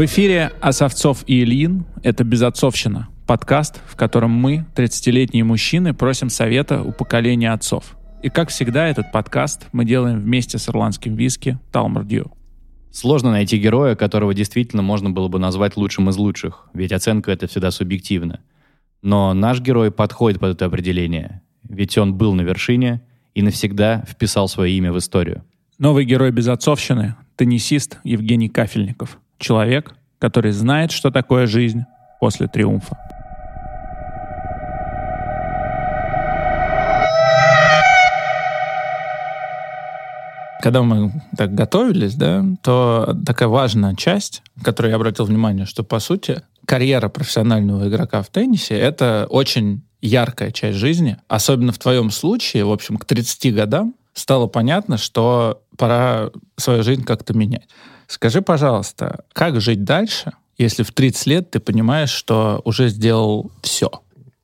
В 0.00 0.06
эфире 0.06 0.52
Осовцов 0.62 1.24
и 1.26 1.42
Ильин. 1.42 1.84
Это 2.02 2.24
«Безотцовщина»— 2.24 3.10
подкаст, 3.26 3.82
в 3.86 3.96
котором 3.96 4.30
мы, 4.30 4.64
30-летние 4.74 5.44
мужчины, 5.44 5.92
просим 5.92 6.30
совета 6.30 6.82
у 6.82 6.90
поколения 6.90 7.52
отцов. 7.52 7.98
И, 8.22 8.30
как 8.30 8.48
всегда, 8.48 8.88
этот 8.88 9.12
подкаст 9.12 9.66
мы 9.72 9.84
делаем 9.84 10.18
вместе 10.18 10.56
с 10.56 10.70
ирландским 10.70 11.16
виски 11.16 11.58
Талмар 11.70 12.04
Дью. 12.04 12.32
Сложно 12.90 13.30
найти 13.30 13.58
героя, 13.58 13.94
которого 13.94 14.32
действительно 14.32 14.80
можно 14.80 15.10
было 15.10 15.28
бы 15.28 15.38
назвать 15.38 15.76
лучшим 15.76 16.08
из 16.08 16.16
лучших, 16.16 16.70
ведь 16.72 16.92
оценка— 16.92 17.30
это 17.32 17.46
всегда 17.46 17.70
субъективно. 17.70 18.40
Но 19.02 19.34
наш 19.34 19.60
герой 19.60 19.90
подходит 19.90 20.40
под 20.40 20.52
это 20.52 20.64
определение, 20.64 21.42
ведь 21.62 21.98
он 21.98 22.14
был 22.14 22.32
на 22.32 22.40
вершине 22.40 23.02
и 23.34 23.42
навсегда 23.42 24.06
вписал 24.08 24.48
свое 24.48 24.72
имя 24.78 24.94
в 24.94 24.98
историю. 24.98 25.44
Новый 25.76 26.06
герой 26.06 26.30
безотцовщины— 26.30 27.16
теннисист 27.36 27.98
Евгений 28.02 28.48
Кафельников. 28.48 29.18
Человек, 29.40 29.94
который 30.18 30.52
знает, 30.52 30.92
что 30.92 31.10
такое 31.10 31.46
жизнь 31.46 31.84
после 32.20 32.46
триумфа. 32.46 32.96
Когда 40.62 40.82
мы 40.82 41.10
так 41.38 41.54
готовились, 41.54 42.14
да, 42.16 42.44
то 42.62 43.16
такая 43.24 43.48
важная 43.48 43.94
часть, 43.96 44.42
которую 44.62 44.90
я 44.90 44.96
обратил 44.96 45.24
внимание, 45.24 45.64
что, 45.64 45.82
по 45.82 46.00
сути, 46.00 46.42
карьера 46.66 47.08
профессионального 47.08 47.88
игрока 47.88 48.20
в 48.20 48.28
теннисе— 48.28 48.74
это 48.78 49.26
очень 49.30 49.82
яркая 50.02 50.50
часть 50.50 50.76
жизни. 50.76 51.16
Особенно 51.28 51.72
в 51.72 51.78
твоем 51.78 52.10
случае, 52.10 52.66
в 52.66 52.70
общем, 52.70 52.98
к 52.98 53.06
30 53.06 53.54
годам 53.54 53.94
стало 54.12 54.48
понятно, 54.48 54.98
что 54.98 55.62
пора 55.78 56.28
свою 56.58 56.82
жизнь 56.82 57.04
как-то 57.04 57.32
менять. 57.32 57.68
Скажи, 58.10 58.42
пожалуйста, 58.42 59.24
как 59.32 59.60
жить 59.60 59.84
дальше, 59.84 60.32
если 60.58 60.82
в 60.82 60.90
30 60.90 61.26
лет 61.26 61.50
ты 61.52 61.60
понимаешь, 61.60 62.10
что 62.10 62.60
уже 62.64 62.88
сделал 62.88 63.52
все? 63.62 63.88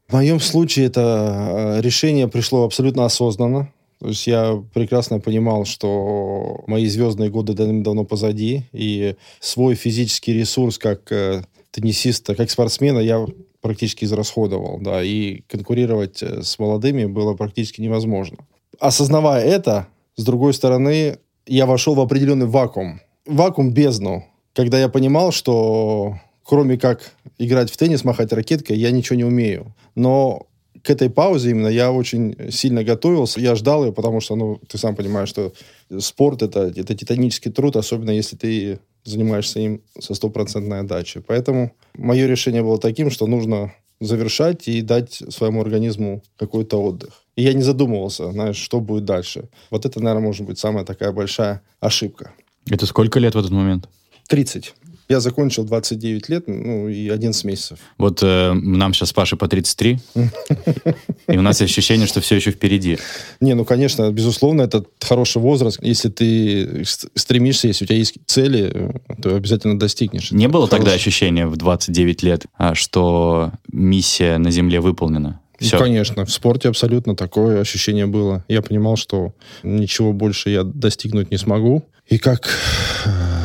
В 0.07 0.13
моем 0.13 0.39
случае 0.39 0.87
это 0.87 1.81
э, 1.81 1.81
решение 1.81 2.29
пришло 2.29 2.63
абсолютно 2.63 3.07
осознанно. 3.07 3.73
То 3.99 4.07
есть 4.07 4.25
я 4.29 4.63
прекрасно 4.73 5.19
понимал, 5.19 5.65
что 5.65 6.63
мои 6.69 6.87
звездные 6.87 7.29
годы 7.29 7.55
давно 7.55 8.05
позади, 8.05 8.67
и 8.73 9.17
свой 9.41 9.75
физический 9.75 10.33
ресурс 10.33 10.79
как 10.79 11.11
э, 11.11 11.43
теннисиста, 11.73 12.37
как 12.37 12.51
спортсмена 12.53 13.01
я 13.01 13.27
практически 13.63 14.05
израсходовал, 14.05 14.79
да, 14.81 15.03
и 15.03 15.41
конкурировать 15.49 16.23
э, 16.23 16.43
с 16.45 16.57
молодыми 16.61 17.07
было 17.07 17.35
практически 17.35 17.81
невозможно. 17.81 18.39
Осознавая 18.79 19.45
это, 19.45 19.89
с 20.15 20.23
другой 20.23 20.55
стороны, 20.55 21.19
я 21.47 21.67
вошел 21.67 21.97
в 21.97 22.01
определенный 22.01 22.47
вакуум. 22.47 23.01
Вакуум 23.27 23.73
бездну, 23.73 24.25
когда 24.55 24.79
я 24.79 24.89
понимал, 24.89 25.33
что 25.33 26.19
кроме 26.45 26.79
как 26.79 27.13
играть 27.39 27.71
в 27.71 27.77
теннис, 27.77 28.05
махать 28.05 28.33
ракеткой, 28.33 28.79
я 28.79 28.91
ничего 28.91 29.17
не 29.17 29.25
умею. 29.25 29.75
Но 29.95 30.47
к 30.83 30.91
этой 30.91 31.11
паузе 31.11 31.51
именно 31.51 31.67
я 31.67 31.91
очень 31.91 32.37
сильно 32.53 32.85
готовился. 32.85 33.41
Я 33.41 33.57
ждал 33.57 33.85
ее, 33.85 33.93
потому 33.93 34.21
что, 34.21 34.37
ну, 34.37 34.61
ты 34.69 34.79
сам 34.79 34.95
понимаешь, 34.95 35.29
что 35.29 35.53
спорт 35.99 36.43
это, 36.43 36.73
это 36.75 36.95
титанический 36.95 37.51
труд, 37.51 37.77
особенно 37.77 38.11
если 38.11 38.37
ты 38.37 38.79
занимаешься 39.05 39.61
им 39.61 39.83
со 39.99 40.15
стопроцентной 40.15 40.81
отдачей. 40.81 41.23
Поэтому 41.27 41.73
мое 41.95 42.27
решение 42.27 42.63
было 42.63 42.79
таким, 42.79 43.11
что 43.11 43.27
нужно 43.27 43.73
завершать 44.01 44.69
и 44.69 44.83
дать 44.83 45.23
своему 45.31 45.61
организму 45.61 46.23
какой-то 46.37 46.81
отдых. 46.81 47.23
И 47.35 47.43
я 47.43 47.53
не 47.53 47.63
задумывался, 47.63 48.31
знаешь, 48.31 48.57
что 48.57 48.81
будет 48.81 49.05
дальше. 49.05 49.49
Вот 49.71 49.87
это, 49.87 50.01
наверное, 50.01 50.27
может 50.27 50.47
быть 50.47 50.59
самая 50.59 50.85
такая 50.85 51.13
большая 51.13 51.63
ошибка. 51.81 52.33
Это 52.71 52.87
сколько 52.87 53.19
лет 53.21 53.35
в 53.35 53.39
этот 53.39 53.51
момент? 53.51 53.89
30. 54.29 54.75
Я 55.09 55.21
закончил 55.21 55.63
29 55.65 56.29
лет, 56.29 56.49
ну, 56.49 56.89
и 56.89 57.09
11 57.09 57.45
месяцев. 57.45 57.79
Вот 57.97 58.25
э, 58.25 58.53
нам 58.55 58.93
сейчас 58.93 59.13
Паше 59.13 59.37
по 59.37 59.47
33, 59.47 60.01
и 61.29 61.39
у 61.39 61.43
нас 61.43 61.61
ощущение, 61.61 62.09
что 62.09 62.21
все 62.21 62.35
еще 62.35 62.51
впереди. 62.51 62.99
Не, 63.41 63.55
ну, 63.55 63.65
конечно, 63.65 64.11
безусловно, 64.11 64.63
это 64.63 64.85
хороший 65.01 65.41
возраст. 65.41 65.79
Если 65.81 66.09
ты 66.09 66.83
стремишься, 67.15 67.69
если 67.69 67.85
у 67.85 67.87
тебя 67.87 67.99
есть 67.99 68.15
цели, 68.27 68.95
то 69.23 69.37
обязательно 69.37 69.79
достигнешь. 69.79 70.33
Не 70.33 70.49
было 70.49 70.67
тогда 70.67 70.93
ощущения 70.93 71.47
в 71.47 71.57
29 71.57 72.23
лет, 72.25 72.47
а, 72.59 72.75
что 72.75 73.53
миссия 73.71 74.39
на 74.39 74.51
Земле 74.51 74.81
выполнена? 74.81 75.41
Все. 75.59 75.77
Ну, 75.77 75.83
конечно, 75.85 76.25
в 76.25 76.33
спорте 76.33 76.69
абсолютно 76.69 77.15
такое 77.15 77.61
ощущение 77.61 78.07
было. 78.07 78.45
Я 78.49 78.61
понимал, 78.61 78.97
что 78.97 79.33
ничего 79.63 80.13
больше 80.13 80.51
я 80.51 80.65
достигнуть 80.65 81.31
не 81.31 81.39
смогу. 81.39 81.85
И 82.09 82.19
как 82.19 82.49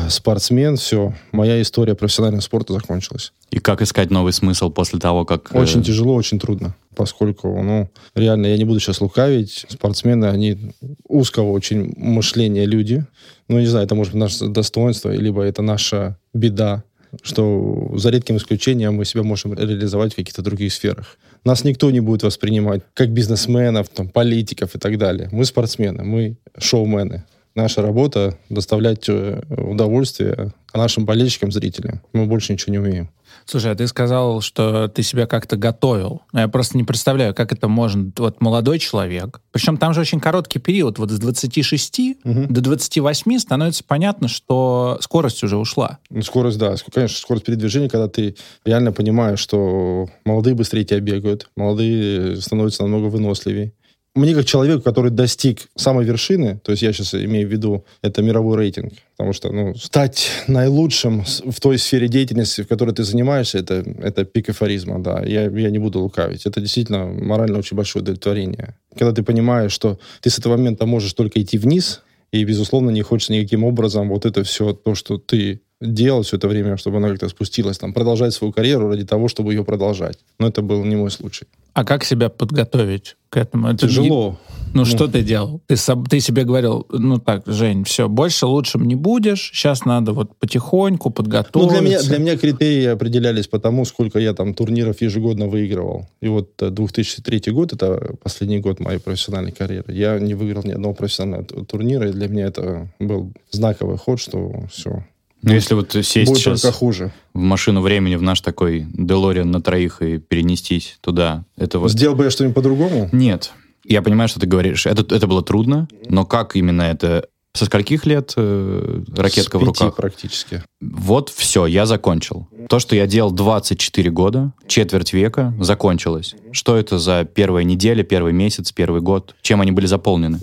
спортсмен, 0.08 0.76
все, 0.76 1.14
моя 1.32 1.60
история 1.60 1.94
профессионального 1.94 2.42
спорта 2.42 2.72
закончилась. 2.74 3.32
И 3.50 3.58
как 3.58 3.82
искать 3.82 4.10
новый 4.10 4.32
смысл 4.32 4.70
после 4.70 4.98
того, 4.98 5.24
как... 5.24 5.52
Э, 5.52 5.60
очень 5.60 5.82
тяжело, 5.82 6.14
очень 6.14 6.38
трудно, 6.38 6.76
поскольку, 6.94 7.60
ну, 7.62 7.90
реально, 8.14 8.46
я 8.46 8.56
не 8.56 8.64
буду 8.64 8.78
сейчас 8.78 9.00
лукавить, 9.00 9.66
спортсмены, 9.68 10.26
они 10.26 10.72
узкого 11.08 11.50
очень 11.50 11.92
мышления 11.96 12.66
люди. 12.66 13.04
Ну, 13.48 13.58
не 13.58 13.66
знаю, 13.66 13.86
это 13.86 13.94
может 13.94 14.12
быть 14.12 14.20
наше 14.20 14.48
достоинство, 14.48 15.10
либо 15.10 15.42
это 15.42 15.62
наша 15.62 16.16
беда, 16.32 16.84
что 17.22 17.90
за 17.96 18.10
редким 18.10 18.36
исключением 18.36 18.94
мы 18.94 19.04
себя 19.04 19.22
можем 19.22 19.54
реализовать 19.54 20.12
в 20.12 20.16
каких-то 20.16 20.42
других 20.42 20.72
сферах. 20.72 21.18
Нас 21.44 21.64
никто 21.64 21.90
не 21.90 22.00
будет 22.00 22.22
воспринимать 22.22 22.82
как 22.94 23.10
бизнесменов, 23.10 23.88
там, 23.88 24.08
политиков 24.08 24.74
и 24.74 24.78
так 24.78 24.96
далее. 24.98 25.28
Мы 25.32 25.44
спортсмены, 25.44 26.04
мы 26.04 26.36
шоумены 26.58 27.24
наша 27.54 27.82
работа 27.82 28.38
доставлять 28.48 29.08
э, 29.08 29.42
удовольствие 29.50 30.52
нашим 30.74 31.04
болельщикам, 31.04 31.52
зрителям. 31.52 32.02
Мы 32.12 32.26
больше 32.26 32.52
ничего 32.52 32.72
не 32.72 32.78
умеем. 32.78 33.10
Слушай, 33.44 33.72
а 33.72 33.74
ты 33.74 33.86
сказал, 33.88 34.40
что 34.40 34.88
ты 34.88 35.02
себя 35.02 35.26
как-то 35.26 35.56
готовил. 35.56 36.22
Я 36.32 36.48
просто 36.48 36.76
не 36.76 36.84
представляю, 36.84 37.34
как 37.34 37.52
это 37.52 37.68
можно. 37.68 38.12
Вот 38.16 38.40
молодой 38.40 38.78
человек, 38.78 39.40
причем 39.50 39.76
там 39.76 39.94
же 39.94 40.00
очень 40.00 40.20
короткий 40.20 40.58
период, 40.58 40.98
вот 40.98 41.10
с 41.10 41.18
26 41.18 42.00
угу. 42.24 42.46
до 42.48 42.60
28 42.60 43.38
становится 43.38 43.84
понятно, 43.84 44.28
что 44.28 44.98
скорость 45.00 45.42
уже 45.42 45.56
ушла. 45.56 45.98
Ну, 46.10 46.22
скорость, 46.22 46.58
да. 46.58 46.74
Конечно, 46.92 47.18
скорость 47.18 47.46
передвижения, 47.46 47.88
когда 47.88 48.08
ты 48.08 48.36
реально 48.64 48.92
понимаешь, 48.92 49.40
что 49.40 50.08
молодые 50.24 50.54
быстрее 50.54 50.84
тебя 50.84 51.00
бегают, 51.00 51.50
молодые 51.56 52.40
становятся 52.40 52.82
намного 52.82 53.06
выносливее 53.06 53.72
мне 54.14 54.34
как 54.34 54.44
человеку, 54.44 54.82
который 54.82 55.10
достиг 55.10 55.68
самой 55.74 56.04
вершины, 56.04 56.60
то 56.62 56.72
есть 56.72 56.82
я 56.82 56.92
сейчас 56.92 57.14
имею 57.14 57.48
в 57.48 57.50
виду, 57.50 57.84
это 58.02 58.22
мировой 58.22 58.58
рейтинг, 58.58 58.92
потому 59.16 59.32
что 59.32 59.50
ну, 59.50 59.74
стать 59.74 60.28
наилучшим 60.48 61.24
в 61.24 61.60
той 61.60 61.78
сфере 61.78 62.08
деятельности, 62.08 62.62
в 62.62 62.68
которой 62.68 62.94
ты 62.94 63.04
занимаешься, 63.04 63.58
это, 63.58 63.84
это 64.02 64.24
пик 64.24 64.50
эфоризма, 64.50 65.02
да, 65.02 65.22
я, 65.24 65.48
я 65.48 65.70
не 65.70 65.78
буду 65.78 66.00
лукавить. 66.00 66.44
Это 66.44 66.60
действительно 66.60 67.06
морально 67.06 67.58
очень 67.58 67.76
большое 67.76 68.02
удовлетворение. 68.02 68.76
Когда 68.98 69.12
ты 69.12 69.22
понимаешь, 69.22 69.72
что 69.72 69.98
ты 70.20 70.28
с 70.28 70.38
этого 70.38 70.56
момента 70.56 70.84
можешь 70.84 71.14
только 71.14 71.40
идти 71.40 71.56
вниз, 71.56 72.02
и, 72.32 72.44
безусловно, 72.44 72.90
не 72.90 73.02
хочется 73.02 73.32
никаким 73.32 73.64
образом 73.64 74.08
вот 74.08 74.26
это 74.26 74.42
все, 74.42 74.72
то, 74.72 74.94
что 74.94 75.18
ты 75.18 75.60
делал 75.82 76.22
все 76.22 76.36
это 76.36 76.48
время, 76.48 76.76
чтобы 76.76 76.98
она 76.98 77.08
как-то 77.08 77.28
спустилась, 77.28 77.78
там, 77.78 77.92
продолжать 77.92 78.34
свою 78.34 78.52
карьеру 78.52 78.88
ради 78.88 79.04
того, 79.04 79.28
чтобы 79.28 79.52
ее 79.52 79.64
продолжать. 79.64 80.18
Но 80.38 80.48
это 80.48 80.62
был 80.62 80.84
не 80.84 80.96
мой 80.96 81.10
случай. 81.10 81.46
А 81.74 81.84
как 81.84 82.04
себя 82.04 82.28
подготовить 82.28 83.16
к 83.30 83.36
этому? 83.36 83.68
Это 83.68 83.88
Тяжело. 83.88 84.30
Не... 84.30 84.52
Ну, 84.74 84.80
ну, 84.80 84.84
что 84.86 85.06
ты 85.06 85.22
делал? 85.22 85.60
Ты, 85.66 85.76
ты 86.08 86.20
себе 86.20 86.44
говорил, 86.44 86.86
ну 86.90 87.18
так, 87.18 87.42
Жень, 87.46 87.84
все, 87.84 88.08
больше 88.08 88.46
лучшим 88.46 88.86
не 88.86 88.94
будешь, 88.94 89.50
сейчас 89.52 89.84
надо 89.84 90.12
вот 90.12 90.36
потихоньку 90.38 91.10
подготовиться. 91.10 91.74
Ну, 91.74 91.80
для 91.80 91.86
меня, 91.86 92.02
для 92.02 92.18
меня 92.18 92.38
критерии 92.38 92.86
определялись 92.86 93.48
по 93.48 93.58
тому, 93.58 93.84
сколько 93.84 94.18
я 94.18 94.32
там 94.32 94.54
турниров 94.54 95.02
ежегодно 95.02 95.46
выигрывал. 95.46 96.06
И 96.22 96.28
вот 96.28 96.52
2003 96.58 97.42
э, 97.44 97.50
год, 97.50 97.74
это 97.74 98.14
последний 98.22 98.60
год 98.60 98.80
моей 98.80 98.98
профессиональной 98.98 99.52
карьеры, 99.52 99.92
я 99.92 100.18
не 100.18 100.34
выиграл 100.34 100.62
ни 100.64 100.72
одного 100.72 100.94
профессионального 100.94 101.66
турнира, 101.66 102.08
и 102.08 102.12
для 102.12 102.28
меня 102.28 102.46
это 102.46 102.88
был 102.98 103.32
знаковый 103.50 103.98
ход, 103.98 104.20
что 104.20 104.64
все, 104.70 105.04
ну, 105.42 105.52
если 105.52 105.74
вот 105.74 105.92
сесть 105.92 106.28
Будет 106.28 106.38
сейчас 106.38 106.60
только 106.60 106.76
хуже. 106.76 107.12
в 107.34 107.40
машину 107.40 107.80
времени, 107.80 108.14
в 108.14 108.22
наш 108.22 108.40
такой 108.40 108.86
Делориан 108.92 109.50
на 109.50 109.60
троих 109.60 110.00
и 110.00 110.18
перенестись 110.18 110.98
туда, 111.00 111.44
это 111.56 111.78
вот... 111.78 111.90
Сделал 111.90 112.14
бы 112.14 112.24
я 112.24 112.30
что-нибудь 112.30 112.54
по-другому? 112.54 113.08
Нет. 113.12 113.52
Я 113.84 114.02
понимаю, 114.02 114.28
что 114.28 114.38
ты 114.38 114.46
говоришь. 114.46 114.86
Это, 114.86 115.02
это 115.14 115.26
было 115.26 115.42
трудно, 115.42 115.88
но 116.08 116.24
как 116.24 116.54
именно 116.56 116.82
это... 116.82 117.26
Со 117.54 117.66
скольких 117.66 118.06
лет 118.06 118.32
э, 118.36 119.02
ракетка 119.14 119.58
С 119.58 119.60
в 119.60 119.64
руках? 119.64 119.96
практически. 119.96 120.62
Вот 120.80 121.28
все, 121.28 121.66
я 121.66 121.84
закончил. 121.84 122.48
То, 122.70 122.78
что 122.78 122.96
я 122.96 123.06
делал 123.06 123.30
24 123.30 124.10
года, 124.10 124.52
четверть 124.66 125.12
века, 125.12 125.52
закончилось. 125.60 126.34
Что 126.52 126.78
это 126.78 126.98
за 126.98 127.24
первая 127.24 127.64
неделя, 127.64 128.04
первый 128.04 128.32
месяц, 128.32 128.72
первый 128.72 129.02
год? 129.02 129.34
Чем 129.42 129.60
они 129.60 129.70
были 129.70 129.84
заполнены? 129.84 130.40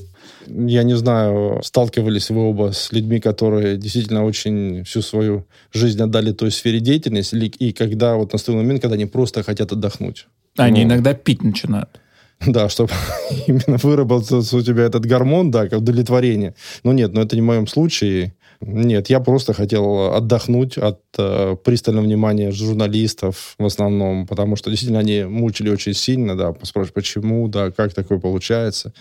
Я 0.49 0.83
не 0.83 0.95
знаю, 0.97 1.61
сталкивались 1.63 2.29
вы 2.29 2.41
оба 2.41 2.71
с 2.73 2.91
людьми, 2.91 3.19
которые 3.19 3.77
действительно 3.77 4.25
очень 4.25 4.83
всю 4.83 5.01
свою 5.01 5.45
жизнь 5.71 6.01
отдали 6.01 6.31
той 6.31 6.51
сфере 6.51 6.79
деятельности, 6.79 7.35
и 7.35 7.71
когда 7.71 8.15
вот 8.15 8.33
наступил 8.33 8.61
момент, 8.61 8.81
когда 8.81 8.95
они 8.95 9.05
просто 9.05 9.43
хотят 9.43 9.71
отдохнуть. 9.71 10.27
Они 10.57 10.83
ну, 10.83 10.91
иногда 10.91 11.13
пить 11.13 11.43
начинают. 11.43 11.89
Да, 12.45 12.69
чтобы 12.69 12.91
именно 13.47 13.77
выработался 13.77 14.57
у 14.57 14.61
тебя 14.61 14.83
этот 14.83 15.05
гормон, 15.05 15.51
да, 15.51 15.67
как 15.67 15.79
удовлетворение. 15.79 16.55
Но 16.83 16.93
нет, 16.93 17.13
но 17.13 17.21
это 17.21 17.35
не 17.35 17.41
в 17.41 17.45
моем 17.45 17.67
случае. 17.67 18.33
Нет, 18.61 19.09
я 19.09 19.21
просто 19.21 19.53
хотел 19.53 20.13
отдохнуть 20.13 20.77
от 20.77 21.01
э, 21.17 21.55
пристального 21.63 22.03
внимания 22.03 22.51
журналистов 22.51 23.55
в 23.57 23.65
основном, 23.65 24.27
потому 24.27 24.57
что 24.57 24.69
действительно 24.69 24.99
они 24.99 25.23
мучили 25.23 25.69
очень 25.69 25.93
сильно, 25.93 26.37
да, 26.37 26.53
спрашивать, 26.63 26.93
почему, 26.93 27.47
да, 27.47 27.71
как 27.71 27.93
такое 27.93 28.19
получается. 28.19 28.93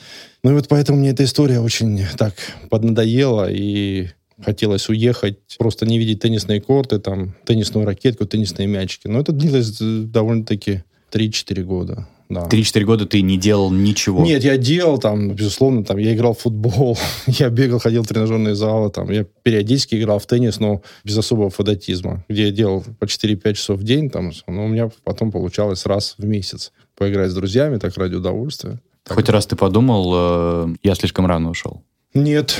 Ну 0.44 0.52
и 0.52 0.54
вот 0.54 0.68
поэтому 0.68 1.00
мне 1.00 1.10
эта 1.10 1.24
история 1.24 1.58
очень 1.58 2.02
так 2.16 2.34
поднадоела, 2.70 3.50
и 3.50 4.08
хотелось 4.40 4.88
уехать, 4.88 5.38
просто 5.58 5.86
не 5.86 5.98
видеть 5.98 6.20
теннисные 6.20 6.60
корты, 6.60 7.00
там, 7.00 7.34
теннисную 7.44 7.84
ракетку, 7.84 8.26
теннисные 8.26 8.68
мячики. 8.68 9.08
Но 9.08 9.18
это 9.18 9.32
длилось 9.32 9.76
довольно-таки 9.80 10.84
3-4 11.10 11.62
года 11.64 12.06
да. 12.28 12.46
3-4 12.46 12.84
года 12.84 13.06
ты 13.06 13.22
не 13.22 13.38
делал 13.38 13.70
ничего? 13.70 14.22
Нет, 14.22 14.44
я 14.44 14.56
делал, 14.58 14.98
там, 14.98 15.34
безусловно, 15.34 15.84
там, 15.84 15.96
я 15.96 16.14
играл 16.14 16.34
в 16.34 16.40
футбол, 16.40 16.98
я 17.26 17.48
бегал, 17.48 17.78
ходил 17.78 18.02
в 18.02 18.08
тренажерные 18.08 18.54
залы, 18.54 18.90
там, 18.90 19.10
я 19.10 19.24
периодически 19.42 19.94
играл 19.94 20.18
в 20.18 20.26
теннис, 20.26 20.60
но 20.60 20.82
без 21.04 21.16
особого 21.16 21.50
фанатизма, 21.50 22.24
где 22.28 22.46
я 22.46 22.50
делал 22.50 22.84
по 22.98 23.04
4-5 23.04 23.54
часов 23.54 23.80
в 23.80 23.82
день, 23.82 24.10
там, 24.10 24.32
но 24.46 24.64
у 24.64 24.68
меня 24.68 24.90
потом 25.04 25.32
получалось 25.32 25.86
раз 25.86 26.14
в 26.18 26.24
месяц 26.24 26.72
поиграть 26.96 27.30
с 27.30 27.34
друзьями, 27.34 27.78
так 27.78 27.96
ради 27.96 28.14
удовольствия. 28.16 28.80
Так. 29.04 29.16
Хоть 29.16 29.28
раз 29.30 29.46
ты 29.46 29.56
подумал, 29.56 30.12
э, 30.14 30.74
я 30.82 30.94
слишком 30.94 31.26
рано 31.26 31.50
ушел? 31.50 31.82
Нет, 32.12 32.56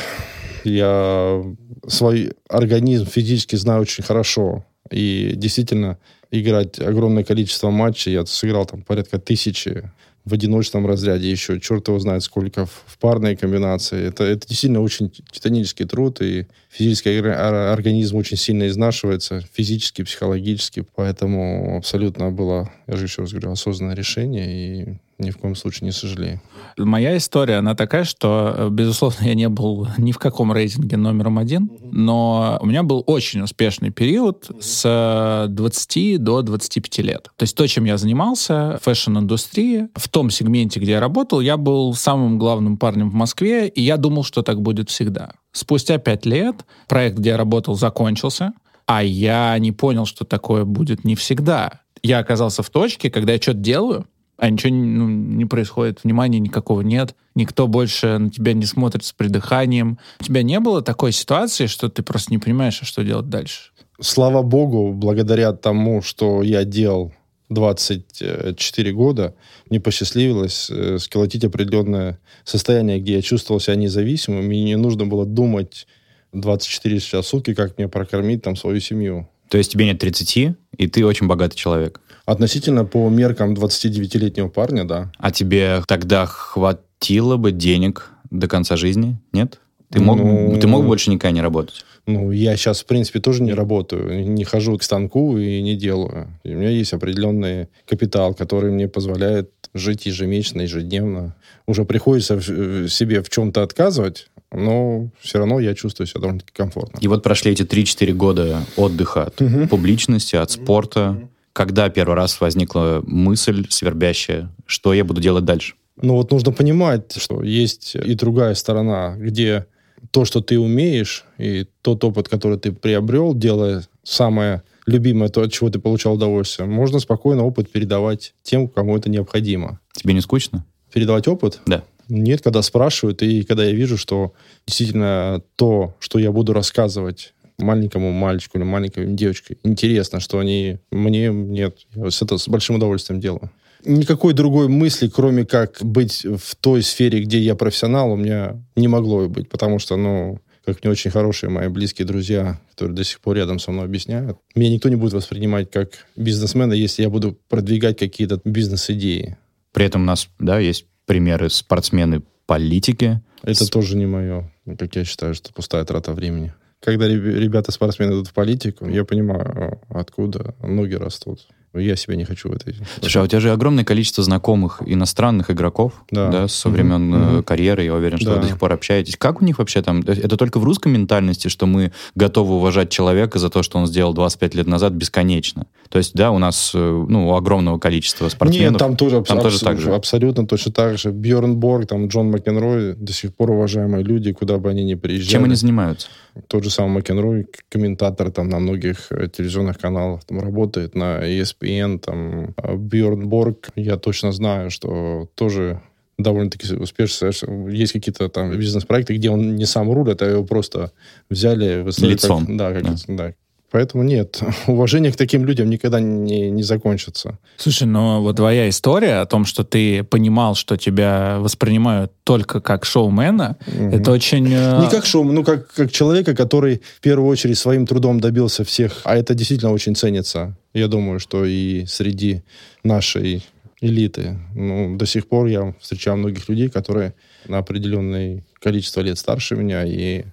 я 0.65 1.43
свой 1.87 2.33
организм 2.49 3.07
физически 3.07 3.57
знаю 3.57 3.83
очень 3.83 4.05
хорошо. 4.05 4.65
И 4.91 5.33
действительно, 5.35 5.99
играть 6.31 6.79
огромное 6.81 7.25
количество 7.25 7.71
матчей. 7.71 8.13
Я 8.13 8.27
сыграл 8.27 8.67
там 8.67 8.83
порядка 8.83 9.19
тысячи 9.19 9.91
в 10.25 10.35
одиночном 10.35 10.87
разряде 10.87 11.31
еще, 11.31 11.59
черт 11.59 11.89
его 11.89 11.99
знает 11.99 12.23
сколько, 12.23 12.67
в, 12.67 12.99
парной 13.01 13.35
комбинации. 13.35 14.09
Это, 14.09 14.25
это 14.25 14.47
действительно 14.47 14.83
очень 14.83 15.11
титанический 15.31 15.87
труд, 15.87 16.21
и 16.21 16.47
физический 16.69 17.19
организм 17.19 18.17
очень 18.17 18.37
сильно 18.37 18.69
изнашивается, 18.69 19.43
физически, 19.55 20.03
психологически, 20.03 20.85
поэтому 20.95 21.79
абсолютно 21.79 22.31
было, 22.31 22.71
я 22.87 22.97
же 22.97 23.05
еще 23.05 23.23
раз 23.23 23.33
говорю, 23.33 23.53
осознанное 23.53 23.95
решение, 23.95 24.83
и 24.83 24.99
ни 25.19 25.31
в 25.31 25.39
коем 25.39 25.55
случае 25.57 25.87
не 25.87 25.93
сожалею. 25.93 26.41
Моя 26.77 27.17
история, 27.17 27.57
она 27.57 27.75
такая, 27.75 28.05
что, 28.05 28.55
э, 28.57 28.69
безусловно, 28.71 29.25
я 29.25 29.35
не 29.35 29.49
был 29.49 29.89
ни 29.99 30.13
в 30.13 30.19
каком 30.19 30.53
рейтинге 30.53 30.97
номером 30.97 31.39
один, 31.39 31.71
но 31.83 32.59
у 32.61 32.67
меня 32.67 32.83
был 32.83 33.03
очень 33.07 33.41
успешный 33.43 33.91
период 33.91 34.51
с 34.61 35.47
20 35.49 36.23
до 36.23 36.43
25 36.43 36.99
лет. 36.99 37.31
То 37.37 37.43
есть 37.43 37.57
то, 37.57 37.67
чем 37.67 37.85
я 37.85 37.97
занимался, 37.97 38.79
fashion-индустрии, 38.83 39.89
в 39.95 40.09
том 40.09 40.31
сегменте, 40.31 40.81
где 40.81 40.93
я 40.93 41.01
работал, 41.01 41.41
я 41.41 41.57
был 41.57 41.95
самым 41.95 42.39
главным 42.39 42.77
парнем 42.77 43.11
в 43.11 43.15
Москве, 43.15 43.69
и 43.69 43.83
я 43.83 43.97
думал, 43.97 44.25
что 44.25 44.43
так 44.43 44.61
будет 44.61 44.91
всегда. 44.91 45.33
Спустя 45.53 45.99
пять 45.99 46.27
лет 46.27 46.65
проект, 46.87 47.19
где 47.19 47.31
я 47.31 47.37
работал, 47.37 47.75
закончился, 47.75 48.53
а 48.87 49.03
я 49.03 49.59
не 49.59 49.73
понял, 49.73 50.07
что 50.07 50.25
такое 50.25 50.65
будет 50.65 51.05
не 51.05 51.15
всегда. 51.15 51.81
Я 52.03 52.21
оказался 52.21 52.63
в 52.63 52.71
точке, 52.71 53.11
когда 53.11 53.33
я 53.33 53.41
что-то 53.41 53.59
делаю, 53.59 54.07
а 54.39 54.51
ничего 54.51 54.73
ну, 54.73 55.09
не 55.09 55.45
происходит, 55.45 56.05
внимания 56.05 56.39
никакого 56.39 56.81
нет, 56.81 57.15
никто 57.35 57.67
больше 57.67 58.19
на 58.19 58.31
тебя 58.31 58.53
не 58.53 58.67
смотрит 58.67 59.05
с 59.05 59.13
придыханием. 59.13 59.99
У 60.21 60.25
тебя 60.25 60.43
не 60.43 60.61
было 60.61 60.81
такой 60.81 61.13
ситуации, 61.13 61.67
что 61.67 61.89
ты 61.89 62.03
просто 62.03 62.31
не 62.31 62.39
понимаешь, 62.39 62.79
а 62.81 62.85
что 62.85 63.03
делать 63.03 63.29
дальше? 63.29 63.73
Слава 64.01 64.43
богу, 64.43 64.93
благодаря 64.93 65.53
тому, 65.53 66.03
что 66.03 66.43
я 66.45 66.65
делал 66.65 67.13
24 67.49 68.93
года, 68.93 69.35
мне 69.69 69.81
посчастливилось 69.81 70.71
э, 70.71 70.99
сколотить 70.99 71.45
определенное 71.45 72.21
состояние, 72.45 73.01
где 73.01 73.15
я 73.15 73.23
чувствовал 73.23 73.61
себя 73.61 73.75
независимым, 73.75 74.45
мне 74.45 74.63
не 74.63 74.77
нужно 74.77 75.07
было 75.07 75.27
думать 75.27 75.89
24 76.33 77.01
часа 77.01 77.23
в 77.23 77.27
сутки, 77.27 77.55
как 77.55 77.77
мне 77.77 77.89
прокормить 77.89 78.43
там 78.43 78.55
свою 78.55 78.79
семью. 78.81 79.29
То 79.49 79.59
есть 79.59 79.73
тебе 79.73 79.87
нет 79.87 79.99
30, 79.99 80.57
и 80.77 80.87
ты 80.87 81.05
очень 81.05 81.27
богатый 81.27 81.57
человек? 81.57 82.01
Относительно 82.27 82.85
по 82.85 83.09
меркам 83.09 83.55
29-летнего 83.55 84.49
парня, 84.49 84.85
да. 84.85 85.11
А 85.19 85.31
тебе 85.31 85.83
тогда 85.87 86.27
хватило 86.27 87.37
бы 87.37 87.53
денег 87.53 88.11
до 88.31 88.49
конца 88.49 88.77
жизни? 88.77 89.19
Нет? 89.33 89.61
Ты 89.91 90.01
мог, 90.01 90.19
ну, 90.19 90.59
ты 90.61 90.67
мог 90.67 90.85
больше 90.85 91.11
никогда 91.11 91.35
не 91.35 91.41
работать? 91.41 91.85
Ну, 92.07 92.31
я 92.31 92.57
сейчас, 92.57 92.81
в 92.81 92.87
принципе, 92.87 93.21
тоже 93.21 93.43
не 93.43 93.55
работаю, 93.55 94.27
не 94.29 94.45
хожу 94.45 94.77
к 94.77 94.83
станку 94.83 95.39
и 95.39 95.63
не 95.63 95.77
делаю. 95.77 96.29
И 96.45 96.55
у 96.55 96.59
меня 96.59 96.71
есть 96.71 96.93
определенный 96.93 97.69
капитал, 97.87 98.35
который 98.35 98.71
мне 98.71 98.89
позволяет 98.89 99.51
жить 99.75 100.07
ежемесячно, 100.07 100.63
ежедневно. 100.63 101.35
Уже 101.67 101.85
приходится 101.85 102.41
себе 102.41 103.23
в 103.23 103.29
чем-то 103.29 103.63
отказывать, 103.63 104.29
но 104.53 105.11
все 105.21 105.39
равно 105.39 105.61
я 105.61 105.75
чувствую 105.75 106.07
себя 106.07 106.21
довольно-таки 106.21 106.53
комфортно. 106.55 106.99
И 107.01 107.09
вот 107.09 107.23
прошли 107.23 107.53
эти 107.53 107.63
3-4 107.63 108.13
года 108.13 108.65
отдыха 108.77 109.25
от 109.25 109.41
угу. 109.41 109.67
публичности, 109.69 110.37
от 110.37 110.51
спорта. 110.51 111.11
Угу. 111.11 111.31
Когда 111.53 111.89
первый 111.89 112.15
раз 112.15 112.41
возникла 112.41 113.03
мысль 113.07 113.67
свербящая, 113.69 114.51
что 114.65 114.95
я 114.95 115.05
буду 115.05 115.21
делать 115.21 115.45
дальше? 115.45 115.75
Ну 116.01 116.15
вот 116.15 116.31
нужно 116.31 116.53
понимать, 116.53 117.17
что 117.17 117.43
есть 117.43 117.97
и 117.97 118.15
другая 118.15 118.55
сторона, 118.55 119.17
где 119.19 119.67
то, 120.13 120.25
что 120.25 120.41
ты 120.41 120.59
умеешь, 120.59 121.25
и 121.39 121.67
тот 121.83 122.05
опыт, 122.05 122.29
который 122.29 122.59
ты 122.59 122.71
приобрел, 122.71 123.35
делая 123.35 123.83
самое 124.05 124.63
любимое, 124.89 125.29
то, 125.29 125.43
от 125.43 125.53
чего 125.53 125.71
ты 125.71 125.79
получал 125.79 126.15
удовольствие, 126.15 126.69
можно 126.69 126.99
спокойно 126.99 127.45
опыт 127.45 127.71
передавать 127.71 128.35
тем, 128.43 128.69
кому 128.69 128.97
это 128.97 129.11
необходимо. 129.11 129.81
Тебе 129.93 130.15
не 130.15 130.21
скучно? 130.21 130.65
Передавать 130.93 131.29
опыт? 131.29 131.61
Да. 131.67 131.85
Нет, 132.09 132.41
когда 132.41 132.63
спрашивают, 132.63 133.23
и 133.23 133.43
когда 133.43 133.65
я 133.65 133.73
вижу, 133.73 133.99
что 133.99 134.33
действительно 134.67 135.43
то, 135.57 135.95
что 135.99 136.19
я 136.19 136.33
буду 136.33 136.55
рассказывать 136.55 137.35
маленькому 137.59 138.13
мальчику 138.13 138.57
или 138.57 138.65
маленькой 138.65 139.07
девочке 139.15 139.59
интересно, 139.63 140.21
что 140.21 140.39
они 140.39 140.79
мне 140.91 141.29
нет. 141.29 141.79
Я 141.95 142.07
это 142.07 142.39
с 142.39 142.49
большим 142.49 142.77
удовольствием 142.77 143.21
делаю. 143.21 143.51
Никакой 143.85 144.33
другой 144.33 144.69
мысли, 144.69 145.09
кроме 145.09 145.45
как 145.45 145.79
быть 145.83 146.25
в 146.25 146.57
той 146.57 146.83
сфере, 146.83 147.23
где 147.23 147.39
я 147.39 147.55
профессионал, 147.55 148.13
у 148.13 148.17
меня 148.17 148.61
не 148.75 148.89
могло 148.89 149.29
быть, 149.29 149.49
потому 149.49 149.79
что, 149.79 149.97
ну, 149.97 150.41
как 150.65 150.83
не 150.85 150.91
очень 150.91 151.11
хорошие 151.11 151.51
мои 151.51 151.69
близкие 151.69 152.07
друзья, 152.07 152.61
которые 152.79 152.95
до 152.95 153.03
сих 153.03 153.19
пор 153.19 153.37
рядом 153.37 153.59
со 153.59 153.73
мной 153.73 153.87
объясняют, 153.87 154.39
меня 154.55 154.71
никто 154.71 154.89
не 154.89 154.95
будет 154.95 155.13
воспринимать 155.13 155.69
как 155.69 156.07
бизнесмена, 156.15 156.73
если 156.73 157.03
я 157.03 157.11
буду 157.11 157.37
продвигать 157.49 157.99
какие-то 157.99 158.41
бизнес-идеи. 158.45 159.37
При 159.73 159.85
этом 159.85 160.03
у 160.03 160.05
нас, 160.05 160.29
да, 160.39 160.61
есть 160.61 160.87
примеры 161.05 161.51
спортсмены 161.51 162.23
политики. 162.47 163.21
Это 163.43 163.65
с... 163.65 163.69
тоже 163.69 163.97
не 163.97 164.07
мое. 164.07 164.53
Как 164.79 164.95
я 164.95 165.05
считаю, 165.05 165.35
что 165.35 165.53
пустая 165.53 165.85
трата 165.85 166.13
времени 166.13 166.55
когда 166.81 167.09
ребята-спортсмены 167.09 168.13
идут 168.13 168.29
в 168.29 168.33
политику, 168.33 168.89
я 168.89 169.05
понимаю, 169.05 169.81
откуда 169.89 170.55
ноги 170.63 170.95
растут. 170.95 171.49
Я 171.75 171.97
себя 171.97 172.17
не 172.17 172.25
хочу 172.25 172.49
в 172.49 172.53
этой... 172.53 172.75
Слушай, 173.01 173.19
а 173.19 173.25
у 173.25 173.27
тебя 173.27 173.41
же 173.41 173.53
огромное 173.53 173.85
количество 173.85 174.25
знакомых 174.25 174.83
иностранных 174.85 175.51
игроков, 175.51 175.93
да, 176.11 176.29
да 176.31 176.49
со 176.49 176.69
времен 176.69 177.15
mm-hmm. 177.15 177.43
карьеры, 177.43 177.85
я 177.85 177.95
уверен, 177.95 178.19
что 178.19 178.31
да. 178.31 178.37
вы 178.37 178.43
до 178.43 178.49
сих 178.49 178.59
пор 178.59 178.73
общаетесь. 178.73 179.17
Как 179.17 179.43
у 179.43 179.45
них 179.45 179.59
вообще 179.59 179.83
там... 179.83 180.01
Это 180.01 180.37
только 180.37 180.59
в 180.59 180.65
русской 180.65 180.89
ментальности, 180.89 181.49
что 181.49 181.67
мы 181.67 181.93
готовы 182.15 182.55
уважать 182.55 182.91
человека 182.91 183.39
за 183.39 183.51
то, 183.51 183.63
что 183.63 183.79
он 183.79 183.87
сделал 183.87 184.15
25 184.15 184.55
лет 184.55 184.67
назад 184.67 184.93
бесконечно. 184.95 185.67
То 185.89 185.99
есть, 185.99 186.15
да, 186.15 186.31
у 186.31 186.39
нас, 186.39 186.73
э, 186.75 186.79
ну, 187.09 187.35
огромного 187.35 187.79
количества 187.79 188.29
спортсменов... 188.29 188.73
Нет, 188.73 188.79
там 188.79 188.97
тоже, 188.97 189.23
там 189.23 189.39
абс- 189.39 189.45
тоже 189.45 189.61
так 189.61 189.79
же. 189.79 189.93
Абсолютно 189.93 190.47
точно 190.47 190.73
так 190.73 190.99
же. 190.99 191.11
Бьерн 191.11 191.57
Борг, 191.57 191.87
там, 191.87 192.09
Джон 192.09 192.31
Макенрой, 192.31 192.95
до 192.95 193.13
сих 193.13 193.35
пор 193.35 193.51
уважаемые 193.51 194.05
люди, 194.05 194.33
куда 194.33 194.59
бы 194.59 194.71
они 194.71 194.85
ни 194.85 194.95
приезжали. 194.95 195.31
Чем 195.31 195.45
они 195.45 195.55
занимаются? 195.55 196.09
Тот 196.47 196.65
же 196.65 196.71
самый 196.71 196.95
Макенрой, 196.95 197.47
комментатор 197.69 198.31
там 198.31 198.49
на 198.49 198.59
многих 198.59 199.11
э, 199.11 199.29
телевизионных 199.29 199.79
каналах, 199.79 200.25
там 200.25 200.41
работает 200.41 200.95
на 200.95 201.21
ESPN, 201.23 201.58
там, 201.99 202.55
а 202.57 202.77
Бьерн 202.77 203.29
Борг, 203.29 203.71
я 203.77 203.97
точно 203.97 204.33
знаю, 204.33 204.71
что 204.71 205.29
тоже 205.35 205.81
довольно-таки 206.19 206.75
успешно. 206.75 207.31
Есть 207.71 207.93
какие-то 207.93 208.29
там 208.29 208.57
бизнес-проекты, 208.57 209.15
где 209.15 209.31
он 209.31 209.57
не 209.57 209.67
сам 209.67 209.91
рулит, 209.93 210.21
а 210.23 210.27
его 210.27 210.45
просто 210.45 210.93
взяли... 211.31 211.85
Лицом. 212.01 212.47
Как, 212.47 212.57
да, 212.57 212.73
как, 212.73 212.83
да. 212.83 212.95
да, 213.09 213.35
Поэтому 213.71 214.03
нет, 214.03 214.41
уважение 214.67 215.13
к 215.13 215.17
таким 215.17 215.45
людям 215.45 215.69
никогда 215.69 216.01
не, 216.01 216.51
не 216.51 216.63
закончится. 216.63 217.39
Слушай, 217.57 217.85
но 217.85 218.23
вот 218.23 218.37
твоя 218.37 218.69
история 218.69 219.21
о 219.21 219.27
том, 219.27 219.45
что 219.45 219.63
ты 219.63 220.05
понимал, 220.05 220.55
что 220.55 220.77
тебя 220.77 221.39
воспринимают 221.41 222.13
только 222.25 222.61
как 222.61 222.85
шоумена, 222.85 223.57
угу. 223.67 223.89
это 223.89 224.11
очень... 224.13 224.47
Э, 224.51 224.81
не 224.81 224.91
как 224.91 225.05
шоумен, 225.05 225.35
ну 225.35 225.45
как, 225.45 225.71
как 225.73 225.93
человека, 225.93 226.35
который 226.35 226.81
в 226.97 227.01
первую 227.01 227.29
очередь 227.29 227.59
своим 227.59 227.87
трудом 227.87 228.21
добился 228.21 228.65
всех. 228.65 229.03
А 229.05 229.17
это 229.17 229.35
действительно 229.35 229.73
очень 229.73 229.95
ценится. 229.95 230.57
Я 230.73 230.89
думаю, 230.89 231.21
что 231.21 231.45
и 231.45 231.85
среди 231.87 232.43
нашей 232.85 233.45
элиты. 233.81 234.39
Ну, 234.55 234.97
до 234.97 235.07
сих 235.07 235.29
пор 235.29 235.47
я 235.47 235.75
встречаю 235.81 236.17
многих 236.17 236.49
людей, 236.49 236.69
которые 236.69 237.15
на 237.47 237.59
определенное 237.59 238.43
количество 238.61 239.01
лет 239.03 239.19
старше 239.19 239.57
меня 239.57 239.85
и 239.85 240.25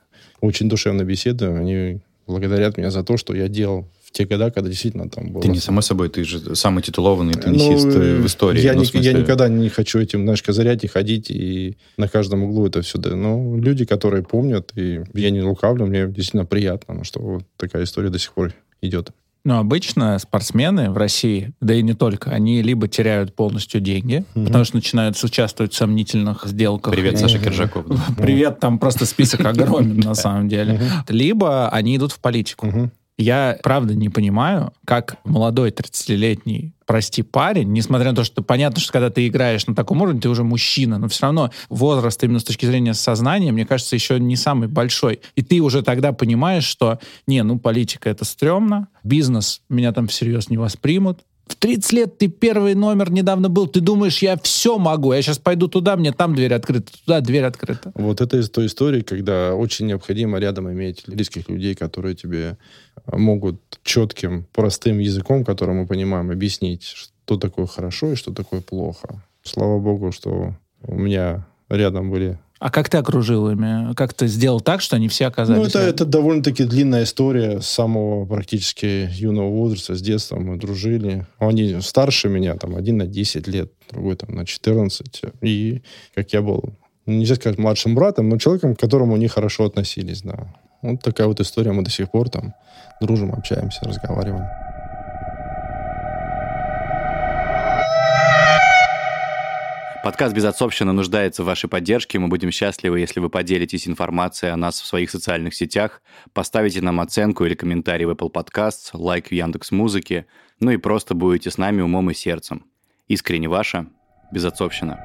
очень 0.42 0.70
душевно 0.70 1.04
беседуем. 1.04 1.58
Они 1.58 2.00
благодарят 2.27 2.77
меня 2.77 2.91
за 2.91 3.03
то, 3.03 3.17
что 3.17 3.34
я 3.36 3.48
делал 3.48 3.88
в 4.03 4.12
те 4.12 4.25
года, 4.25 4.51
когда 4.51 4.70
действительно 4.70 5.10
там 5.10 5.32
было... 5.32 5.41
Ты 5.41 5.50
не 5.50 5.60
само 5.60 5.82
собой, 5.82 6.10
ты 6.10 6.24
же 6.24 6.55
самый 6.55 6.82
титулованный 6.82 7.34
теннисист 7.34 7.86
ну, 7.86 8.22
в 8.22 8.25
истории. 8.25 8.62
Я, 8.62 8.74
ну, 8.74 8.79
не, 8.79 8.86
смысле... 8.86 9.12
я 9.12 9.17
никогда 9.17 9.48
не 9.50 9.70
хочу 9.70 10.00
этим, 10.00 10.24
знаешь, 10.24 10.41
козырять 10.41 10.84
и 10.84 10.88
ходить, 10.88 11.29
и 11.29 11.77
на 11.98 12.08
каждом 12.08 12.44
углу 12.44 12.67
это 12.67 12.82
все. 12.82 12.98
Но 12.98 13.58
люди, 13.58 13.86
которые 13.86 14.24
помнят, 14.24 14.72
и 14.75 15.01
я 15.13 15.29
не 15.29 15.41
лукавлю, 15.41 15.86
мне 15.86 16.08
действительно 16.08 16.46
приятно, 16.46 17.03
что 17.03 17.20
вот 17.20 17.44
такая 17.58 17.84
история 17.84 18.10
до 18.10 18.20
сих 18.20 18.34
пор 18.34 18.53
идет. 18.82 19.12
Но 19.46 19.60
обычно 19.60 20.18
спортсмены 20.18 20.90
в 20.90 20.98
России, 20.98 21.54
да 21.62 21.75
и 21.75 21.84
не 21.84 21.94
только, 21.94 22.32
они 22.32 22.64
либо 22.64 22.88
теряют 22.88 23.36
полностью 23.36 23.80
деньги, 23.80 24.25
mm-hmm. 24.34 24.48
потому 24.48 24.66
что 24.66 24.75
начинают 24.75 25.24
участвовать 25.24 25.72
в 25.72 25.75
сомнительных 25.78 26.46
сделках. 26.46 26.92
Привет, 26.92 27.20
Саша 27.20 27.38
Киржаков. 27.38 27.86
Привет, 28.18 28.60
там 28.60 28.80
просто 28.80 29.06
список 29.06 29.46
огромен 29.46 30.00
на 30.00 30.16
самом 30.16 30.50
деле. 30.50 30.82
Либо 31.08 31.70
они 31.70 31.96
идут 31.96 32.12
в 32.12 32.20
политику. 32.20 32.92
Я, 33.18 33.58
правда, 33.64 33.96
не 33.96 34.10
понимаю, 34.10 34.74
как 34.84 35.18
молодой 35.24 35.70
30-летний, 35.70 36.74
прости, 36.86 37.24
парень, 37.24 37.72
несмотря 37.72 38.10
на 38.10 38.16
то, 38.18 38.24
что 38.26 38.44
понятно, 38.44 38.82
что 38.82 38.92
когда 38.92 39.10
ты 39.10 39.28
играешь 39.28 39.68
на 39.68 39.76
таком 39.76 40.02
уровне, 40.02 40.20
ты 40.20 40.28
уже 40.28 40.44
мужчина, 40.44 40.98
но 40.98 41.08
все 41.08 41.24
равно 41.24 41.52
возраст 41.70 42.22
именно 42.24 42.40
с 42.40 42.44
точки 42.44 42.66
зрения 42.66 42.94
сознания, 42.94 43.54
мне 43.54 43.66
кажется, 43.66 43.96
еще 43.96 44.20
не 44.20 44.36
самый 44.36 44.68
большой. 44.68 45.22
И 45.36 45.42
ты 45.42 45.62
уже 45.62 45.82
тогда 45.82 46.12
понимаешь, 46.12 46.66
что, 46.66 47.00
не, 47.26 47.42
ну, 47.44 47.58
политика— 47.58 48.10
это 48.12 48.26
стрёмно, 48.26 48.90
бизнес 49.04 49.62
меня 49.70 49.94
там 49.94 50.08
всерьез 50.08 50.50
не 50.50 50.58
воспримут, 50.58 51.24
в 51.48 51.56
30 51.56 51.94
лет 51.94 52.18
ты 52.18 52.28
первый 52.28 52.74
номер 52.74 53.12
недавно 53.12 53.50
был, 53.50 53.68
ты 53.68 53.80
думаешь, 53.80 54.20
я 54.20 54.38
все 54.38 54.78
могу, 54.78 55.14
я 55.14 55.22
сейчас 55.22 55.38
пойду 55.38 55.68
туда, 55.68 55.96
мне 55.96 56.12
там 56.12 56.36
дверь 56.36 56.54
открыта, 56.54 56.92
туда 57.06 57.22
дверь 57.22 57.44
открыта. 57.44 57.92
Вот 57.94 58.22
это 58.22 58.38
из 58.38 58.50
той 58.50 58.66
истории, 58.66 59.02
когда 59.02 59.54
очень 59.54 59.86
необходимо 59.86 60.40
рядом 60.40 60.72
иметь 60.72 61.04
близких 61.08 61.48
людей, 61.48 61.75
которые 61.75 62.16
тебе 62.16 62.58
могут 63.12 63.62
четким, 63.84 64.48
простым 64.54 65.00
языком, 65.00 65.46
который 65.46 65.75
мы 65.75 65.86
понимаем, 65.86 66.32
объяснить, 66.32 66.84
что 66.84 67.38
такое 67.38 67.68
хорошо 67.68 68.14
и 68.14 68.16
что 68.16 68.34
такое 68.34 68.62
плохо. 68.62 69.24
Слава 69.44 69.80
богу, 69.80 70.12
что 70.12 70.56
у 70.82 70.96
меня 70.96 71.46
рядом 71.70 72.10
были 72.10 72.40
а 72.66 72.72
как 72.72 72.90
ты 72.90 72.98
окружил 72.98 73.48
ими? 73.52 73.94
Как 73.94 74.16
ты 74.16 74.26
сделал 74.26 74.60
так, 74.60 74.82
что 74.82 74.96
они 74.96 75.08
все 75.08 75.28
оказались? 75.28 75.62
Ну, 75.62 75.68
это, 75.68 75.78
это 75.78 76.04
довольно-таки 76.04 76.64
длинная 76.64 77.04
история 77.04 77.62
с 77.62 77.68
самого 77.68 78.26
практически 78.26 79.08
юного 79.14 79.52
возраста. 79.52 79.94
С 79.94 80.02
детства 80.02 80.40
мы 80.40 80.58
дружили. 80.58 81.28
Они 81.38 81.80
старше 81.82 82.28
меня, 82.28 82.56
там, 82.56 82.76
один 82.76 82.98
на 82.98 83.06
10 83.06 83.48
лет, 83.48 83.72
другой 83.92 84.16
там 84.16 84.34
на 84.34 84.48
14. 84.48 85.22
И 85.44 85.84
как 86.16 86.34
я 86.34 86.42
был, 86.42 86.74
нельзя 87.06 87.36
сказать 87.36 87.60
младшим 87.60 87.94
братом, 87.94 88.30
но 88.30 88.40
человеком, 88.40 88.76
к 88.76 88.80
которому 88.80 89.14
они 89.14 89.28
хорошо 89.28 89.66
относились, 89.66 90.24
да. 90.24 90.52
Вот 90.82 91.04
такая 91.04 91.28
вот 91.28 91.40
история. 91.40 91.72
Мы 91.72 91.84
до 91.84 91.92
сих 91.92 92.10
пор 92.10 92.30
там 92.30 92.56
дружим, 93.00 93.32
общаемся, 93.32 93.82
разговариваем. 93.84 94.65
Подкаст 100.06 100.36
«Безотцовщина» 100.36 100.94
нуждается 100.94 101.42
в 101.42 101.48
вашей 101.48 101.68
поддержке. 101.68 102.20
Мы 102.20 102.28
будем 102.28 102.52
счастливы, 102.52 103.00
если 103.00 103.20
вы 103.20 103.32
поделитесь 103.32 103.88
информацией 103.88 104.52
о 104.52 104.56
нас 104.56 104.80
в 104.80 104.86
своих 104.86 105.10
социальных 105.10 105.56
сетях, 105.56 106.04
поставите 106.32 106.80
нам 106.80 107.00
оценку 107.00 107.44
или 107.44 107.56
комментарий 107.56 108.06
в 108.06 108.12
Apple 108.12 108.32
Podcasts, 108.32 108.92
лайк 108.94 109.30
в 109.30 109.32
Яндекс 109.32 109.72
Музыке, 109.72 110.28
ну 110.60 110.70
и 110.70 110.78
просто 110.78 111.16
будете 111.16 111.50
с 111.50 111.58
нами 111.58 111.82
умом 111.82 112.12
и 112.12 112.14
сердцем. 112.14 112.66
Искренне 113.08 113.50
ваша 113.50 113.88
«Безотцовщина». 114.32 115.00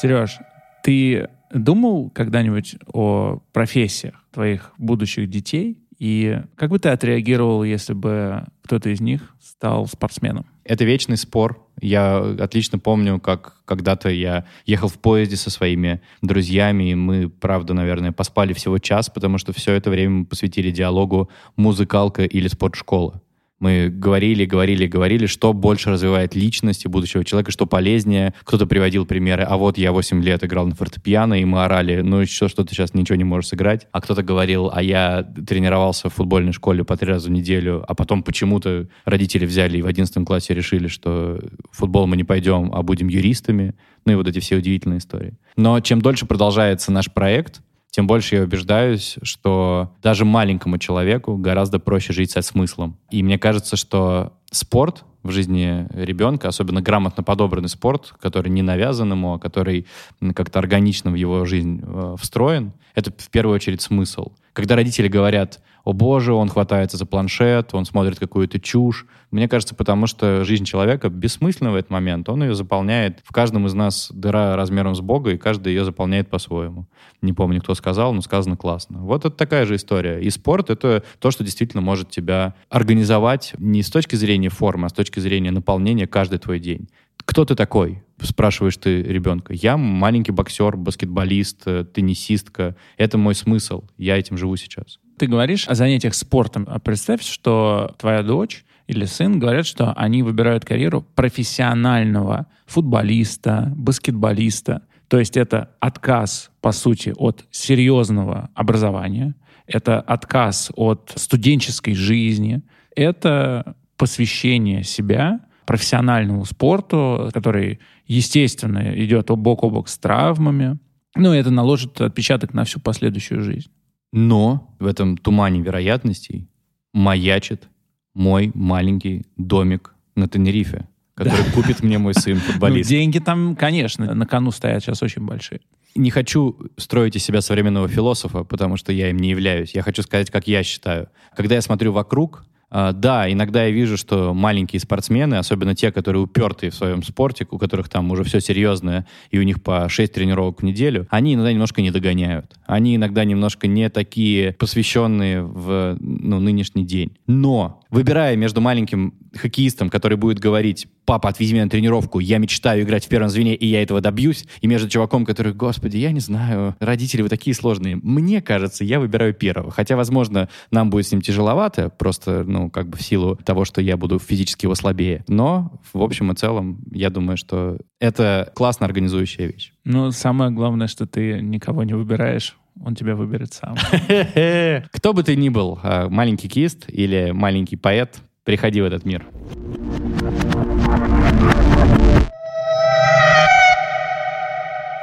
Сереж, 0.00 0.38
ты 0.84 1.28
думал 1.52 2.10
когда-нибудь 2.10 2.76
о 2.92 3.40
профессиях 3.52 4.24
твоих 4.30 4.72
будущих 4.78 5.28
детей? 5.28 5.82
И 5.98 6.42
как 6.54 6.70
бы 6.70 6.78
ты 6.78 6.90
отреагировал, 6.90 7.64
если 7.64 7.92
бы 7.92 8.44
кто-то 8.62 8.90
из 8.90 9.00
них 9.00 9.34
стал 9.40 9.88
спортсменом? 9.88 10.46
Это 10.68 10.84
вечный 10.84 11.16
спор. 11.16 11.64
Я 11.80 12.18
отлично 12.18 12.78
помню, 12.78 13.20
как 13.20 13.62
когда-то 13.64 14.08
я 14.08 14.46
ехал 14.64 14.88
в 14.88 14.98
поезде 14.98 15.36
со 15.36 15.50
своими 15.50 16.00
друзьями, 16.22 16.90
и 16.90 16.94
мы, 16.94 17.28
правда, 17.28 17.72
наверное, 17.72 18.12
поспали 18.12 18.52
всего 18.52 18.78
час, 18.78 19.08
потому 19.08 19.38
что 19.38 19.52
все 19.52 19.74
это 19.74 19.90
время 19.90 20.10
мы 20.10 20.24
посвятили 20.26 20.70
диалогу 20.70 21.30
«музыкалка» 21.56 22.24
или 22.24 22.48
«спортшкола». 22.48 23.22
Мы 23.58 23.88
говорили, 23.88 24.44
говорили, 24.44 24.86
говорили, 24.86 25.26
что 25.26 25.52
больше 25.52 25.90
развивает 25.90 26.34
личность 26.34 26.86
будущего 26.86 27.24
человека, 27.24 27.50
что 27.50 27.66
полезнее. 27.66 28.34
Кто-то 28.44 28.66
приводил 28.66 29.06
примеры, 29.06 29.44
а 29.44 29.56
вот 29.56 29.78
я 29.78 29.92
8 29.92 30.22
лет 30.22 30.44
играл 30.44 30.66
на 30.66 30.74
фортепиано, 30.74 31.40
и 31.40 31.44
мы 31.44 31.64
орали, 31.64 32.02
ну 32.02 32.18
еще 32.18 32.48
что 32.48 32.64
ты 32.64 32.74
сейчас 32.74 32.92
ничего 32.92 33.16
не 33.16 33.24
можешь 33.24 33.48
сыграть. 33.48 33.86
А 33.92 34.00
кто-то 34.00 34.22
говорил, 34.22 34.70
а 34.72 34.82
я 34.82 35.22
тренировался 35.22 36.10
в 36.10 36.14
футбольной 36.14 36.52
школе 36.52 36.84
по 36.84 36.96
три 36.96 37.08
раза 37.08 37.28
в 37.28 37.30
неделю, 37.30 37.84
а 37.88 37.94
потом 37.94 38.22
почему-то 38.22 38.88
родители 39.04 39.46
взяли 39.46 39.78
и 39.78 39.82
в 39.82 39.86
11 39.86 40.26
классе 40.26 40.52
решили, 40.52 40.88
что 40.88 41.40
в 41.70 41.78
футбол 41.78 42.06
мы 42.06 42.16
не 42.16 42.24
пойдем, 42.24 42.70
а 42.74 42.82
будем 42.82 43.08
юристами. 43.08 43.74
Ну 44.04 44.12
и 44.12 44.14
вот 44.16 44.28
эти 44.28 44.38
все 44.38 44.56
удивительные 44.56 44.98
истории. 44.98 45.34
Но 45.56 45.80
чем 45.80 46.00
дольше 46.00 46.26
продолжается 46.26 46.92
наш 46.92 47.10
проект, 47.10 47.62
тем 47.96 48.06
больше 48.06 48.34
я 48.34 48.42
убеждаюсь, 48.42 49.16
что 49.22 49.90
даже 50.02 50.26
маленькому 50.26 50.76
человеку 50.76 51.38
гораздо 51.38 51.78
проще 51.78 52.12
жить 52.12 52.30
со 52.30 52.42
смыслом. 52.42 52.98
И 53.08 53.22
мне 53.22 53.38
кажется, 53.38 53.76
что 53.76 54.34
спорт 54.50 55.04
в 55.22 55.30
жизни 55.30 55.88
ребенка, 55.94 56.48
особенно 56.48 56.82
грамотно 56.82 57.22
подобранный 57.22 57.70
спорт, 57.70 58.12
который 58.20 58.50
не 58.50 58.60
навязан 58.60 59.12
ему, 59.12 59.32
а 59.32 59.38
который 59.38 59.86
как-то 60.34 60.58
органично 60.58 61.10
в 61.10 61.14
его 61.14 61.46
жизнь 61.46 61.80
э, 61.82 62.16
встроен, 62.20 62.74
это 62.94 63.10
в 63.16 63.30
первую 63.30 63.54
очередь 63.54 63.80
смысл. 63.80 64.32
Когда 64.52 64.76
родители 64.76 65.08
говорят, 65.08 65.60
о 65.86 65.92
боже, 65.92 66.32
он 66.32 66.48
хватается 66.48 66.96
за 66.96 67.06
планшет, 67.06 67.72
он 67.72 67.84
смотрит 67.84 68.18
какую-то 68.18 68.58
чушь. 68.58 69.06
Мне 69.30 69.48
кажется, 69.48 69.72
потому 69.76 70.08
что 70.08 70.44
жизнь 70.44 70.64
человека 70.64 71.08
бессмысленна 71.08 71.70
в 71.70 71.76
этот 71.76 71.92
момент. 71.92 72.28
Он 72.28 72.42
ее 72.42 72.56
заполняет. 72.56 73.20
В 73.22 73.32
каждом 73.32 73.66
из 73.66 73.74
нас 73.74 74.10
дыра 74.12 74.56
размером 74.56 74.96
с 74.96 75.00
Бога, 75.00 75.30
и 75.30 75.38
каждый 75.38 75.74
ее 75.74 75.84
заполняет 75.84 76.28
по-своему. 76.28 76.88
Не 77.22 77.32
помню, 77.32 77.60
кто 77.60 77.76
сказал, 77.76 78.12
но 78.12 78.20
сказано 78.20 78.56
классно. 78.56 78.98
Вот 78.98 79.26
это 79.26 79.36
такая 79.36 79.64
же 79.64 79.76
история. 79.76 80.18
И 80.18 80.28
спорт— 80.30 80.70
это 80.70 81.04
то, 81.20 81.30
что 81.30 81.44
действительно 81.44 81.82
может 81.82 82.10
тебя 82.10 82.56
организовать 82.68 83.54
не 83.58 83.84
с 83.84 83.88
точки 83.88 84.16
зрения 84.16 84.48
формы, 84.48 84.86
а 84.86 84.88
с 84.88 84.92
точки 84.92 85.20
зрения 85.20 85.52
наполнения 85.52 86.08
каждый 86.08 86.40
твой 86.40 86.58
день. 86.58 86.88
Кто 87.24 87.44
ты 87.44 87.54
такой? 87.54 88.02
Спрашиваешь 88.20 88.76
ты 88.76 89.02
ребенка. 89.04 89.52
Я 89.52 89.76
маленький 89.76 90.32
боксер, 90.32 90.76
баскетболист, 90.76 91.62
э, 91.66 91.84
теннисистка. 91.84 92.74
Это 92.96 93.18
мой 93.18 93.36
смысл. 93.36 93.84
Я 93.96 94.18
этим 94.18 94.36
живу 94.36 94.56
сейчас. 94.56 94.98
Ты 95.18 95.26
говоришь 95.26 95.66
о 95.66 95.74
занятиях 95.74 96.14
спортом. 96.14 96.66
А 96.68 96.78
представь, 96.78 97.22
что 97.22 97.94
твоя 97.98 98.22
дочь 98.22 98.64
или 98.86 99.04
сын 99.06 99.38
говорят, 99.38 99.66
что 99.66 99.92
они 99.94 100.22
выбирают 100.22 100.64
карьеру 100.64 101.06
профессионального 101.14 102.46
футболиста, 102.66 103.72
баскетболиста. 103.76 104.82
То 105.08 105.18
есть 105.18 105.36
это 105.36 105.70
отказ, 105.80 106.50
по 106.60 106.72
сути, 106.72 107.14
от 107.16 107.44
серьезного 107.50 108.50
образования, 108.54 109.34
это 109.66 110.00
отказ 110.00 110.70
от 110.74 111.12
студенческой 111.16 111.94
жизни, 111.94 112.62
это 112.94 113.76
посвящение 113.96 114.84
себя 114.84 115.40
профессиональному 115.64 116.44
спорту, 116.44 117.30
который, 117.32 117.80
естественно, 118.06 118.92
идет 119.02 119.28
бок 119.28 119.64
о 119.64 119.70
бок 119.70 119.88
с 119.88 119.98
травмами. 119.98 120.78
Ну, 121.16 121.32
это 121.32 121.50
наложит 121.50 122.00
отпечаток 122.00 122.52
на 122.52 122.64
всю 122.64 122.80
последующую 122.80 123.42
жизнь. 123.42 123.70
Но 124.12 124.74
в 124.78 124.86
этом 124.86 125.16
тумане 125.16 125.60
вероятностей 125.60 126.48
маячит 126.92 127.68
мой 128.14 128.50
маленький 128.54 129.26
домик 129.36 129.94
на 130.14 130.28
Тенерифе, 130.28 130.88
который 131.14 131.44
да. 131.44 131.52
купит 131.52 131.82
мне 131.82 131.98
мой 131.98 132.14
сын, 132.14 132.36
футболист. 132.46 132.90
Ну, 132.90 132.96
деньги 132.96 133.18
там, 133.18 133.56
конечно, 133.56 134.14
на 134.14 134.26
кону 134.26 134.50
стоят 134.50 134.82
сейчас 134.82 135.02
очень 135.02 135.22
большие. 135.22 135.60
Не 135.94 136.10
хочу 136.10 136.56
строить 136.76 137.16
из 137.16 137.24
себя 137.24 137.40
современного 137.40 137.88
философа, 137.88 138.44
потому 138.44 138.76
что 138.76 138.92
я 138.92 139.10
им 139.10 139.18
не 139.18 139.30
являюсь. 139.30 139.74
Я 139.74 139.82
хочу 139.82 140.02
сказать, 140.02 140.30
как 140.30 140.46
я 140.46 140.62
считаю. 140.62 141.08
Когда 141.34 141.54
я 141.54 141.62
смотрю 141.62 141.92
вокруг, 141.92 142.44
да, 142.70 143.30
иногда 143.30 143.64
я 143.64 143.70
вижу, 143.70 143.96
что 143.96 144.34
маленькие 144.34 144.80
спортсмены, 144.80 145.36
особенно 145.36 145.74
те, 145.74 145.92
которые 145.92 146.22
упертые 146.22 146.70
в 146.70 146.74
своем 146.74 147.02
спорте, 147.02 147.46
у 147.50 147.58
которых 147.58 147.88
там 147.88 148.10
уже 148.10 148.24
все 148.24 148.40
серьезное, 148.40 149.06
и 149.30 149.38
у 149.38 149.42
них 149.42 149.62
по 149.62 149.88
6 149.88 150.12
тренировок 150.12 150.62
в 150.62 150.64
неделю, 150.64 151.06
они 151.10 151.34
иногда 151.34 151.52
немножко 151.52 151.82
не 151.82 151.90
догоняют. 151.90 152.56
Они 152.66 152.96
иногда 152.96 153.24
немножко 153.24 153.66
не 153.66 153.88
такие 153.88 154.52
посвященные 154.52 155.42
в 155.42 155.96
ну, 156.00 156.40
нынешний 156.40 156.84
день. 156.84 157.16
Но 157.26 157.82
выбирая 157.90 158.36
между 158.36 158.60
маленьким 158.60 159.14
хоккеистом, 159.34 159.90
который 159.90 160.16
будет 160.16 160.38
говорить, 160.38 160.88
папа, 161.06 161.28
отвези 161.28 161.54
меня 161.54 161.64
на 161.64 161.70
тренировку, 161.70 162.18
я 162.18 162.38
мечтаю 162.38 162.82
играть 162.82 163.06
в 163.06 163.08
первом 163.08 163.28
звене, 163.28 163.54
и 163.54 163.66
я 163.66 163.82
этого 163.82 164.00
добьюсь, 164.00 164.46
и 164.60 164.66
между 164.66 164.88
чуваком, 164.88 165.24
который, 165.24 165.54
господи, 165.54 165.96
я 165.96 166.10
не 166.10 166.20
знаю, 166.20 166.76
родители 166.80 167.22
вы 167.22 167.28
такие 167.28 167.54
сложные. 167.54 167.96
Мне 167.96 168.42
кажется, 168.42 168.84
я 168.84 169.00
выбираю 169.00 169.32
первого. 169.32 169.70
Хотя, 169.70 169.96
возможно, 169.96 170.48
нам 170.70 170.90
будет 170.90 171.06
с 171.06 171.12
ним 171.12 171.22
тяжеловато, 171.22 171.88
просто, 171.88 172.44
ну, 172.44 172.68
как 172.68 172.88
бы 172.88 172.98
в 172.98 173.02
силу 173.02 173.36
того, 173.36 173.64
что 173.64 173.80
я 173.80 173.96
буду 173.96 174.18
физически 174.18 174.66
его 174.66 174.74
слабее. 174.74 175.24
Но, 175.28 175.80
в 175.92 176.02
общем 176.02 176.32
и 176.32 176.34
целом, 176.34 176.80
я 176.92 177.08
думаю, 177.08 177.36
что 177.36 177.78
это 178.00 178.52
классно 178.54 178.86
организующая 178.86 179.46
вещь. 179.46 179.72
Ну, 179.84 180.10
самое 180.10 180.50
главное, 180.50 180.88
что 180.88 181.06
ты 181.06 181.40
никого 181.40 181.84
не 181.84 181.94
выбираешь 181.94 182.56
он 182.84 182.94
тебя 182.94 183.16
выберет 183.16 183.54
сам. 183.54 183.74
Кто 184.92 185.14
бы 185.14 185.22
ты 185.22 185.34
ни 185.34 185.48
был, 185.48 185.78
а, 185.82 186.10
маленький 186.10 186.48
кист 186.48 186.84
или 186.88 187.30
маленький 187.30 187.76
поэт, 187.76 188.20
приходи 188.44 188.80
в 188.80 188.84
этот 188.84 189.06
мир. 189.06 189.24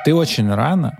Ты 0.05 0.13
очень 0.13 0.49
рано 0.53 0.97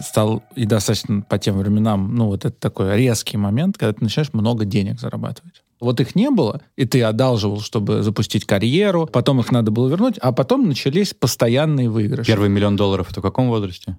стал, 0.00 0.42
и 0.54 0.64
достаточно 0.64 1.22
по 1.22 1.38
тем 1.38 1.58
временам, 1.58 2.14
ну, 2.14 2.26
вот 2.26 2.44
это 2.44 2.56
такой 2.58 2.96
резкий 2.96 3.36
момент, 3.36 3.78
когда 3.78 3.92
ты 3.92 4.02
начинаешь 4.02 4.32
много 4.32 4.64
денег 4.64 5.00
зарабатывать. 5.00 5.62
Вот 5.80 6.00
их 6.00 6.14
не 6.14 6.30
было, 6.30 6.62
и 6.76 6.86
ты 6.86 7.02
одалживал, 7.02 7.60
чтобы 7.60 8.02
запустить 8.02 8.44
карьеру, 8.44 9.06
потом 9.06 9.40
их 9.40 9.52
надо 9.52 9.70
было 9.70 9.88
вернуть, 9.88 10.18
а 10.18 10.32
потом 10.32 10.66
начались 10.66 11.14
постоянные 11.14 11.90
выигрыши. 11.90 12.26
Первый 12.26 12.48
миллион 12.48 12.76
долларов 12.76 13.10
это 13.10 13.20
в 13.20 13.22
каком 13.22 13.48
возрасте? 13.48 13.96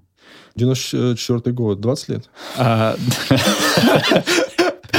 94 0.56 1.54
год, 1.54 1.82
20 1.82 2.10
лет. 2.10 2.30
А, 2.58 2.96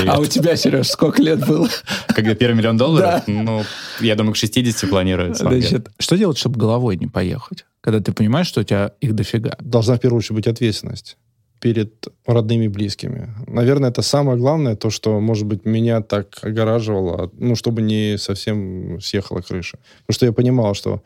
а 0.06 0.20
у 0.20 0.26
тебя, 0.26 0.56
Сереж, 0.56 0.88
сколько 0.88 1.22
лет 1.22 1.46
было? 1.46 1.68
Когда 2.08 2.34
первый 2.34 2.56
миллион 2.56 2.76
долларов? 2.76 3.22
Ну, 3.26 3.64
я 4.00 4.14
думаю, 4.14 4.34
к 4.34 4.36
60 4.36 4.88
планируется. 4.88 5.44
Значит, 5.44 5.88
что 5.98 6.16
делать, 6.16 6.38
чтобы 6.38 6.58
головой 6.58 6.96
не 6.96 7.06
поехать? 7.06 7.65
Когда 7.86 8.00
ты 8.00 8.12
понимаешь, 8.12 8.48
что 8.48 8.62
у 8.62 8.64
тебя 8.64 8.94
их 9.00 9.14
дофига. 9.14 9.56
Должна 9.60 9.94
в 9.94 10.00
первую 10.00 10.18
очередь 10.18 10.34
быть 10.34 10.48
ответственность 10.48 11.16
перед 11.60 12.08
родными 12.26 12.64
и 12.64 12.68
близкими. 12.68 13.32
Наверное, 13.46 13.90
это 13.90 14.02
самое 14.02 14.36
главное, 14.36 14.74
то, 14.74 14.90
что, 14.90 15.20
может 15.20 15.46
быть, 15.46 15.64
меня 15.64 16.00
так 16.00 16.36
огораживало, 16.42 17.30
ну, 17.38 17.54
чтобы 17.54 17.82
не 17.82 18.18
совсем 18.18 19.00
съехала 19.00 19.40
крыша. 19.40 19.78
Потому 20.00 20.14
что 20.16 20.26
я 20.26 20.32
понимал, 20.32 20.74
что 20.74 21.04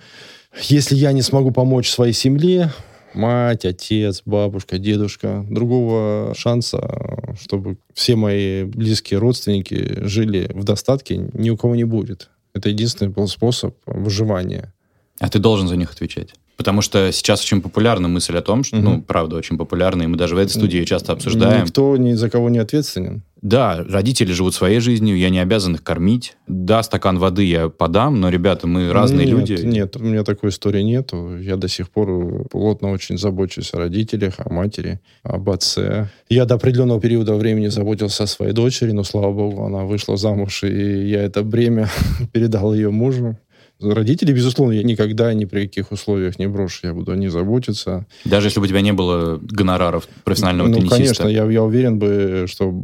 если 0.71 0.95
я 0.95 1.13
не 1.13 1.21
смогу 1.21 1.51
помочь 1.51 1.91
своей 1.91 2.15
семье, 2.15 2.73
мать, 3.13 3.67
отец, 3.67 4.23
бабушка, 4.25 4.79
дедушка. 4.79 5.45
Другого 5.51 6.33
шанса, 6.35 7.35
чтобы 7.39 7.77
все 7.93 8.17
мои 8.17 8.65
близкие 8.65 9.21
родственники 9.21 9.99
жили 10.07 10.51
в 10.55 10.65
достатке, 10.65 11.19
ни 11.35 11.51
у 11.51 11.59
кого 11.59 11.77
не 11.77 11.85
будет. 11.85 12.31
Это 12.55 12.71
единственный 12.71 13.11
был 13.11 13.29
способ 13.29 13.77
выживания. 13.85 14.73
А 15.19 15.29
ты 15.29 15.39
должен 15.41 15.69
за 15.69 15.77
них 15.77 15.93
отвечать. 15.93 16.33
Потому 16.61 16.83
что 16.83 17.11
сейчас 17.11 17.41
очень 17.41 17.63
популярна 17.63 18.07
мысль 18.07 18.37
о 18.37 18.43
том, 18.43 18.65
что, 18.65 18.77
угу. 18.77 18.85
ну, 18.85 19.01
правда, 19.01 19.37
очень 19.37 19.57
популярна, 19.57 20.03
и 20.03 20.07
мы 20.07 20.19
даже 20.19 20.35
в 20.35 20.39
этой 20.39 20.51
студии 20.51 20.85
часто 20.85 21.13
обсуждаем. 21.13 21.65
Никто 21.65 21.97
ни 21.97 22.13
за 22.13 22.29
кого 22.29 22.51
не 22.51 22.59
ответственен. 22.59 23.23
Да, 23.41 23.83
родители 23.89 24.31
живут 24.33 24.55
своей 24.55 24.79
жизнью, 24.81 25.17
я 25.17 25.31
не 25.31 25.39
обязан 25.39 25.77
их 25.77 25.83
кормить. 25.83 26.37
Да, 26.47 26.83
стакан 26.83 27.19
воды 27.19 27.45
я 27.45 27.71
подам, 27.71 28.21
но, 28.21 28.29
ребята, 28.29 28.67
мы 28.67 28.93
разные 28.93 29.27
нет, 29.27 29.39
люди. 29.39 29.53
Нет, 29.65 29.97
у 29.97 30.01
меня 30.01 30.23
такой 30.23 30.51
истории 30.51 30.83
нету. 30.83 31.39
Я 31.39 31.57
до 31.57 31.67
сих 31.67 31.89
пор 31.89 32.47
плотно 32.51 32.91
очень 32.91 33.17
забочусь 33.17 33.73
о 33.73 33.79
родителях, 33.79 34.35
о 34.37 34.53
матери, 34.53 35.01
об 35.23 35.49
отце. 35.49 36.11
Я 36.29 36.45
до 36.45 36.57
определенного 36.57 37.01
периода 37.01 37.37
времени 37.37 37.69
заботился 37.69 38.25
о 38.25 38.27
своей 38.27 38.53
дочери, 38.53 38.91
но, 38.91 39.03
слава 39.03 39.33
богу, 39.33 39.65
она 39.65 39.85
вышла 39.85 40.19
замуж, 40.19 40.63
и 40.65 41.09
я 41.09 41.23
это 41.23 41.43
бремя 41.43 41.89
передал 42.35 42.75
ее 42.75 42.91
мужу. 42.91 43.39
Родители, 43.81 44.33
безусловно, 44.33 44.73
я 44.73 44.83
никогда 44.83 45.33
ни 45.33 45.47
при 45.47 45.63
каких 45.63 45.91
условиях 45.91 46.39
не 46.39 46.47
брошу. 46.47 46.87
Я 46.87 46.95
буду 46.95 47.13
о 47.13 47.17
них 47.17 47.33
заботиться. 47.33 48.07
Даже 48.25 48.49
если 48.49 48.61
бы 48.61 48.67
у 48.67 48.69
тебя 48.69 48.83
не 48.83 48.93
было 48.93 49.39
гонораров 49.41 50.07
профессионального 50.25 50.69
ну, 50.69 50.75
теннисиста? 50.75 50.97
конечно, 50.97 51.29
я, 51.29 51.51
я 51.51 51.63
уверен 51.63 51.99
бы, 51.99 52.45
что 52.47 52.75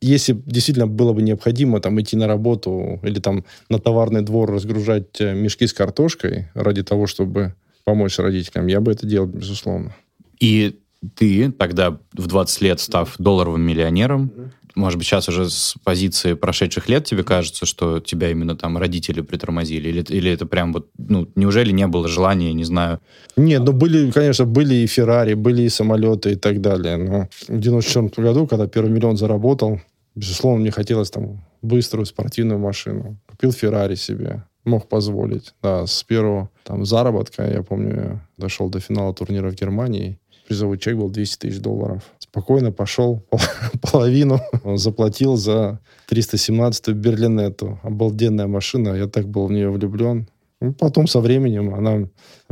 если 0.00 0.32
действительно 0.46 0.86
было 0.86 1.12
бы 1.12 1.22
необходимо 1.22 1.80
там 1.80 2.00
идти 2.00 2.16
на 2.16 2.26
работу 2.26 3.00
или 3.02 3.20
там 3.20 3.44
на 3.68 3.78
товарный 3.78 4.22
двор 4.22 4.50
разгружать 4.50 5.20
э, 5.20 5.34
мешки 5.34 5.66
с 5.66 5.72
картошкой 5.72 6.48
ради 6.54 6.82
того, 6.82 7.06
чтобы 7.06 7.54
помочь 7.84 8.18
родителям, 8.18 8.66
я 8.66 8.80
бы 8.80 8.92
это 8.92 9.06
делал, 9.06 9.26
безусловно. 9.26 9.94
И 10.40 10.78
ты 11.14 11.52
тогда 11.52 11.98
в 12.12 12.26
20 12.26 12.60
лет, 12.62 12.80
став 12.80 13.14
долларовым 13.18 13.62
миллионером, 13.62 14.30
может 14.76 14.98
быть, 14.98 15.06
сейчас 15.06 15.28
уже 15.28 15.50
с 15.50 15.74
позиции 15.82 16.34
прошедших 16.34 16.88
лет 16.88 17.04
тебе 17.04 17.24
кажется, 17.24 17.66
что 17.66 17.98
тебя 17.98 18.30
именно 18.30 18.56
там 18.56 18.78
родители 18.78 19.22
притормозили? 19.22 19.88
Или, 19.88 20.02
или 20.08 20.30
это 20.30 20.46
прям 20.46 20.72
вот, 20.72 20.88
ну, 20.98 21.28
неужели 21.34 21.72
не 21.72 21.86
было 21.86 22.06
желания, 22.06 22.52
не 22.52 22.64
знаю? 22.64 23.00
Нет, 23.36 23.62
ну 23.64 23.72
были, 23.72 24.10
конечно, 24.10 24.44
были 24.44 24.74
и 24.74 24.86
Феррари, 24.86 25.34
были 25.34 25.62
и 25.62 25.68
самолеты 25.68 26.32
и 26.32 26.36
так 26.36 26.60
далее. 26.60 26.96
Но 26.96 27.28
в 27.48 27.58
94 27.58 28.28
году, 28.28 28.46
когда 28.46 28.66
первый 28.68 28.90
миллион 28.90 29.16
заработал, 29.16 29.80
безусловно, 30.14 30.60
мне 30.60 30.70
хотелось 30.70 31.10
там 31.10 31.44
быструю 31.62 32.06
спортивную 32.06 32.58
машину. 32.58 33.16
Купил 33.26 33.52
Феррари 33.52 33.94
себе 33.94 34.44
мог 34.66 34.88
позволить. 34.88 35.54
Да, 35.62 35.86
с 35.86 36.02
первого 36.02 36.50
там 36.64 36.84
заработка, 36.84 37.48
я 37.48 37.62
помню, 37.62 38.20
дошел 38.36 38.68
до 38.68 38.80
финала 38.80 39.14
турнира 39.14 39.50
в 39.50 39.54
Германии. 39.54 40.18
Призовой 40.46 40.78
чек 40.78 40.96
был 40.96 41.10
200 41.10 41.38
тысяч 41.38 41.58
долларов 41.58 42.02
спокойно 42.36 42.70
пошел 42.70 43.22
половину, 43.80 44.40
заплатил 44.74 45.36
за 45.36 45.80
317-ю 46.10 46.94
Берлинету. 46.94 47.80
Обалденная 47.82 48.46
машина, 48.46 48.90
я 48.90 49.06
так 49.06 49.26
был 49.26 49.46
в 49.46 49.52
нее 49.52 49.70
влюблен. 49.70 50.28
Ну, 50.60 50.74
потом 50.74 51.06
со 51.06 51.20
временем 51.20 51.74
она 51.74 52.08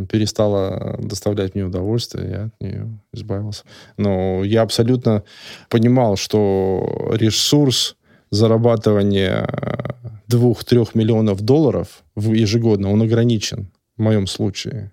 перестала 0.08 0.98
доставлять 1.02 1.54
мне 1.54 1.64
удовольствие, 1.64 2.30
я 2.30 2.44
от 2.44 2.60
нее 2.60 2.98
избавился. 3.12 3.64
Но 3.98 4.42
я 4.42 4.62
абсолютно 4.62 5.22
понимал, 5.68 6.16
что 6.16 7.10
ресурс 7.12 7.96
зарабатывания 8.30 9.46
двух-трех 10.28 10.94
миллионов 10.94 11.42
долларов 11.42 12.04
ежегодно, 12.16 12.90
он 12.90 13.02
ограничен 13.02 13.70
в 13.98 14.02
моем 14.02 14.26
случае. 14.26 14.92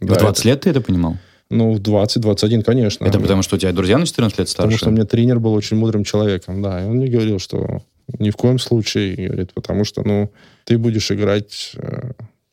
В 0.00 0.06
да, 0.06 0.18
20 0.18 0.40
это... 0.40 0.48
лет 0.48 0.60
ты 0.62 0.70
это 0.70 0.80
понимал? 0.80 1.16
Ну, 1.50 1.74
20-21, 1.74 2.62
конечно. 2.62 3.04
Это 3.04 3.18
потому, 3.18 3.42
что 3.42 3.56
у 3.56 3.58
тебя 3.58 3.72
друзья 3.72 3.98
на 3.98 4.06
14 4.06 4.38
лет 4.38 4.48
старше? 4.48 4.66
Потому 4.66 4.78
что 4.78 4.88
у 4.90 4.92
меня 4.92 5.04
тренер 5.04 5.40
был 5.40 5.52
очень 5.52 5.76
мудрым 5.76 6.04
человеком, 6.04 6.62
да. 6.62 6.82
И 6.82 6.86
он 6.86 6.98
мне 6.98 7.08
говорил, 7.08 7.40
что 7.40 7.82
ни 8.18 8.30
в 8.30 8.36
коем 8.36 8.60
случае, 8.60 9.28
говорит, 9.28 9.52
потому 9.52 9.84
что, 9.84 10.06
ну, 10.06 10.30
ты 10.64 10.78
будешь 10.78 11.10
играть 11.10 11.72
э, 11.74 12.12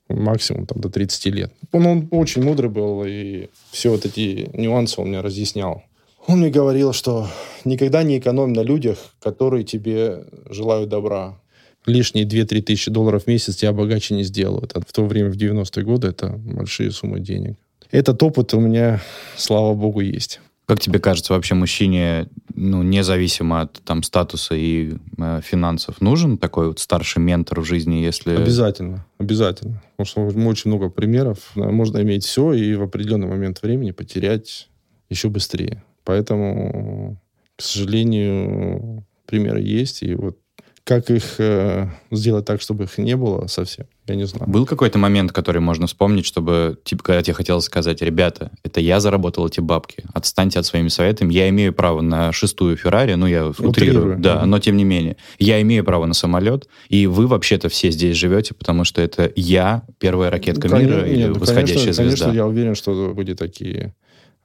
максимум 0.10 0.66
там 0.66 0.82
до 0.82 0.90
30 0.90 1.26
лет. 1.28 1.54
Он, 1.72 1.86
он 1.86 2.08
очень 2.10 2.44
мудрый 2.44 2.72
был, 2.72 3.04
и 3.06 3.50
все 3.72 3.92
вот 3.92 4.06
эти 4.06 4.50
нюансы 4.54 5.00
он 5.00 5.10
мне 5.10 5.22
разъяснял. 5.22 5.84
Он 6.26 6.40
мне 6.40 6.50
говорил, 6.50 6.92
что 6.92 7.28
никогда 7.66 8.02
не 8.02 8.18
экономь 8.18 8.54
на 8.54 8.62
людях, 8.62 8.98
которые 9.22 9.64
тебе 9.64 10.26
желают 10.50 10.90
добра. 10.90 11.40
Лишние 11.86 12.26
2-3 12.26 12.62
тысячи 12.64 12.90
долларов 12.90 13.24
в 13.24 13.28
месяц 13.28 13.58
тебя 13.58 13.74
богаче 13.74 14.16
не 14.16 14.24
сделают. 14.24 14.72
А 14.76 14.82
в 14.82 14.92
то 14.92 15.06
время, 15.06 15.30
в 15.30 15.38
90-е 15.38 15.84
годы, 15.84 16.08
это 16.08 16.30
большие 16.30 16.92
суммы 16.92 17.20
денег 17.20 17.58
этот 17.92 18.22
опыт 18.24 18.54
у 18.54 18.60
меня, 18.60 19.02
слава 19.36 19.74
богу, 19.74 20.02
есть. 20.02 20.40
Как 20.66 20.82
тебе 20.82 21.00
кажется, 21.00 21.34
вообще 21.34 21.56
мужчине, 21.56 22.28
ну, 22.54 22.84
независимо 22.84 23.62
от 23.62 23.82
там 23.86 24.04
статуса 24.04 24.54
и 24.54 24.96
э, 25.18 25.40
финансов, 25.42 26.02
нужен 26.02 26.38
такой 26.38 26.68
вот 26.68 26.80
старший 26.80 27.22
ментор 27.22 27.62
в 27.62 27.64
жизни, 27.64 27.96
если... 27.96 28.36
Обязательно, 28.36 29.06
обязательно. 29.18 29.82
Потому 29.96 30.32
что 30.34 30.50
очень 30.50 30.70
много 30.70 30.90
примеров. 30.90 31.52
Можно 31.56 32.02
иметь 32.02 32.26
все 32.26 32.52
и 32.52 32.76
в 32.76 32.84
определенный 32.84 33.28
момент 33.28 33.62
времени 33.62 33.92
потерять 33.92 34.68
еще 35.10 35.30
быстрее. 35.30 35.84
Поэтому, 36.04 37.22
к 37.56 37.62
сожалению, 37.62 39.06
примеры 39.26 39.62
есть. 39.62 40.04
И 40.04 40.16
вот 40.16 40.38
как 40.84 41.10
их 41.12 41.36
э, 41.40 41.90
сделать 42.12 42.46
так, 42.46 42.62
чтобы 42.62 42.86
их 42.86 42.98
не 42.98 43.16
было 43.16 43.48
совсем, 43.48 43.88
я 44.08 44.16
не 44.16 44.26
знаю. 44.26 44.50
Был 44.50 44.66
какой-то 44.66 44.98
момент, 44.98 45.32
который 45.32 45.62
можно 45.62 45.88
вспомнить, 45.88 46.26
чтобы, 46.26 46.78
типа, 46.84 47.04
когда 47.04 47.22
тебе 47.22 47.34
хотелось 47.34 47.66
сказать, 47.66 48.02
ребята, 48.02 48.52
это 48.64 48.80
я 48.80 49.00
заработал 49.00 49.48
эти 49.48 49.60
бабки, 49.60 50.04
отстаньте 50.14 50.60
от 50.60 50.66
своими 50.66 50.88
советами, 50.88 51.34
я 51.34 51.50
имею 51.50 51.74
право 51.74 52.02
на 52.02 52.32
шестую 52.32 52.78
Феррари, 52.78 53.16
ну, 53.16 53.28
я 53.28 53.48
утрирую, 53.48 53.70
утрирую 53.70 54.20
да, 54.20 54.46
но 54.46 54.60
тем 54.60 54.78
не 54.78 54.84
менее, 54.84 55.18
я 55.40 55.62
имею 55.62 55.84
право 55.84 56.06
на 56.06 56.14
самолет, 56.14 56.68
и 56.90 57.08
вы 57.08 57.28
вообще-то 57.28 57.70
все 57.70 57.92
здесь 57.92 58.16
живете, 58.16 58.54
потому 58.54 58.84
что 58.84 59.02
это 59.02 59.32
я, 59.36 59.84
первая 60.00 60.30
ракетка 60.32 60.70
ну, 60.70 60.78
мира 60.78 61.06
или 61.06 61.18
нет, 61.18 61.38
восходящая 61.38 61.78
конечно, 61.78 61.94
звезда. 61.94 62.26
Конечно, 62.26 62.38
я 62.38 62.48
уверен, 62.48 62.76
что 62.76 63.14
были 63.14 63.34
такие 63.34 63.94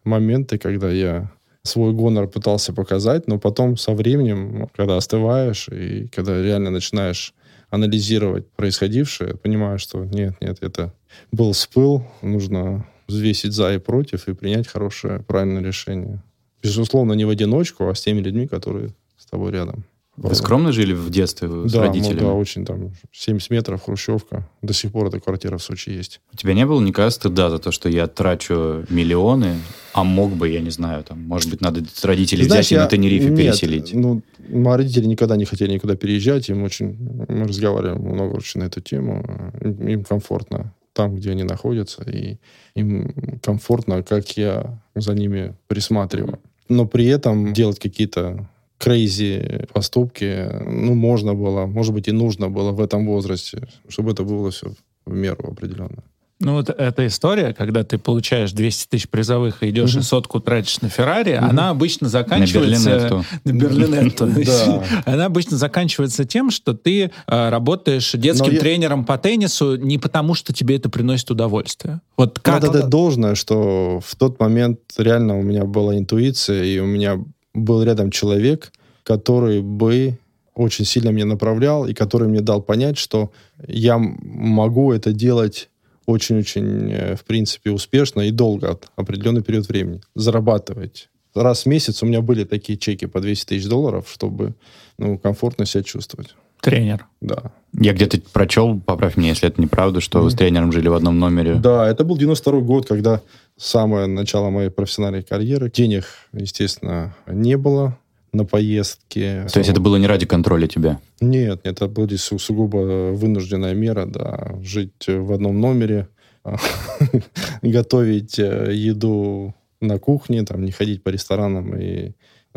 моменты, 0.05 0.59
когда 0.59 0.91
я 0.91 1.31
свой 1.63 1.93
гонор 1.93 2.27
пытался 2.27 2.73
показать, 2.73 3.29
но 3.29 3.39
потом 3.39 3.77
со 3.77 3.93
временем, 3.93 4.69
когда 4.77 4.97
остываешь 4.97 5.69
и 5.69 6.09
когда 6.09 6.43
реально 6.43 6.71
начинаешь 6.71 7.35
анализировать 7.73 8.47
происходившее, 8.51 9.35
понимаешь, 9.35 9.81
что 9.81 10.05
нет, 10.05 10.37
нет, 10.43 10.59
это 10.61 10.93
был 11.33 11.55
спыл, 11.55 12.07
нужно 12.21 12.87
взвесить 13.09 13.55
за 13.55 13.73
и 13.73 13.79
против 13.79 14.29
и 14.29 14.35
принять 14.35 14.69
хорошее, 14.69 15.21
правильное 15.21 15.63
решение. 15.63 16.23
Безусловно, 16.63 17.15
не 17.15 17.25
в 17.25 17.31
одиночку, 17.31 17.89
а 17.89 17.95
с 17.95 18.03
теми 18.03 18.21
людьми, 18.21 18.47
которые 18.47 18.91
с 19.17 19.25
тобой 19.25 19.53
рядом. 19.53 19.85
Вы 20.17 20.35
скромно 20.35 20.73
жили 20.73 20.93
в 20.93 21.09
детстве 21.09 21.49
с 21.49 21.73
да, 21.73 21.87
родителями? 21.87 22.21
Ну, 22.21 22.27
да, 22.27 22.33
очень 22.35 22.67
там 22.67 22.93
70 23.13 23.49
метров, 23.51 23.83
хрущевка. 23.83 24.47
До 24.61 24.75
сих 24.75 24.93
пор 24.93 25.07
эта 25.07 25.21
квартира 25.21 25.57
в 25.57 25.63
Сочи 25.63 25.89
есть. 25.89 26.21
У 26.33 26.37
тебя 26.37 26.53
не 26.53 26.67
было 26.67 26.81
никогда 26.83 27.11
стыда 27.11 27.49
за 27.49 27.59
то, 27.59 27.73
что 27.73 27.89
я 27.89 28.07
трачу 28.07 28.85
миллионы, 28.91 29.57
а 29.95 30.05
мог 30.05 30.33
бы, 30.33 30.51
я 30.51 30.61
не 30.61 30.69
знаю, 30.69 31.03
там, 31.03 31.23
может 31.23 31.49
быть, 31.49 31.63
надо 31.63 31.83
родителей 32.03 32.45
Знаешь, 32.45 32.67
взять 32.67 32.73
я... 32.73 32.79
и 32.79 32.81
на 32.81 32.89
Тенерифе 32.89 33.31
Нет, 33.31 33.39
переселить? 33.39 33.95
ну, 33.95 34.21
мои 34.51 34.77
родители 34.77 35.07
никогда 35.07 35.37
не 35.37 35.47
хотели 35.47 35.73
никуда 35.73 35.97
переезжать, 35.97 36.51
им 36.51 36.63
очень... 36.63 36.95
Мы 37.29 37.45
разговариваем 37.45 38.03
много 38.03 38.37
очень 38.37 38.61
на 38.61 38.65
эту 38.65 38.83
тему. 38.83 39.25
Им, 39.63 39.89
им 39.89 40.05
комфортно 40.05 40.75
там, 40.93 41.17
где 41.17 41.31
они 41.31 41.43
находятся, 41.43 42.03
и 42.03 42.37
им 42.75 43.41
комфортно, 43.43 44.03
как 44.03 44.37
я 44.37 44.79
за 44.95 45.15
ними 45.15 45.55
присматриваю. 45.69 46.39
но 46.69 46.87
при 46.87 47.07
этом 47.07 47.53
делать 47.55 47.79
какие-то 47.79 48.49
крейзи 48.83 49.69
поступки, 49.73 50.49
ну, 50.67 50.95
можно 50.95 51.35
было, 51.35 51.67
может 51.67 51.95
быть, 51.95 52.09
и 52.09 52.13
нужно 52.13 52.51
было 52.51 52.73
в 52.73 52.81
этом 52.81 53.07
возрасте, 53.07 53.69
чтобы 53.89 54.11
это 54.11 54.25
было 54.25 54.51
все 54.51 54.73
в 55.07 55.13
меру 55.13 55.53
определенно. 55.53 56.03
Ну, 56.41 56.55
вот 56.55 56.69
эта 56.69 57.07
история, 57.07 57.55
когда 57.55 57.85
ты 57.85 57.99
получаешь 57.99 58.51
200 58.51 58.89
тысяч 58.89 59.09
призовых 59.09 59.63
и 59.63 59.71
идешь 59.71 59.95
uh-huh. 59.95 60.01
и 60.01 60.03
сотку 60.03 60.41
тратишь 60.41 60.81
на 60.81 60.89
Феррари, 60.89 61.35
uh-huh. 61.35 61.51
она 61.51 61.71
обычно 61.71 62.09
заканчивается... 62.09 63.25
На 63.45 63.53
Берлинетту. 63.53 64.29
Она 65.07 65.27
обычно 65.27 65.57
заканчивается 65.57 66.25
тем, 66.25 66.51
что 66.51 66.75
ты 66.75 67.05
э, 67.05 67.49
работаешь 67.51 68.11
детским 68.15 68.57
тренером 68.57 69.05
по 69.05 69.17
теннису 69.19 69.77
не 69.77 69.99
потому, 69.99 70.35
что 70.35 70.53
тебе 70.53 70.75
это 70.75 70.91
приносит 70.91 71.31
удовольствие. 71.31 72.01
Вот 72.17 72.41
как... 72.41 72.63
Надо 72.63 72.81
дать 72.81 72.89
должное, 72.89 73.37
что 73.37 74.01
в 74.05 74.17
тот 74.17 74.41
момент 74.41 74.81
реально 74.99 75.39
у 75.39 75.43
меня 75.43 75.65
была 75.65 75.97
интуиция, 75.97 76.65
и 76.65 76.81
у 76.81 76.87
меня 76.87 77.21
был 77.55 77.83
рядом 77.83 78.11
человек, 78.11 78.73
который 79.05 79.61
бы 79.63 80.19
очень 80.55 80.85
сильно 80.85 81.11
меня 81.11 81.25
направлял 81.25 81.87
и 81.87 81.95
который 81.95 82.29
мне 82.29 82.41
дал 82.41 82.63
понять, 82.63 82.99
что 82.99 83.33
я 83.67 83.99
могу 83.99 84.93
это 84.93 85.13
делать 85.13 85.69
очень-очень, 86.07 86.91
э, 86.91 87.17
в 87.17 87.25
принципе, 87.25 87.71
успешно 87.71 88.23
и 88.23 88.31
долго, 88.31 88.79
определенный 88.97 89.43
период 89.43 89.69
времени, 89.69 90.01
зарабатывать. 90.15 91.09
Раз 91.35 91.63
в 91.63 91.67
месяц 91.67 92.03
у 92.03 92.07
меня 92.07 92.21
были 92.21 92.45
такие 92.45 92.79
чеки 92.79 93.07
по 93.07 93.21
200 93.21 93.47
тысяч 93.47 93.67
долларов, 93.67 94.11
чтобы 94.13 94.55
ну, 94.99 95.19
комфортно 95.19 95.65
себя 95.65 95.83
чувствовать. 95.83 96.35
Тренер. 96.63 97.07
Да. 97.21 97.51
Я 97.79 97.93
где-то 97.93 98.21
прочел, 98.33 98.81
поправь 98.81 99.17
меня, 99.17 99.31
если 99.31 99.49
это 99.49 99.61
неправда, 99.61 100.01
что 100.01 100.21
mm-hmm. 100.21 100.23
вы 100.23 100.31
с 100.31 100.35
тренером 100.35 100.71
жили 100.71 100.87
в 100.87 100.95
одном 100.95 101.19
номере. 101.19 101.57
Да, 101.57 101.89
это 101.89 102.05
был 102.05 102.17
92 102.17 102.61
год, 102.61 102.87
когда 102.87 103.21
самое 103.57 104.07
начало 104.07 104.51
моей 104.51 104.71
профессиональной 104.71 105.25
карьеры. 105.25 105.73
Денег, 105.75 106.05
естественно, 106.33 107.17
не 107.27 107.57
было 107.57 107.99
на 108.33 108.45
поездки. 108.45 109.45
То 109.53 109.59
есть 109.59 109.71
это 109.71 109.81
было 109.81 109.97
не 109.97 110.07
ради 110.07 110.25
контроля 110.25 110.69
тебя? 110.69 111.01
Нет, 111.21 111.63
это 111.65 111.89
была 111.89 112.07
су- 112.17 112.39
сугубо 112.39 113.11
вынужденная 113.13 113.75
мера, 113.75 114.07
да. 114.07 114.55
Жить 114.63 115.09
в 115.09 115.33
одном 115.33 115.61
номере, 115.61 116.09
готовить 117.63 118.39
э, 118.39 118.71
еду 118.73 119.53
на 119.81 119.99
кухне, 119.99 120.45
там, 120.45 120.65
не 120.65 120.71
ходить 120.71 121.03
по 121.03 121.09
ресторанам 121.09 121.77
и 121.77 122.13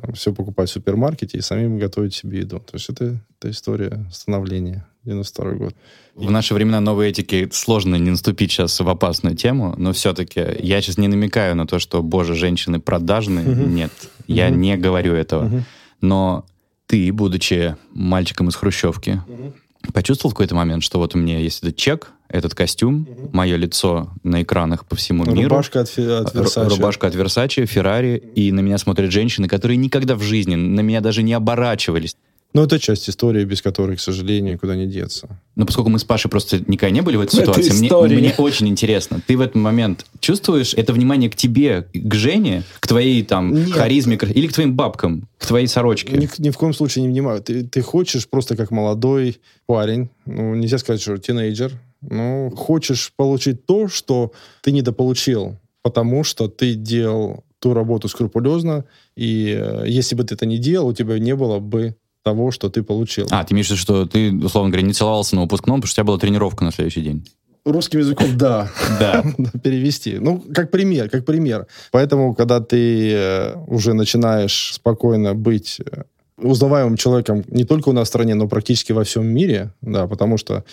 там, 0.06 0.16
все 0.16 0.34
покупать 0.34 0.70
в 0.70 0.74
супермаркете 0.74 1.38
и 1.38 1.42
самим 1.42 1.78
готовить 1.80 2.14
себе 2.14 2.40
еду. 2.40 2.60
То 2.60 2.76
есть 2.76 2.90
это, 2.90 3.18
это 3.38 3.50
история 3.50 4.06
становления, 4.12 4.86
92 5.04 5.52
год. 5.54 5.76
В 6.16 6.32
наши 6.32 6.54
времена 6.54 6.80
новой 6.80 7.10
этики 7.10 7.50
сложно 7.52 7.96
не 7.96 8.12
наступить 8.12 8.52
сейчас 8.52 8.80
в 8.80 8.88
опасную 8.88 9.36
тему, 9.36 9.76
но 9.78 9.92
все-таки 9.94 10.40
я 10.60 10.82
сейчас 10.82 10.98
не 10.98 11.08
намекаю 11.08 11.56
на 11.56 11.68
то, 11.68 11.80
что, 11.80 12.02
боже, 12.02 12.36
женщины 12.36 12.80
продажные. 12.80 13.48
Угу. 13.50 13.62
Нет, 13.68 13.92
я 14.28 14.50
не 14.50 14.78
говорю 14.78 15.14
этого. 15.14 15.64
Но 16.02 16.46
ты, 16.88 17.12
будучи 17.12 17.76
мальчиком 17.94 18.50
из 18.50 18.56
Хрущевки. 18.56 19.22
Почувствовал 19.94 20.32
в 20.32 20.34
какой-то 20.34 20.56
момент, 20.56 20.84
что 20.84 21.00
вот 21.00 21.16
у 21.16 21.18
меня 21.18 21.40
есть 21.40 21.64
этот 21.64 21.76
чек, 21.76 22.12
этот 22.28 22.56
костюм, 22.56 23.08
угу. 23.10 23.30
мое 23.34 23.56
лицо 23.56 24.10
на 24.24 24.42
экранах 24.44 24.86
по 24.86 24.96
всему 24.96 25.24
Рубашка 25.24 25.40
миру. 25.40 25.50
Рубашка 25.50 25.80
от, 25.82 25.88
от 25.90 26.36
Versace. 26.36 26.70
Рубашка 26.70 27.08
от 27.08 27.16
Versace, 27.16 27.66
Феррари, 27.66 28.18
и 28.36 28.52
на 28.52 28.62
меня 28.62 28.78
смотрят 28.78 29.12
женщины, 29.12 29.48
которые 29.48 29.78
никогда 29.78 30.16
в 30.16 30.22
жизни 30.22 30.56
на 30.56 30.82
меня 30.82 31.02
даже 31.02 31.24
не 31.24 31.34
оборачивались. 31.34 32.16
Ну, 32.56 32.64
это 32.64 32.80
часть 32.80 33.10
истории, 33.10 33.44
без 33.44 33.62
которой, 33.62 33.98
к 33.98 34.00
сожалению, 34.00 34.54
никуда 34.54 34.78
не 34.78 34.88
деться. 34.88 35.28
Но 35.58 35.66
поскольку 35.66 35.90
мы 35.90 36.00
с 36.00 36.06
Пашей 36.06 36.32
просто 36.32 36.58
никогда 36.60 36.90
не 36.90 37.02
были 37.02 37.18
в 37.18 37.20
этой 37.20 37.36
в 37.36 37.40
ситуации, 37.42 37.74
мне, 37.74 38.16
мне 38.16 38.34
очень 38.38 38.70
интересно. 38.70 39.20
Ты 39.28 39.36
в 39.36 39.42
этот 39.42 39.56
момент 39.56 40.06
чувствуешь 40.22 40.74
это 40.74 40.94
внимание 40.94 41.30
к 41.30 41.36
тебе, 41.36 41.86
к 41.94 42.16
Жене, 42.16 42.64
к 42.80 42.88
твоей 42.88 43.24
там 43.24 43.54
Нет. 43.54 43.74
харизме, 43.74 44.16
или 44.34 44.48
к 44.48 44.54
твоим 44.54 44.74
бабкам, 44.74 45.28
к 45.38 45.46
твоей 45.48 45.68
сорочке? 45.68 46.16
Ни, 46.16 46.30
ни 46.38 46.50
в 46.50 46.58
коем 46.58 46.74
случае 46.74 47.02
не 47.04 47.10
внимаю. 47.10 47.42
Ты, 47.42 47.66
ты 47.66 47.82
хочешь 47.82 48.26
просто 48.26 48.56
как 48.56 48.72
молодой 48.72 49.42
парень, 49.66 50.08
ну, 50.26 50.56
нельзя 50.56 50.78
сказать, 50.78 51.02
что 51.02 51.18
тинейджер, 51.18 51.74
ну, 52.00 52.54
хочешь 52.56 53.12
получить 53.18 53.66
то, 53.66 53.90
что 53.90 54.32
ты 54.62 54.72
недополучил, 54.72 55.60
потому 55.82 56.24
что 56.24 56.48
ты 56.48 56.76
делал 56.76 57.44
ту 57.60 57.74
работу 57.74 58.08
скрупулезно, 58.08 58.86
и 59.18 59.54
э, 59.60 59.84
если 59.88 60.16
бы 60.16 60.24
ты 60.24 60.36
это 60.36 60.46
не 60.46 60.58
делал, 60.58 60.88
у 60.88 60.94
тебя 60.94 61.20
не 61.20 61.36
было 61.36 61.60
бы 61.60 61.98
того, 62.26 62.50
что 62.50 62.70
ты 62.70 62.82
получил. 62.82 63.28
А, 63.30 63.44
ты 63.44 63.54
имеешь 63.54 63.68
в 63.68 63.72
виду, 63.72 63.80
что 63.80 64.06
ты, 64.08 64.34
условно 64.34 64.72
говоря, 64.72 64.86
не 64.86 64.94
целовался 64.94 65.36
на 65.36 65.44
выпускном, 65.44 65.78
потому 65.78 65.88
что 65.88 65.94
у 65.94 65.98
тебя 65.98 66.08
была 66.08 66.18
тренировка 66.18 66.64
на 66.64 66.72
следующий 66.72 67.02
день? 67.02 67.28
Русским 67.66 68.00
языком, 68.00 68.28
да. 68.38 68.68
Да. 69.00 69.24
Перевести. 69.64 70.18
Ну, 70.20 70.44
как 70.54 70.72
пример, 70.72 71.10
как 71.10 71.24
пример. 71.24 71.68
Поэтому, 71.92 72.34
когда 72.34 72.60
ты 72.62 73.12
э, 73.12 73.56
уже 73.68 73.94
начинаешь 73.94 74.72
спокойно 74.74 75.36
быть 75.36 75.80
э, 75.80 76.04
узнаваемым 76.38 76.98
человеком 76.98 77.44
не 77.48 77.64
только 77.64 77.90
у 77.90 77.94
нас 77.94 78.08
в 78.08 78.10
стране, 78.10 78.34
но 78.34 78.48
практически 78.48 78.92
во 78.92 79.04
всем 79.04 79.28
мире, 79.28 79.72
да, 79.82 80.08
потому 80.08 80.38
что 80.38 80.64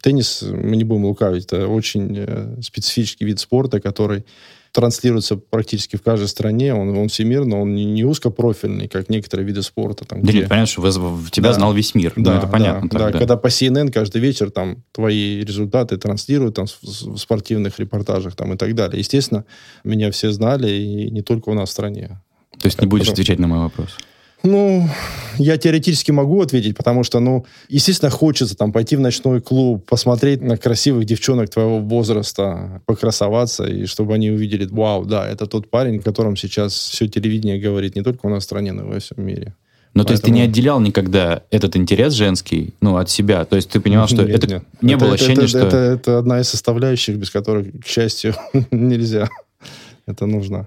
теннис, 0.00 0.42
мы 0.42 0.76
не 0.76 0.84
будем 0.84 1.06
лукавить, 1.06 1.46
это 1.46 1.66
очень 1.66 2.14
э, 2.16 2.56
специфический 2.62 3.24
вид 3.24 3.40
спорта, 3.40 3.80
который 3.80 4.24
транслируется 4.72 5.36
практически 5.36 5.96
в 5.96 6.02
каждой 6.02 6.28
стране, 6.28 6.74
он, 6.74 6.96
он 6.96 7.08
всемирный, 7.08 7.56
он 7.56 7.74
не, 7.74 7.84
не 7.84 8.04
узкопрофильный, 8.04 8.88
как 8.88 9.08
некоторые 9.08 9.46
виды 9.46 9.62
спорта. 9.62 10.04
Там, 10.04 10.22
да 10.22 10.28
где... 10.28 10.40
нет, 10.40 10.48
понятно, 10.48 10.66
что 10.66 10.80
в 10.80 11.30
тебя 11.30 11.48
да. 11.48 11.54
знал 11.54 11.72
весь 11.72 11.94
мир, 11.94 12.12
да, 12.16 12.32
ну, 12.32 12.38
это 12.38 12.46
понятно. 12.46 12.88
Да, 12.88 12.98
так, 12.98 13.12
да, 13.12 13.18
когда 13.18 13.36
по 13.36 13.48
CNN 13.48 13.90
каждый 13.90 14.20
вечер 14.20 14.50
там 14.50 14.82
твои 14.92 15.40
результаты 15.40 15.96
транслируют 15.96 16.54
там, 16.54 16.66
в, 16.66 16.82
в 16.82 17.18
спортивных 17.18 17.78
репортажах 17.78 18.36
там, 18.36 18.54
и 18.54 18.56
так 18.56 18.74
далее. 18.74 18.98
Естественно, 18.98 19.44
меня 19.84 20.10
все 20.10 20.30
знали, 20.30 20.70
и 20.70 21.10
не 21.10 21.22
только 21.22 21.48
у 21.48 21.54
нас 21.54 21.70
в 21.70 21.72
стране. 21.72 22.20
То 22.60 22.66
есть 22.66 22.80
не 22.80 22.86
будешь 22.86 23.06
потом... 23.06 23.14
отвечать 23.14 23.38
на 23.38 23.46
мой 23.46 23.58
вопрос? 23.58 23.96
Ну, 24.42 24.88
я 25.36 25.58
теоретически 25.58 26.10
могу 26.10 26.40
ответить, 26.40 26.76
потому 26.76 27.04
что, 27.04 27.20
ну, 27.20 27.44
естественно, 27.68 28.10
хочется 28.10 28.56
там 28.56 28.72
пойти 28.72 28.96
в 28.96 29.00
ночной 29.00 29.40
клуб, 29.40 29.84
посмотреть 29.86 30.40
на 30.40 30.56
красивых 30.56 31.04
девчонок 31.04 31.50
твоего 31.50 31.78
возраста, 31.78 32.82
покрасоваться, 32.86 33.64
и 33.64 33.86
чтобы 33.86 34.14
они 34.14 34.30
увидели, 34.30 34.66
вау, 34.66 35.04
да, 35.04 35.28
это 35.28 35.46
тот 35.46 35.68
парень, 35.68 35.98
о 35.98 36.02
котором 36.02 36.36
сейчас 36.36 36.72
все 36.72 37.06
телевидение 37.06 37.58
говорит 37.58 37.96
не 37.96 38.02
только 38.02 38.26
у 38.26 38.28
нас 38.30 38.42
в 38.42 38.46
стране, 38.46 38.72
но 38.72 38.82
и 38.84 38.94
во 38.94 38.98
всем 38.98 39.24
мире. 39.24 39.54
Ну, 39.92 40.04
Поэтому... 40.04 40.06
то 40.06 40.12
есть 40.12 40.24
ты 40.24 40.30
не 40.30 40.42
отделял 40.42 40.80
никогда 40.80 41.42
этот 41.50 41.76
интерес 41.76 42.14
женский, 42.14 42.74
ну, 42.80 42.96
от 42.96 43.10
себя? 43.10 43.44
То 43.44 43.56
есть 43.56 43.70
ты 43.70 43.80
понимал, 43.80 44.06
что 44.06 44.22
нет, 44.22 44.36
это 44.36 44.46
нет. 44.46 44.64
не 44.80 44.94
это, 44.94 45.04
было 45.04 45.14
это, 45.14 45.24
ощущения, 45.24 45.40
это, 45.40 45.48
что... 45.48 45.58
Это, 45.58 45.76
это 45.76 46.18
одна 46.18 46.40
из 46.40 46.48
составляющих, 46.48 47.16
без 47.16 47.30
которых, 47.30 47.66
к 47.82 47.86
счастью, 47.86 48.34
нельзя. 48.70 49.28
Это 50.06 50.26
нужно 50.26 50.66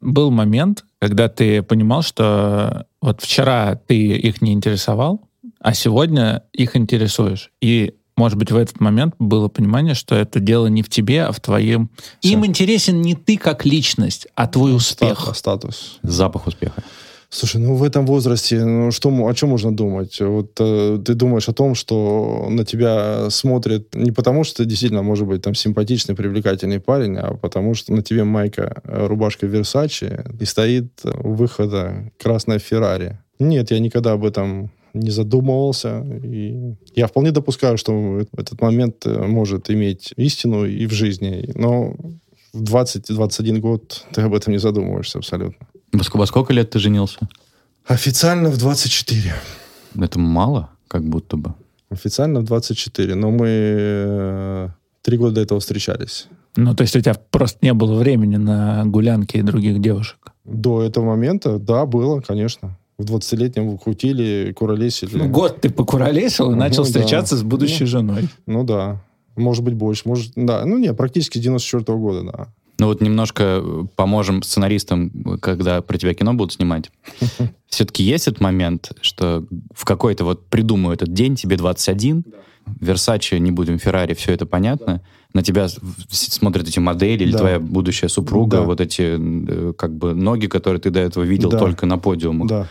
был 0.00 0.30
момент, 0.30 0.84
когда 1.00 1.28
ты 1.28 1.62
понимал, 1.62 2.02
что 2.02 2.86
вот 3.00 3.22
вчера 3.22 3.74
ты 3.74 3.96
их 3.96 4.42
не 4.42 4.52
интересовал, 4.52 5.20
а 5.60 5.74
сегодня 5.74 6.44
их 6.52 6.76
интересуешь. 6.76 7.50
И, 7.60 7.94
может 8.16 8.38
быть, 8.38 8.50
в 8.50 8.56
этот 8.56 8.80
момент 8.80 9.14
было 9.18 9.48
понимание, 9.48 9.94
что 9.94 10.14
это 10.14 10.40
дело 10.40 10.66
не 10.66 10.82
в 10.82 10.88
тебе, 10.88 11.24
а 11.24 11.32
в 11.32 11.40
твоем... 11.40 11.90
Все. 12.20 12.32
Им 12.32 12.46
интересен 12.46 13.00
не 13.00 13.14
ты 13.14 13.36
как 13.36 13.64
личность, 13.64 14.26
а 14.34 14.46
твой 14.46 14.74
успех. 14.74 15.30
Статус. 15.34 15.98
Запах 16.02 16.46
успеха. 16.46 16.82
Слушай, 17.30 17.60
ну 17.60 17.74
в 17.74 17.82
этом 17.82 18.06
возрасте, 18.06 18.64
ну 18.64 18.90
что, 18.90 19.10
о 19.10 19.34
чем 19.34 19.50
можно 19.50 19.70
думать? 19.70 20.18
Вот 20.20 20.52
э, 20.60 20.98
ты 21.04 21.12
думаешь 21.12 21.48
о 21.48 21.52
том, 21.52 21.74
что 21.74 22.46
на 22.48 22.64
тебя 22.64 23.28
смотрят 23.28 23.94
не 23.94 24.12
потому, 24.12 24.44
что 24.44 24.62
ты 24.62 24.64
действительно, 24.64 25.02
может 25.02 25.26
быть, 25.26 25.42
там 25.42 25.54
симпатичный, 25.54 26.14
привлекательный 26.14 26.80
парень, 26.80 27.18
а 27.18 27.34
потому 27.34 27.74
что 27.74 27.92
на 27.92 28.02
тебе 28.02 28.24
майка, 28.24 28.80
э, 28.82 29.06
рубашка 29.06 29.46
Версачи 29.46 30.24
и 30.40 30.44
стоит 30.46 31.02
у 31.04 31.34
выхода 31.34 32.10
красная 32.18 32.58
Феррари. 32.58 33.18
Нет, 33.38 33.70
я 33.70 33.78
никогда 33.78 34.12
об 34.12 34.24
этом 34.24 34.70
не 34.94 35.10
задумывался. 35.10 36.04
И 36.24 36.76
я 36.94 37.06
вполне 37.06 37.30
допускаю, 37.30 37.76
что 37.76 38.20
этот 38.38 38.60
момент 38.62 39.04
э, 39.04 39.26
может 39.26 39.70
иметь 39.70 40.14
истину 40.16 40.64
и 40.64 40.86
в 40.86 40.92
жизни. 40.92 41.50
Но 41.54 41.94
в 42.54 42.62
20-21 42.62 43.58
год 43.58 44.06
ты 44.14 44.22
об 44.22 44.34
этом 44.34 44.52
не 44.52 44.58
задумываешься 44.58 45.18
абсолютно. 45.18 45.66
Во 45.92 46.26
сколько 46.26 46.52
лет 46.52 46.70
ты 46.70 46.78
женился? 46.78 47.18
Официально 47.86 48.50
в 48.50 48.58
24. 48.58 49.34
Это 49.98 50.18
мало, 50.18 50.70
как 50.88 51.04
будто 51.04 51.36
бы. 51.36 51.54
Официально 51.90 52.40
в 52.40 52.44
24, 52.44 53.14
но 53.14 53.30
мы 53.30 53.46
э, 53.48 54.68
три 55.02 55.16
года 55.16 55.36
до 55.36 55.40
этого 55.40 55.60
встречались. 55.60 56.28
Ну, 56.56 56.74
то 56.74 56.82
есть 56.82 56.94
у 56.96 57.00
тебя 57.00 57.14
просто 57.30 57.58
не 57.62 57.72
было 57.72 57.94
времени 57.98 58.36
на 58.36 58.84
гулянки 58.84 59.36
и 59.36 59.42
других 59.42 59.80
девушек? 59.80 60.32
До 60.44 60.82
этого 60.82 61.04
момента, 61.04 61.58
да, 61.58 61.86
было, 61.86 62.20
конечно. 62.20 62.76
В 62.98 63.04
20-летнем 63.04 63.70
вы 63.70 63.78
крутили, 63.78 64.52
куролесили. 64.54 65.16
Ну, 65.16 65.28
год 65.28 65.60
ты 65.60 65.70
покуролесил 65.70 66.48
и 66.50 66.54
ну, 66.54 66.56
начал 66.56 66.84
встречаться 66.84 67.36
да. 67.36 67.40
с 67.40 67.44
будущей 67.44 67.84
ну, 67.84 67.86
женой. 67.86 68.28
Ну 68.46 68.64
да. 68.64 69.00
Может 69.36 69.62
быть, 69.62 69.74
больше. 69.74 70.02
Может, 70.04 70.32
да. 70.34 70.64
Ну, 70.64 70.78
нет, 70.78 70.96
практически 70.96 71.38
с 71.38 71.40
94 71.40 71.96
-го 71.96 72.00
года, 72.00 72.22
да. 72.24 72.48
Ну 72.78 72.86
вот 72.86 73.00
немножко 73.00 73.60
э, 73.62 73.84
поможем 73.96 74.42
сценаристам, 74.42 75.10
когда 75.40 75.82
про 75.82 75.98
тебя 75.98 76.14
кино 76.14 76.34
будут 76.34 76.52
снимать. 76.52 76.90
Все-таки 77.68 78.02
есть 78.04 78.28
этот 78.28 78.40
момент, 78.40 78.92
что 79.00 79.44
в 79.74 79.84
какой-то 79.84 80.24
вот 80.24 80.46
придумаю 80.46 80.94
этот 80.94 81.12
день, 81.12 81.34
тебе 81.34 81.56
21, 81.56 82.24
Версаче, 82.80 83.40
не 83.40 83.50
будем, 83.50 83.78
Феррари, 83.78 84.14
все 84.14 84.32
это 84.32 84.46
понятно. 84.46 85.02
На 85.34 85.42
тебя 85.42 85.68
смотрят 86.10 86.68
эти 86.68 86.78
модели 86.78 87.24
или 87.24 87.36
твоя 87.36 87.58
будущая 87.58 88.08
супруга, 88.08 88.62
вот 88.62 88.80
эти 88.80 89.16
э, 89.18 89.72
как 89.72 89.94
бы 89.94 90.14
ноги, 90.14 90.46
которые 90.46 90.80
ты 90.80 90.90
до 90.90 91.00
этого 91.00 91.24
видел 91.24 91.50
только 91.50 91.86
на 91.86 91.98
подиумах. 91.98 92.68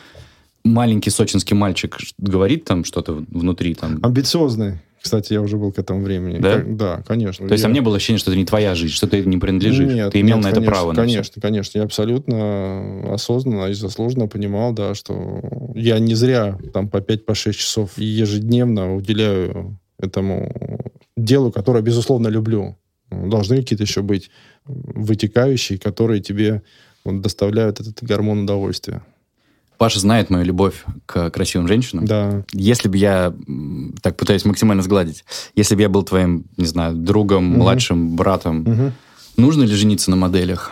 Маленький 0.63 1.11
сочинский 1.11 1.55
мальчик 1.55 1.97
говорит 2.17 2.65
там 2.65 2.83
что-то 2.83 3.23
внутри 3.29 3.73
там. 3.73 3.99
Амбициозный. 4.03 4.81
Кстати, 5.01 5.33
я 5.33 5.41
уже 5.41 5.57
был 5.57 5.71
к 5.71 5.79
этому 5.79 6.01
времени. 6.01 6.39
Да? 6.39 6.55
Как- 6.55 6.75
да, 6.75 7.03
конечно. 7.07 7.47
То 7.47 7.53
есть 7.53 7.61
Я- 7.61 7.67
там 7.67 7.73
не 7.73 7.81
было 7.81 7.95
ощущения, 7.97 8.19
что 8.19 8.31
это 8.31 8.37
не 8.37 8.45
твоя 8.45 8.75
жизнь, 8.75 8.93
что 8.93 9.07
ты 9.07 9.23
не 9.23 9.37
принадлежишь. 9.37 9.93
Нет, 9.93 10.11
ты 10.11 10.21
имел 10.21 10.37
нет, 10.37 10.43
на 10.45 10.47
это 10.49 10.55
конечно, 10.55 10.71
право. 10.73 10.87
на 10.91 10.93
всё. 10.93 11.01
Конечно, 11.01 11.41
конечно. 11.41 11.77
Я 11.77 11.83
абсолютно 11.85 13.13
осознанно 13.13 13.65
и 13.67 13.73
заслуженно 13.73 14.27
понимал, 14.27 14.73
да, 14.73 14.95
что 14.95 15.41
я 15.75 15.99
не 15.99 16.15
зря 16.15 16.57
там 16.73 16.89
по 16.89 16.99
5-6 17.01 17.57
часов 17.59 17.97
ежедневно 17.97 18.95
уделяю 18.95 19.79
этому 19.99 20.51
делу, 21.15 21.51
которое, 21.51 21.81
безусловно, 21.81 22.27
люблю. 22.27 22.77
Должны 23.09 23.57
какие-то 23.57 23.83
еще 23.83 24.01
быть 24.01 24.29
вытекающие, 24.65 25.79
которые 25.79 26.21
тебе 26.21 26.61
вот, 27.05 27.21
доставляют 27.21 27.79
этот 27.79 28.03
гормон 28.03 28.43
удовольствия. 28.43 29.01
Паша 29.77 29.99
знает 29.99 30.29
мою 30.29 30.43
любовь 30.45 30.83
к 31.05 31.29
красивым 31.29 31.67
женщинам. 31.67 32.05
Да. 32.05 32.43
Если 32.51 32.89
бы 32.89 32.97
я, 32.97 33.33
так 34.01 34.17
пытаюсь 34.17 34.45
максимально 34.45 34.81
сгладить, 34.83 35.23
если 35.55 35.75
бы 35.75 35.81
я 35.81 35.89
был 35.89 36.03
твоим, 36.03 36.45
не 36.57 36.65
знаю, 36.65 36.95
другом, 36.95 37.45
Мгм. 37.45 37.59
младшим 37.59 38.15
братом, 38.15 38.59
Мгм. 38.63 38.93
нужно 39.37 39.63
ли 39.63 39.73
жениться 39.75 40.09
на 40.09 40.17
моделях? 40.17 40.71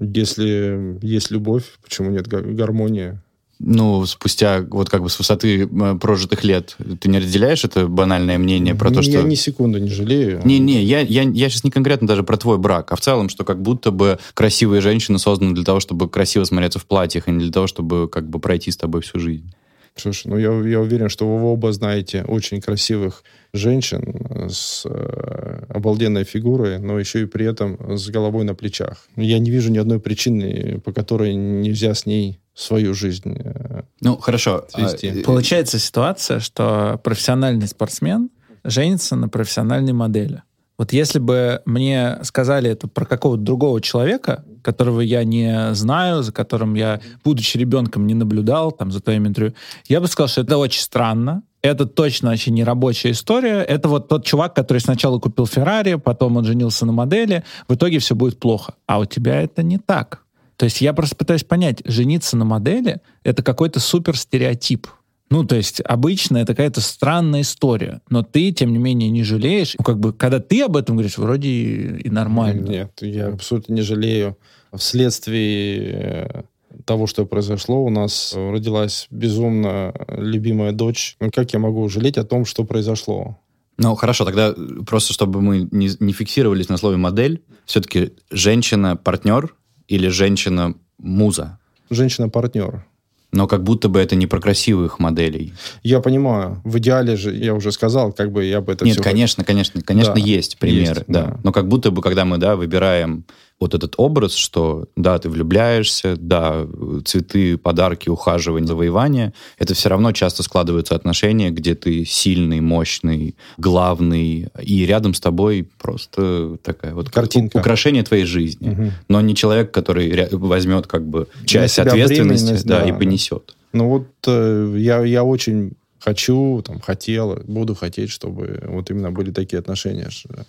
Если 0.00 0.98
есть 1.02 1.30
любовь, 1.30 1.64
почему 1.82 2.10
нет 2.10 2.26
га- 2.26 2.40
гармония? 2.40 3.22
Ну, 3.62 4.06
спустя 4.06 4.64
вот 4.70 4.88
как 4.88 5.02
бы 5.02 5.10
с 5.10 5.18
высоты 5.18 5.68
э, 5.70 5.94
прожитых 6.00 6.44
лет, 6.44 6.76
ты 6.98 7.10
не 7.10 7.18
разделяешь 7.18 7.62
это 7.62 7.86
банальное 7.88 8.38
мнение 8.38 8.74
про 8.74 8.90
то, 8.90 9.02
что... 9.02 9.12
Я 9.12 9.22
ни 9.22 9.34
секунды 9.34 9.78
не 9.80 9.90
жалею. 9.90 10.40
Не-не, 10.46 10.82
я, 10.82 11.00
я, 11.00 11.22
я 11.22 11.50
сейчас 11.50 11.62
не 11.62 11.70
конкретно 11.70 12.08
даже 12.08 12.22
про 12.22 12.38
твой 12.38 12.56
брак, 12.56 12.90
а 12.90 12.96
в 12.96 13.00
целом, 13.00 13.28
что 13.28 13.44
как 13.44 13.60
будто 13.60 13.90
бы 13.90 14.18
красивые 14.32 14.80
женщины 14.80 15.18
созданы 15.18 15.54
для 15.54 15.64
того, 15.64 15.78
чтобы 15.78 16.08
красиво 16.08 16.44
смотреться 16.44 16.78
в 16.78 16.86
платьях, 16.86 17.28
а 17.28 17.32
не 17.32 17.40
для 17.40 17.52
того, 17.52 17.66
чтобы 17.66 18.08
как 18.08 18.30
бы 18.30 18.38
пройти 18.38 18.70
с 18.70 18.78
тобой 18.78 19.02
всю 19.02 19.18
жизнь. 19.18 19.52
Слушай, 19.96 20.28
ну 20.28 20.38
я, 20.38 20.50
я 20.68 20.80
уверен, 20.80 21.08
что 21.08 21.26
вы 21.28 21.44
оба 21.50 21.72
знаете 21.72 22.24
очень 22.26 22.60
красивых 22.60 23.22
женщин 23.52 24.48
с 24.50 24.86
э, 24.86 25.64
обалденной 25.68 26.24
фигурой, 26.24 26.78
но 26.78 26.98
еще 26.98 27.22
и 27.22 27.26
при 27.26 27.46
этом 27.46 27.96
с 27.96 28.08
головой 28.08 28.44
на 28.44 28.54
плечах. 28.54 29.06
Я 29.16 29.38
не 29.38 29.50
вижу 29.50 29.70
ни 29.70 29.78
одной 29.78 30.00
причины, 30.00 30.80
по 30.84 30.92
которой 30.92 31.34
нельзя 31.34 31.94
с 31.94 32.06
ней 32.06 32.40
свою 32.54 32.94
жизнь. 32.94 33.36
э, 33.44 33.82
Ну, 34.00 34.16
хорошо. 34.16 34.66
Свести. 34.68 35.08
а, 35.08 35.14
э, 35.16 35.22
Получается 35.22 35.78
ситуация, 35.78 36.40
что 36.40 37.00
профессиональный 37.02 37.66
спортсмен 37.66 38.30
женится 38.64 39.16
на 39.16 39.28
профессиональной 39.28 39.92
модели. 39.92 40.42
Вот 40.78 40.92
если 40.92 41.18
бы 41.18 41.60
мне 41.66 42.18
сказали 42.22 42.70
это 42.70 42.88
про 42.88 43.04
какого-то 43.04 43.42
другого 43.42 43.80
человека, 43.82 44.44
которого 44.62 45.00
я 45.00 45.24
не 45.24 45.74
знаю, 45.74 46.22
за 46.22 46.32
которым 46.32 46.74
я, 46.74 47.00
будучи 47.24 47.56
ребенком, 47.56 48.06
не 48.06 48.14
наблюдал, 48.14 48.72
там, 48.72 48.90
за 48.90 49.00
твоим 49.00 49.26
интервью, 49.26 49.54
я 49.88 50.00
бы 50.00 50.06
сказал, 50.06 50.28
что 50.28 50.40
это 50.42 50.58
очень 50.58 50.80
странно, 50.80 51.42
это 51.62 51.86
точно 51.86 52.30
очень 52.30 52.54
не 52.54 52.64
рабочая 52.64 53.10
история. 53.10 53.60
Это 53.60 53.88
вот 53.88 54.08
тот 54.08 54.24
чувак, 54.24 54.54
который 54.54 54.78
сначала 54.78 55.18
купил 55.18 55.46
Феррари, 55.46 55.96
потом 55.96 56.36
он 56.36 56.44
женился 56.44 56.86
на 56.86 56.92
модели, 56.92 57.44
в 57.68 57.74
итоге 57.74 57.98
все 57.98 58.14
будет 58.14 58.40
плохо. 58.40 58.74
А 58.86 58.98
у 58.98 59.04
тебя 59.04 59.42
это 59.42 59.62
не 59.62 59.78
так. 59.78 60.22
То 60.56 60.64
есть 60.64 60.80
я 60.80 60.92
просто 60.92 61.16
пытаюсь 61.16 61.44
понять, 61.44 61.82
жениться 61.84 62.36
на 62.36 62.44
модели— 62.44 63.00
это 63.24 63.42
какой-то 63.42 63.80
супер 63.80 64.16
стереотип. 64.16 64.88
Ну, 65.30 65.44
то 65.44 65.54
есть 65.54 65.80
обычно 65.84 66.38
это 66.38 66.54
какая-то 66.54 66.80
странная 66.80 67.42
история, 67.42 68.00
но 68.10 68.24
ты, 68.24 68.50
тем 68.50 68.72
не 68.72 68.78
менее, 68.78 69.10
не 69.10 69.22
жалеешь. 69.22 69.76
Ну, 69.78 69.84
как 69.84 70.00
бы, 70.00 70.12
когда 70.12 70.40
ты 70.40 70.62
об 70.62 70.76
этом 70.76 70.96
говоришь, 70.96 71.18
вроде 71.18 71.48
и, 71.48 72.10
нормально. 72.10 72.66
Нет, 72.66 72.92
я 73.00 73.28
абсолютно 73.28 73.74
не 73.74 73.82
жалею. 73.82 74.36
Вследствие 74.74 75.92
э, 75.92 76.42
того, 76.84 77.06
что 77.06 77.26
произошло, 77.26 77.84
у 77.84 77.90
нас 77.90 78.34
родилась 78.34 79.06
безумно 79.10 79.94
любимая 80.08 80.72
дочь. 80.72 81.16
Ну, 81.20 81.30
как 81.32 81.52
я 81.52 81.60
могу 81.60 81.88
жалеть 81.88 82.18
о 82.18 82.24
том, 82.24 82.44
что 82.44 82.64
произошло? 82.64 83.38
Ну, 83.78 83.94
хорошо, 83.94 84.24
тогда 84.24 84.52
просто, 84.84 85.12
чтобы 85.12 85.40
мы 85.40 85.68
не, 85.70 85.90
не 86.00 86.12
фиксировались 86.12 86.68
на 86.68 86.76
слове 86.76 86.96
модель, 86.96 87.42
все-таки 87.66 88.12
женщина-партнер 88.30 89.54
или 89.86 90.08
женщина-муза? 90.08 91.58
Женщина-партнер. 91.88 92.84
Но 93.32 93.46
как 93.46 93.62
будто 93.62 93.88
бы 93.88 94.00
это 94.00 94.16
не 94.16 94.26
про 94.26 94.40
красивых 94.40 94.98
моделей. 94.98 95.52
Я 95.84 96.00
понимаю, 96.00 96.60
в 96.64 96.78
идеале 96.78 97.16
же, 97.16 97.34
я 97.34 97.54
уже 97.54 97.70
сказал, 97.70 98.12
как 98.12 98.32
бы 98.32 98.44
я 98.44 98.60
бы 98.60 98.72
это 98.72 98.84
Нет, 98.84 98.94
всё- 98.96 99.04
конечно, 99.04 99.44
конечно, 99.44 99.80
конечно, 99.82 100.14
Да, 100.14 100.20
есть 100.20 100.58
примеры, 100.58 100.80
есть, 101.00 101.04
да. 101.06 101.22
да. 101.26 101.40
Но 101.44 101.52
как 101.52 101.68
будто 101.68 101.90
бы, 101.92 102.02
когда 102.02 102.24
мы, 102.24 102.38
да, 102.38 102.56
выбираем 102.56 103.24
вот 103.60 103.74
этот 103.74 103.94
образ, 103.98 104.34
что, 104.34 104.86
да, 104.96 105.18
ты 105.18 105.28
влюбляешься, 105.28 106.16
да, 106.16 106.66
цветы, 107.04 107.58
подарки, 107.58 108.08
ухаживание, 108.08 108.66
завоевание, 108.66 109.34
это 109.58 109.74
все 109.74 109.90
равно 109.90 110.12
часто 110.12 110.42
складываются 110.42 110.94
отношения, 110.94 111.50
где 111.50 111.74
ты 111.74 112.06
сильный, 112.06 112.60
мощный, 112.60 113.36
главный, 113.58 114.48
и 114.62 114.86
рядом 114.86 115.12
с 115.12 115.20
тобой 115.20 115.68
просто 115.78 116.56
такая 116.62 116.94
вот 116.94 117.10
Картинка. 117.10 117.58
украшение 117.58 118.02
твоей 118.02 118.24
жизни. 118.24 118.70
Мгм. 118.70 118.92
Но 119.08 119.20
не 119.20 119.34
человек, 119.34 119.70
который 119.72 120.28
возьмет 120.32 120.86
как 120.86 121.06
бы 121.06 121.28
часть 121.44 121.78
ответственности, 121.78 122.66
да, 122.66 122.80
да. 122.80 122.88
и 122.88 122.92
понесет. 122.92 123.54
Ну 123.72 123.88
вот 123.88 124.08
э, 124.26 124.74
я, 124.78 125.04
я 125.04 125.22
очень 125.22 125.74
хочу, 126.00 126.62
там, 126.66 126.80
хотел, 126.80 127.36
буду 127.46 127.74
хотеть, 127.74 128.10
чтобы 128.10 128.62
вот 128.66 128.90
именно 128.90 129.12
были 129.12 129.30
такие 129.30 129.58
отношения, 129.58 130.10
что 130.10 130.46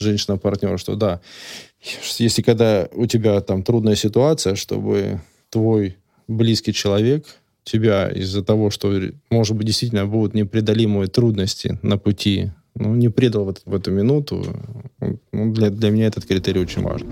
женщина-партнер, 0.00 0.78
что 0.78 0.96
да, 0.96 1.20
если 2.18 2.42
когда 2.42 2.88
у 2.92 3.06
тебя 3.06 3.40
там 3.40 3.62
трудная 3.62 3.94
ситуация, 3.96 4.54
чтобы 4.54 5.20
твой 5.50 5.96
близкий 6.26 6.72
человек 6.72 7.26
тебя 7.64 8.08
из-за 8.10 8.42
того, 8.42 8.70
что, 8.70 8.92
может 9.30 9.56
быть, 9.56 9.66
действительно 9.66 10.06
будут 10.06 10.34
непреодолимые 10.34 11.06
трудности 11.08 11.78
на 11.82 11.96
пути, 11.98 12.50
ну, 12.74 12.94
не 12.94 13.08
предал 13.08 13.44
в, 13.44 13.50
эту- 13.50 13.62
в 13.64 13.74
эту 13.74 13.90
минуту, 13.90 14.44
ну, 15.32 15.52
для, 15.52 15.70
для 15.70 15.90
меня 15.90 16.06
этот 16.06 16.26
критерий 16.26 16.60
очень 16.60 16.82
важен. 16.82 17.08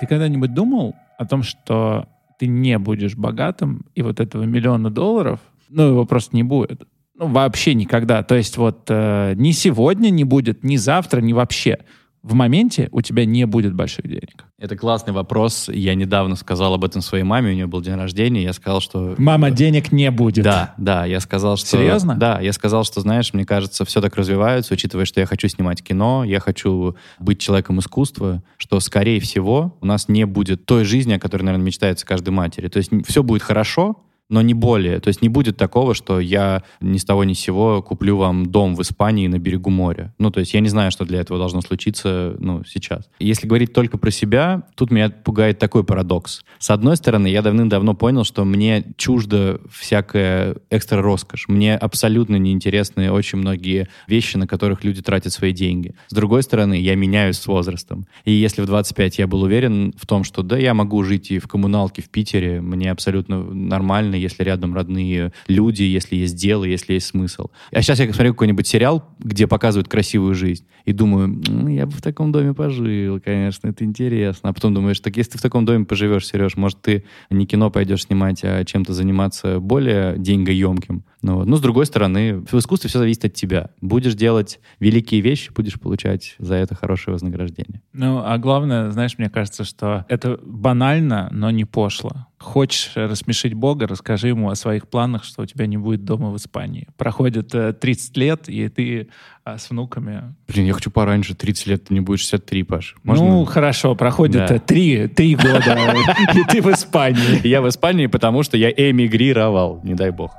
Ты 0.00 0.06
когда-нибудь 0.06 0.54
думал 0.54 0.94
о 1.20 1.26
том, 1.26 1.42
что 1.42 2.08
ты 2.38 2.46
не 2.46 2.78
будешь 2.78 3.14
богатым, 3.14 3.84
и 3.94 4.00
вот 4.00 4.20
этого 4.20 4.44
миллиона 4.44 4.88
долларов, 4.88 5.38
ну, 5.68 5.88
его 5.88 6.06
просто 6.06 6.34
не 6.34 6.42
будет? 6.42 6.88
Ну, 7.14 7.26
вообще 7.26 7.74
никогда. 7.74 8.22
То 8.22 8.36
есть 8.36 8.56
вот 8.56 8.86
э, 8.88 9.34
ни 9.36 9.50
сегодня 9.50 10.08
не 10.08 10.24
будет, 10.24 10.64
ни 10.64 10.76
завтра, 10.76 11.20
ни 11.20 11.34
вообще. 11.34 11.80
В 12.22 12.34
моменте 12.34 12.88
у 12.92 13.00
тебя 13.00 13.24
не 13.24 13.46
будет 13.46 13.74
больших 13.74 14.06
денег. 14.06 14.44
Это 14.58 14.76
классный 14.76 15.14
вопрос. 15.14 15.70
Я 15.72 15.94
недавно 15.94 16.36
сказал 16.36 16.74
об 16.74 16.84
этом 16.84 17.00
своей 17.00 17.24
маме, 17.24 17.50
у 17.50 17.54
нее 17.54 17.66
был 17.66 17.80
день 17.80 17.94
рождения, 17.94 18.42
я 18.42 18.52
сказал, 18.52 18.82
что... 18.82 19.14
Мама, 19.16 19.50
денег 19.50 19.90
не 19.90 20.10
будет. 20.10 20.44
Да, 20.44 20.74
да, 20.76 21.06
я 21.06 21.20
сказал, 21.20 21.56
что... 21.56 21.66
Серьезно? 21.68 22.16
Да, 22.16 22.38
я 22.40 22.52
сказал, 22.52 22.84
что, 22.84 23.00
знаешь, 23.00 23.32
мне 23.32 23.46
кажется, 23.46 23.86
все 23.86 24.02
так 24.02 24.16
развивается, 24.16 24.74
учитывая, 24.74 25.06
что 25.06 25.20
я 25.20 25.26
хочу 25.26 25.48
снимать 25.48 25.82
кино, 25.82 26.22
я 26.24 26.40
хочу 26.40 26.94
быть 27.18 27.40
человеком 27.40 27.78
искусства, 27.78 28.42
что, 28.58 28.80
скорее 28.80 29.18
всего, 29.20 29.78
у 29.80 29.86
нас 29.86 30.08
не 30.08 30.26
будет 30.26 30.66
той 30.66 30.84
жизни, 30.84 31.14
о 31.14 31.18
которой, 31.18 31.44
наверное, 31.44 31.64
мечтается 31.64 32.04
каждой 32.04 32.30
матери. 32.30 32.68
То 32.68 32.76
есть 32.76 32.90
все 33.06 33.22
будет 33.22 33.42
хорошо, 33.42 34.04
но 34.30 34.40
не 34.42 34.54
более. 34.54 35.00
То 35.00 35.08
есть 35.08 35.20
не 35.22 35.28
будет 35.28 35.56
такого, 35.56 35.94
что 35.94 36.20
я 36.20 36.62
ни 36.80 36.96
с 36.96 37.04
того 37.04 37.24
ни 37.24 37.34
с 37.34 37.40
сего 37.40 37.82
куплю 37.82 38.16
вам 38.16 38.46
дом 38.46 38.74
в 38.74 38.82
Испании 38.82 39.26
на 39.26 39.38
берегу 39.38 39.70
моря. 39.70 40.14
Ну, 40.18 40.30
то 40.30 40.40
есть 40.40 40.54
я 40.54 40.60
не 40.60 40.68
знаю, 40.68 40.90
что 40.90 41.04
для 41.04 41.20
этого 41.20 41.38
должно 41.38 41.60
случиться, 41.60 42.36
ну, 42.38 42.62
сейчас. 42.64 43.08
Если 43.18 43.46
говорить 43.46 43.72
только 43.72 43.98
про 43.98 44.10
себя, 44.10 44.62
тут 44.76 44.90
меня 44.90 45.10
пугает 45.10 45.58
такой 45.58 45.84
парадокс. 45.84 46.42
С 46.58 46.70
одной 46.70 46.96
стороны, 46.96 47.26
я 47.26 47.42
давным-давно 47.42 47.94
понял, 47.94 48.24
что 48.24 48.44
мне 48.44 48.84
чуждо 48.96 49.60
всякая 49.70 50.56
экстра 50.70 51.02
роскошь. 51.02 51.48
Мне 51.48 51.76
абсолютно 51.76 52.36
неинтересны 52.36 53.10
очень 53.10 53.38
многие 53.38 53.88
вещи, 54.06 54.36
на 54.36 54.46
которых 54.46 54.84
люди 54.84 55.02
тратят 55.02 55.32
свои 55.32 55.52
деньги. 55.52 55.94
С 56.08 56.14
другой 56.14 56.42
стороны, 56.42 56.74
я 56.74 56.94
меняюсь 56.94 57.36
с 57.36 57.46
возрастом. 57.46 58.06
И 58.24 58.32
если 58.32 58.62
в 58.62 58.66
25 58.66 59.18
я 59.18 59.26
был 59.26 59.42
уверен 59.42 59.92
в 59.96 60.06
том, 60.06 60.22
что 60.22 60.42
да, 60.42 60.56
я 60.56 60.74
могу 60.74 61.02
жить 61.02 61.30
и 61.30 61.38
в 61.38 61.48
коммуналке 61.48 62.02
в 62.02 62.10
Питере, 62.10 62.60
мне 62.60 62.90
абсолютно 62.90 63.42
нормально, 63.42 64.14
если 64.20 64.44
рядом 64.44 64.74
родные 64.74 65.32
люди, 65.48 65.82
если 65.82 66.16
есть 66.16 66.36
дело, 66.36 66.64
если 66.64 66.94
есть 66.94 67.06
смысл. 67.06 67.48
А 67.72 67.82
сейчас 67.82 67.98
я 68.00 68.12
смотрю 68.12 68.32
какой-нибудь 68.34 68.66
сериал, 68.66 69.08
где 69.18 69.46
показывают 69.46 69.88
красивую 69.88 70.34
жизнь, 70.34 70.64
и 70.84 70.92
думаю, 70.92 71.40
«М, 71.48 71.68
я 71.68 71.86
бы 71.86 71.92
в 71.92 72.02
таком 72.02 72.32
доме 72.32 72.54
пожил, 72.54 73.20
конечно, 73.20 73.68
это 73.68 73.84
интересно. 73.84 74.50
А 74.50 74.52
потом 74.52 74.74
думаешь, 74.74 75.00
так 75.00 75.16
если 75.16 75.32
ты 75.32 75.38
в 75.38 75.42
таком 75.42 75.64
доме 75.64 75.84
поживешь, 75.84 76.26
Сереж, 76.26 76.56
может, 76.56 76.80
ты 76.80 77.04
не 77.30 77.46
кино 77.46 77.70
пойдешь 77.70 78.04
снимать, 78.04 78.40
а 78.44 78.64
чем-то 78.64 78.92
заниматься 78.92 79.60
более 79.60 80.16
деньгоемким. 80.18 81.04
Ну. 81.22 81.44
Но 81.44 81.56
с 81.56 81.60
другой 81.60 81.86
стороны, 81.86 82.40
в 82.50 82.54
искусстве 82.54 82.88
все 82.88 82.98
зависит 82.98 83.24
от 83.24 83.34
тебя. 83.34 83.70
Будешь 83.80 84.14
делать 84.14 84.60
великие 84.78 85.20
вещи, 85.20 85.50
будешь 85.52 85.78
получать 85.78 86.34
за 86.38 86.54
это 86.54 86.74
хорошее 86.74 87.12
вознаграждение. 87.12 87.82
Ну, 87.92 88.22
а 88.24 88.38
главное, 88.38 88.90
знаешь, 88.90 89.18
мне 89.18 89.28
кажется, 89.28 89.64
что 89.64 90.06
это 90.08 90.38
банально, 90.42 91.28
но 91.32 91.50
не 91.50 91.64
пошло. 91.64 92.26
Хочешь 92.38 92.92
рассмешить 92.94 93.52
Бога, 93.52 93.86
расскажи 93.86 94.28
ему 94.28 94.48
о 94.48 94.54
своих 94.54 94.88
планах, 94.88 95.24
что 95.24 95.42
у 95.42 95.46
тебя 95.46 95.66
не 95.66 95.76
будет 95.76 96.04
дома 96.04 96.30
в 96.30 96.36
Испании. 96.36 96.88
Проходит 96.96 97.54
э, 97.54 97.74
30 97.74 98.16
лет, 98.16 98.48
и 98.48 98.66
ты 98.70 99.08
а, 99.44 99.58
с 99.58 99.68
внуками... 99.68 100.34
Блин, 100.48 100.64
я 100.64 100.72
хочу 100.72 100.90
пораньше, 100.90 101.34
30 101.34 101.66
лет, 101.66 101.84
ты 101.84 101.92
не 101.92 102.00
будешь 102.00 102.20
63, 102.20 102.62
Паш. 102.62 102.96
Можно? 103.02 103.26
Ну, 103.26 103.44
хорошо, 103.44 103.94
проходит 103.94 104.48
Да. 104.48 104.54
э, 104.54 104.58
три, 104.58 105.06
три 105.08 105.34
года, 105.34 105.76
и 106.34 106.42
ты 106.44 106.62
в 106.62 106.72
Испании. 106.72 107.46
Я 107.46 107.60
в 107.60 107.68
Испании, 107.68 108.06
потому 108.06 108.42
что 108.42 108.56
я 108.56 108.70
эмигрировал, 108.70 109.82
не 109.84 109.92
дай 109.94 110.10
бог. 110.10 110.32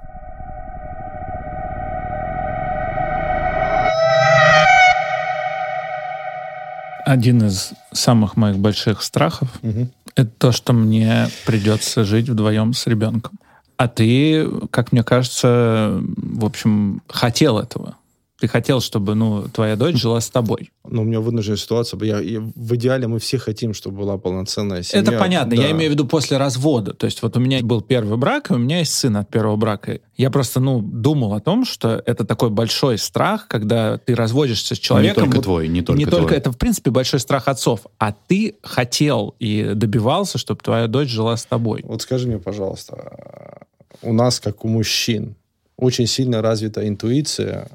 Один 7.11 7.45
из 7.45 7.73
самых 7.91 8.37
моих 8.37 8.57
больших 8.57 9.01
страхов 9.01 9.49
Мгм. 9.61 9.91
это 10.15 10.31
то, 10.37 10.51
что 10.53 10.71
мне 10.71 11.27
придется 11.45 12.05
жить 12.05 12.29
вдвоем 12.29 12.73
с 12.73 12.87
ребенком. 12.87 13.37
А 13.75 13.89
ты, 13.89 14.47
как 14.69 14.93
мне 14.93 15.03
кажется, 15.03 15.99
в 15.99 16.45
общем, 16.45 17.01
хотел 17.09 17.59
этого. 17.59 17.95
Ты 18.41 18.47
хотел, 18.47 18.81
чтобы 18.81 19.13
ну, 19.13 19.43
твоя 19.49 19.75
дочь 19.75 19.97
жила 19.97 20.19
с 20.19 20.27
тобой. 20.31 20.71
Но 20.89 21.03
у 21.03 21.05
меня 21.05 21.19
вынужденная 21.19 21.57
ситуация. 21.57 22.03
Я, 22.03 22.19
я- 22.19 22.39
в 22.39 22.75
идеале 22.75 23.05
мы 23.05 23.19
все 23.19 23.37
хотим, 23.37 23.75
чтобы 23.75 23.99
была 23.99 24.17
полноценная 24.17 24.81
семья. 24.81 25.03
Это 25.03 25.11
понятно. 25.19 25.55
Да. 25.55 25.61
Я 25.61 25.69
имею 25.69 25.91
в 25.91 25.93
виду 25.93 26.07
после 26.07 26.37
развода. 26.37 26.95
То 26.95 27.05
есть 27.05 27.21
вот 27.21 27.37
у 27.37 27.39
меня 27.39 27.59
был 27.61 27.81
первый 27.81 28.17
брак, 28.17 28.49
и 28.49 28.55
у 28.55 28.57
меня 28.57 28.79
есть 28.79 28.95
сын 28.95 29.15
от 29.17 29.29
первого 29.29 29.57
брака. 29.57 29.99
Я 30.17 30.31
просто 30.31 30.59
ну, 30.59 30.81
думал 30.81 31.35
о 31.35 31.39
том, 31.39 31.65
что 31.65 32.01
это 32.03 32.25
такой 32.25 32.49
большой 32.49 32.97
страх, 32.97 33.47
когда 33.47 33.99
ты 33.99 34.15
разводишься 34.15 34.73
с 34.73 34.77
Ну, 34.77 34.81
не 34.81 34.81
человеком. 34.81 35.25
только 35.29 35.41
твой, 35.43 35.67
не 35.67 35.83
только 35.83 35.99
не 35.99 36.05
твой. 36.07 36.21
только 36.21 36.33
это, 36.33 36.51
в 36.51 36.57
принципе, 36.57 36.89
большой 36.89 37.19
страх 37.19 37.47
отцов, 37.47 37.81
а 37.99 38.11
ты 38.11 38.55
хотел 38.63 39.35
и 39.37 39.73
добивался, 39.75 40.39
чтобы 40.39 40.61
твоя 40.63 40.87
дочь 40.87 41.09
жила 41.09 41.37
с 41.37 41.45
тобой. 41.45 41.81
Вот 41.83 42.01
скажи 42.01 42.27
мне, 42.27 42.39
пожалуйста, 42.39 43.67
у 44.01 44.13
нас, 44.13 44.39
как 44.39 44.65
у 44.65 44.67
мужчин, 44.67 45.35
очень 45.77 46.07
сильно 46.07 46.41
развита 46.41 46.87
интуиция, 46.87 47.69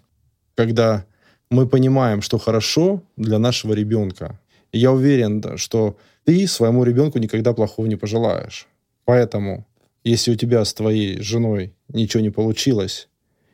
когда 0.57 1.05
мы 1.51 1.69
понимаем, 1.69 2.23
что 2.23 2.38
хорошо 2.38 3.03
для 3.16 3.38
нашего 3.38 3.73
ребенка. 3.73 4.40
И 4.73 4.79
я 4.79 4.90
уверен, 4.90 5.57
что 5.57 5.97
ты 6.25 6.49
своему 6.49 6.83
ребенку 6.83 7.19
никогда 7.19 7.53
плохого 7.53 7.87
не 7.87 7.97
пожелаешь. 7.97 8.66
Поэтому, 9.05 9.64
если 10.03 10.33
у 10.33 10.35
тебя 10.35 10.64
с 10.64 10.75
твоей 10.75 11.21
женой 11.21 11.73
ничего 11.88 12.21
не 12.21 12.31
получилось, 12.31 13.09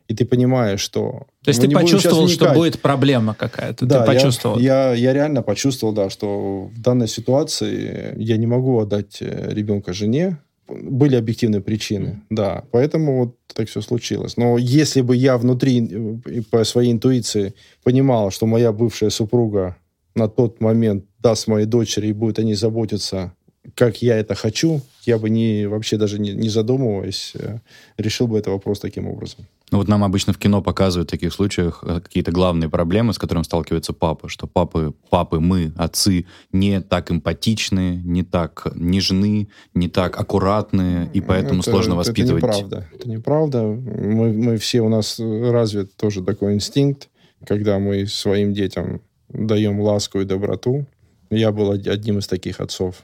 и 0.08 0.14
ты 0.14 0.24
понимаешь, 0.24 0.80
что... 0.80 1.26
То 1.44 1.50
есть 1.50 1.60
ты 1.60 1.70
почувствовал, 1.70 2.28
что 2.28 2.52
будет 2.52 2.80
проблема 2.80 3.34
какая-то. 3.34 3.86
Да, 3.86 4.04
ты 4.04 4.12
я- 4.12 4.18
почувствовал. 4.18 4.58
Я, 4.58 4.94
я, 4.94 5.12
реально 5.12 5.42
почувствовал, 5.42 5.92
да, 5.92 6.10
что 6.10 6.70
в 6.74 6.80
данной 6.80 7.08
ситуации 7.08 8.14
я 8.16 8.36
не 8.36 8.46
могу 8.46 8.80
отдать 8.80 9.18
э, 9.20 9.52
ребенка 9.52 9.92
жене. 9.92 10.38
Были 10.68 11.16
объективные 11.16 11.60
причины, 11.60 12.22
да. 12.30 12.64
Поэтому 12.70 13.18
вот 13.18 13.36
так 13.54 13.68
все 13.68 13.80
случилось. 13.80 14.36
Но 14.36 14.58
если 14.58 15.00
бы 15.00 15.16
я 15.16 15.36
внутри 15.36 15.88
э, 16.26 16.42
по 16.50 16.64
своей 16.64 16.92
интуиции 16.92 17.54
понимал, 17.82 18.30
что 18.30 18.46
моя 18.46 18.72
бывшая 18.72 19.10
супруга 19.10 19.76
на 20.14 20.28
тот 20.28 20.60
момент 20.60 21.04
даст 21.18 21.48
моей 21.48 21.66
дочери 21.66 22.08
и 22.08 22.12
будет 22.12 22.38
о 22.38 22.42
ней 22.42 22.54
заботиться, 22.54 23.32
как 23.74 24.02
я 24.02 24.16
это 24.16 24.34
хочу, 24.34 24.80
я 25.04 25.18
бы 25.18 25.30
не, 25.30 25.66
вообще 25.66 25.96
даже 25.96 26.18
не, 26.18 26.32
не 26.32 26.48
задумываясь, 26.48 27.32
э, 27.34 27.58
решил 27.96 28.26
бы 28.26 28.38
этот 28.38 28.52
вопрос 28.52 28.80
таким 28.80 29.08
образом. 29.08 29.46
Ну 29.72 29.78
вот 29.78 29.88
нам 29.88 30.04
обычно 30.04 30.34
в 30.34 30.38
кино 30.38 30.60
показывают 30.62 31.08
в 31.08 31.10
таких 31.10 31.32
случаях 31.32 31.82
э, 31.82 32.00
какие-то 32.00 32.30
главные 32.30 32.68
проблемы, 32.68 33.14
с 33.14 33.18
которыми 33.18 33.42
сталкивается 33.42 33.94
папа, 33.94 34.28
что 34.28 34.46
папы, 34.46 34.92
папы, 35.08 35.40
мы, 35.40 35.72
отцы, 35.76 36.26
не 36.52 36.82
так 36.82 37.10
эмпатичны, 37.10 38.00
не 38.04 38.22
так 38.22 38.66
нежны, 38.74 39.48
не 39.74 39.88
так 39.88 40.20
аккуратны, 40.20 41.10
и 41.14 41.22
поэтому 41.22 41.60
Это- 41.62 41.70
сложно 41.70 41.92
это 41.92 41.98
воспитывать. 42.00 42.42
неправда. 42.42 42.86
Это 42.92 43.08
неправда. 43.08 43.62
Мы, 43.62 44.32
мы 44.32 44.56
все, 44.58 44.82
у 44.82 44.90
нас 44.90 45.18
развит 45.18 45.96
тоже 45.96 46.22
такой 46.22 46.52
инстинкт, 46.52 47.08
когда 47.46 47.78
мы 47.78 48.06
своим 48.06 48.52
детям 48.52 49.00
даем 49.30 49.80
ласку 49.80 50.20
и 50.20 50.24
доброту. 50.24 50.86
Я 51.30 51.50
был 51.50 51.70
од- 51.70 51.86
одним 51.88 52.18
из 52.18 52.26
таких 52.26 52.60
отцов. 52.60 52.96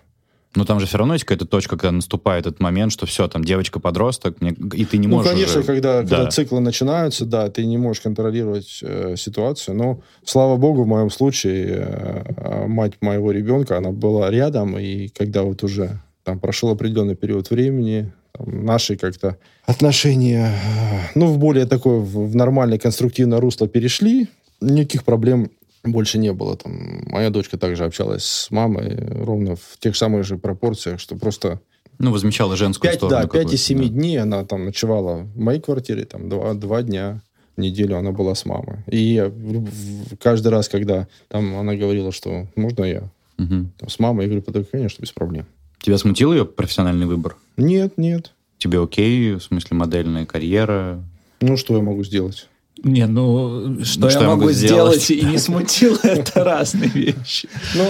Но 0.59 0.65
там 0.65 0.81
же 0.81 0.87
все 0.87 0.99
равно 0.99 1.15
есть 1.15 1.25
какая-то 1.25 1.47
точка, 1.47 1.77
когда 1.77 1.93
наступает 1.93 2.45
этот 2.47 2.59
момент, 2.59 2.91
что 2.91 3.07
все, 3.07 3.29
там 3.29 3.45
девочка-подросток, 3.45 4.41
мне- 4.41 4.57
и 4.75 4.85
ты 4.85 4.99
не 4.99 5.07
ну, 5.07 5.17
можешь 5.19 5.31
конечно, 5.31 5.59
уже- 5.61 5.67
когда, 5.67 6.03
Да. 6.03 6.09
когда 6.17 6.31
циклы 6.33 6.59
начинаются, 6.59 7.25
да, 7.27 7.49
ты 7.49 7.65
не 7.65 7.79
можешь 7.79 8.03
контролировать 8.03 8.81
э, 8.83 9.15
ситуацию. 9.17 9.77
Но, 9.77 10.01
слава 10.25 10.57
богу, 10.57 10.83
в 10.83 10.89
моем 10.89 11.11
случае 11.11 11.87
э, 12.37 12.67
мать 12.67 12.95
моего 13.01 13.31
ребенка, 13.31 13.77
она 13.79 13.93
была 13.93 14.33
рядом, 14.33 14.77
и 14.77 15.07
когда 15.17 15.45
вот 15.45 15.63
уже 15.63 16.01
там 16.25 16.41
прошел 16.41 16.71
определенный 16.71 17.15
период 17.15 17.51
времени, 17.51 18.11
там, 18.33 18.65
наши 18.67 18.97
как-то 18.97 19.37
отношения, 19.65 20.49
э, 20.49 20.99
ну, 21.15 21.27
в 21.27 21.39
более 21.39 21.67
такое, 21.67 22.01
в, 22.01 22.31
в 22.31 22.35
нормальное 22.35 22.79
конструктивное 22.81 23.39
русло 23.41 23.69
перешли, 23.69 24.27
никаких 24.61 25.05
проблем 25.05 25.51
больше 25.85 26.19
не 26.19 26.33
было. 26.33 26.57
Там, 26.57 27.03
моя 27.07 27.31
дочка 27.31 27.57
также 27.59 27.85
общалась 27.85 28.25
с 28.25 28.51
мамой 28.51 28.97
ровно 29.25 29.57
в 29.57 29.79
тех 29.79 29.97
самых 29.97 30.25
же 30.25 30.37
пропорциях, 30.37 31.01
что 31.01 31.17
просто 31.17 31.61
Ну, 31.99 32.13
возмещала 32.13 32.57
женскую 32.57 32.91
5, 32.91 32.99
сторону. 32.99 33.17
да, 33.17 33.23
5 33.23 33.31
какую-то, 33.31 33.55
из 33.55 33.63
7 33.65 33.79
да. 33.79 33.89
дней 33.89 34.17
она 34.19 34.45
там 34.45 34.65
ночевала 34.65 35.19
в 35.23 35.39
моей 35.39 35.61
квартире, 35.61 36.05
там 36.05 36.29
два, 36.29 36.55
два 36.55 36.83
дня, 36.83 37.21
неделю 37.57 37.97
она 37.99 38.13
была 38.13 38.35
с 38.35 38.45
мамой. 38.45 38.79
И 38.87 39.31
каждый 40.21 40.49
раз, 40.49 40.69
когда 40.69 41.09
там 41.29 41.57
она 41.57 41.75
говорила, 41.75 42.13
что 42.13 42.47
можно 42.57 42.85
я 42.85 43.03
Мгм. 43.37 43.73
там, 43.79 43.89
с 43.89 43.99
мамой, 43.99 44.27
я 44.27 44.31
говорю, 44.33 44.45
«Да, 44.53 44.65
конечно, 44.71 45.01
без 45.03 45.13
проблем. 45.13 45.47
Тебя 45.81 45.97
смутил 45.99 46.33
ее 46.33 46.45
профессиональный 46.45 47.07
выбор? 47.07 47.37
Нет, 47.57 47.95
нет. 47.97 48.33
Тебе 48.59 48.83
окей, 48.83 49.35
в 49.35 49.41
смысле 49.43 49.77
модельная 49.77 50.27
карьера? 50.27 51.01
Ну, 51.41 51.57
что 51.57 51.77
я 51.77 51.83
могу 51.83 52.03
сделать? 52.03 52.49
Не, 52.85 53.07
ну, 53.07 53.85
что 53.85 54.01
Ну, 54.01 54.07
я 54.07 54.11
что 54.11 54.21
я 54.23 54.29
могу 54.29 54.41
могу 54.43 54.53
сделать 54.53 55.03
сделать? 55.03 55.25
и 55.25 55.27
не 55.27 55.39
смутило, 55.39 55.99
это 56.03 56.45
разные 56.45 56.89
вещи. 56.89 57.49
Ну, 57.75 57.85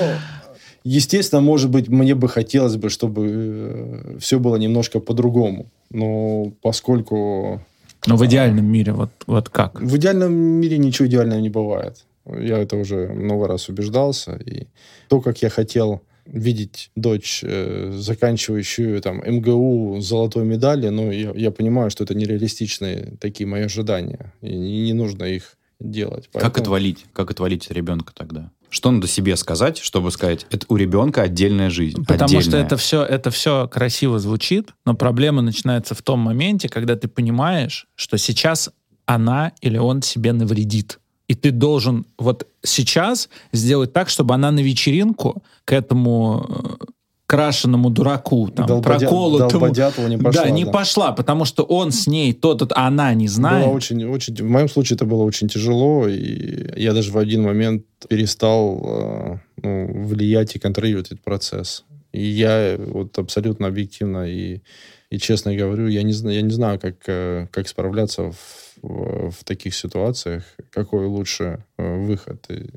естественно, 0.84 1.40
может 1.40 1.70
быть, 1.70 1.88
мне 1.88 2.14
бы 2.14 2.28
хотелось 2.28 2.76
бы, 2.76 2.88
чтобы 2.88 4.16
все 4.20 4.38
было 4.38 4.56
немножко 4.56 5.00
по-другому. 5.00 5.66
Но 5.90 6.52
поскольку 6.62 7.60
Но 8.06 8.16
в 8.16 8.24
идеальном 8.26 8.64
мире 8.66 8.92
вот, 8.92 9.10
вот 9.26 9.48
как? 9.48 9.80
В 9.80 9.96
идеальном 9.96 10.32
мире 10.32 10.78
ничего 10.78 11.06
идеального 11.08 11.40
не 11.40 11.50
бывает. 11.50 12.04
Я 12.26 12.58
это 12.58 12.76
уже 12.76 13.08
много 13.08 13.48
раз 13.48 13.68
убеждался. 13.68 14.36
И 14.36 14.66
то, 15.08 15.20
как 15.20 15.42
я 15.42 15.48
хотел 15.50 16.02
видеть 16.32 16.90
дочь, 16.94 17.40
э, 17.42 17.92
заканчивающую 17.96 19.00
там 19.00 19.22
МГУ 19.24 20.00
золотой 20.00 20.44
медали, 20.44 20.88
ну, 20.88 21.10
я, 21.10 21.32
я 21.34 21.50
понимаю, 21.50 21.90
что 21.90 22.04
это 22.04 22.14
нереалистичные 22.14 23.16
такие 23.20 23.46
мои 23.46 23.62
ожидания. 23.62 24.32
И 24.42 24.54
не, 24.54 24.82
не 24.82 24.92
нужно 24.92 25.24
их 25.24 25.56
делать. 25.80 26.28
Как 26.32 26.42
Поэтому- 26.42 26.62
отвалить? 26.62 27.06
Как 27.12 27.30
отвалить 27.30 27.70
ребенка 27.70 28.12
тогда? 28.14 28.50
Что 28.70 28.90
надо 28.90 29.06
себе 29.06 29.34
сказать, 29.36 29.78
чтобы 29.78 30.10
сказать, 30.10 30.46
это 30.50 30.66
у 30.68 30.76
ребенка 30.76 31.22
отдельная 31.22 31.70
жизнь? 31.70 32.04
Потому 32.06 32.28
что 32.28 32.38
отдельная. 32.38 32.66
это 32.66 32.76
все, 32.76 33.02
это 33.02 33.30
все 33.30 33.66
красиво 33.66 34.18
звучит, 34.18 34.74
но 34.84 34.94
проблема 34.94 35.40
начинается 35.40 35.94
в 35.94 36.02
том 36.02 36.20
моменте, 36.20 36.68
когда 36.68 36.94
ты 36.94 37.08
понимаешь, 37.08 37.86
что 37.94 38.18
сейчас 38.18 38.70
она 39.06 39.52
или 39.62 39.78
он 39.78 40.02
себе 40.02 40.34
навредит. 40.34 40.98
И 41.28 41.34
ты 41.34 41.50
должен 41.50 42.06
вот 42.18 42.46
сейчас 42.62 43.28
сделать 43.52 43.92
так, 43.92 44.08
чтобы 44.08 44.34
она 44.34 44.50
на 44.50 44.60
вечеринку 44.60 45.42
к 45.64 45.72
этому 45.72 46.46
э, 46.48 46.84
крашеному 47.28 47.90
дураку, 47.90 48.48
там, 48.48 48.66
Долбодя- 48.66 49.00
проколотому... 49.00 49.66
Не 50.08 50.16
пошла. 50.16 50.44
да, 50.44 50.50
не 50.50 50.64
пошла, 50.64 51.12
потому 51.12 51.44
что 51.44 51.62
он 51.62 51.92
с 51.92 52.06
ней, 52.06 52.32
тот, 52.32 52.60
тот, 52.60 52.72
а 52.72 52.86
она 52.86 53.12
не 53.12 53.28
знает. 53.28 53.66
Было 53.66 53.74
очень, 53.74 54.02
очень, 54.06 54.34
в 54.34 54.48
моем 54.48 54.68
случае 54.70 54.96
это 54.96 55.04
было 55.04 55.24
очень 55.24 55.48
тяжело, 55.48 56.08
и 56.08 56.80
я 56.80 56.94
даже 56.94 57.12
в 57.12 57.18
один 57.18 57.42
момент 57.42 57.84
перестал 58.08 58.80
э, 58.82 59.38
ну, 59.62 60.04
влиять 60.06 60.56
и 60.56 60.58
контролировать 60.58 61.08
этот 61.08 61.20
процесс. 61.22 61.84
И 62.12 62.24
я 62.24 62.78
вот 62.78 63.18
абсолютно 63.18 63.66
объективно 63.66 64.26
и, 64.26 64.62
и 65.10 65.18
честно 65.18 65.54
говорю, 65.54 65.88
я 65.88 66.02
не 66.02 66.14
знаю, 66.14 66.36
я 66.36 66.42
не 66.42 66.50
знаю, 66.50 66.80
как, 66.80 66.94
э, 67.06 67.46
как 67.50 67.68
справляться 67.68 68.32
в, 68.32 68.67
в, 68.82 69.30
в 69.30 69.44
таких 69.44 69.74
ситуациях, 69.74 70.44
какой 70.70 71.06
лучше 71.06 71.64
э, 71.76 71.98
выход. 72.04 72.44
И 72.50 72.70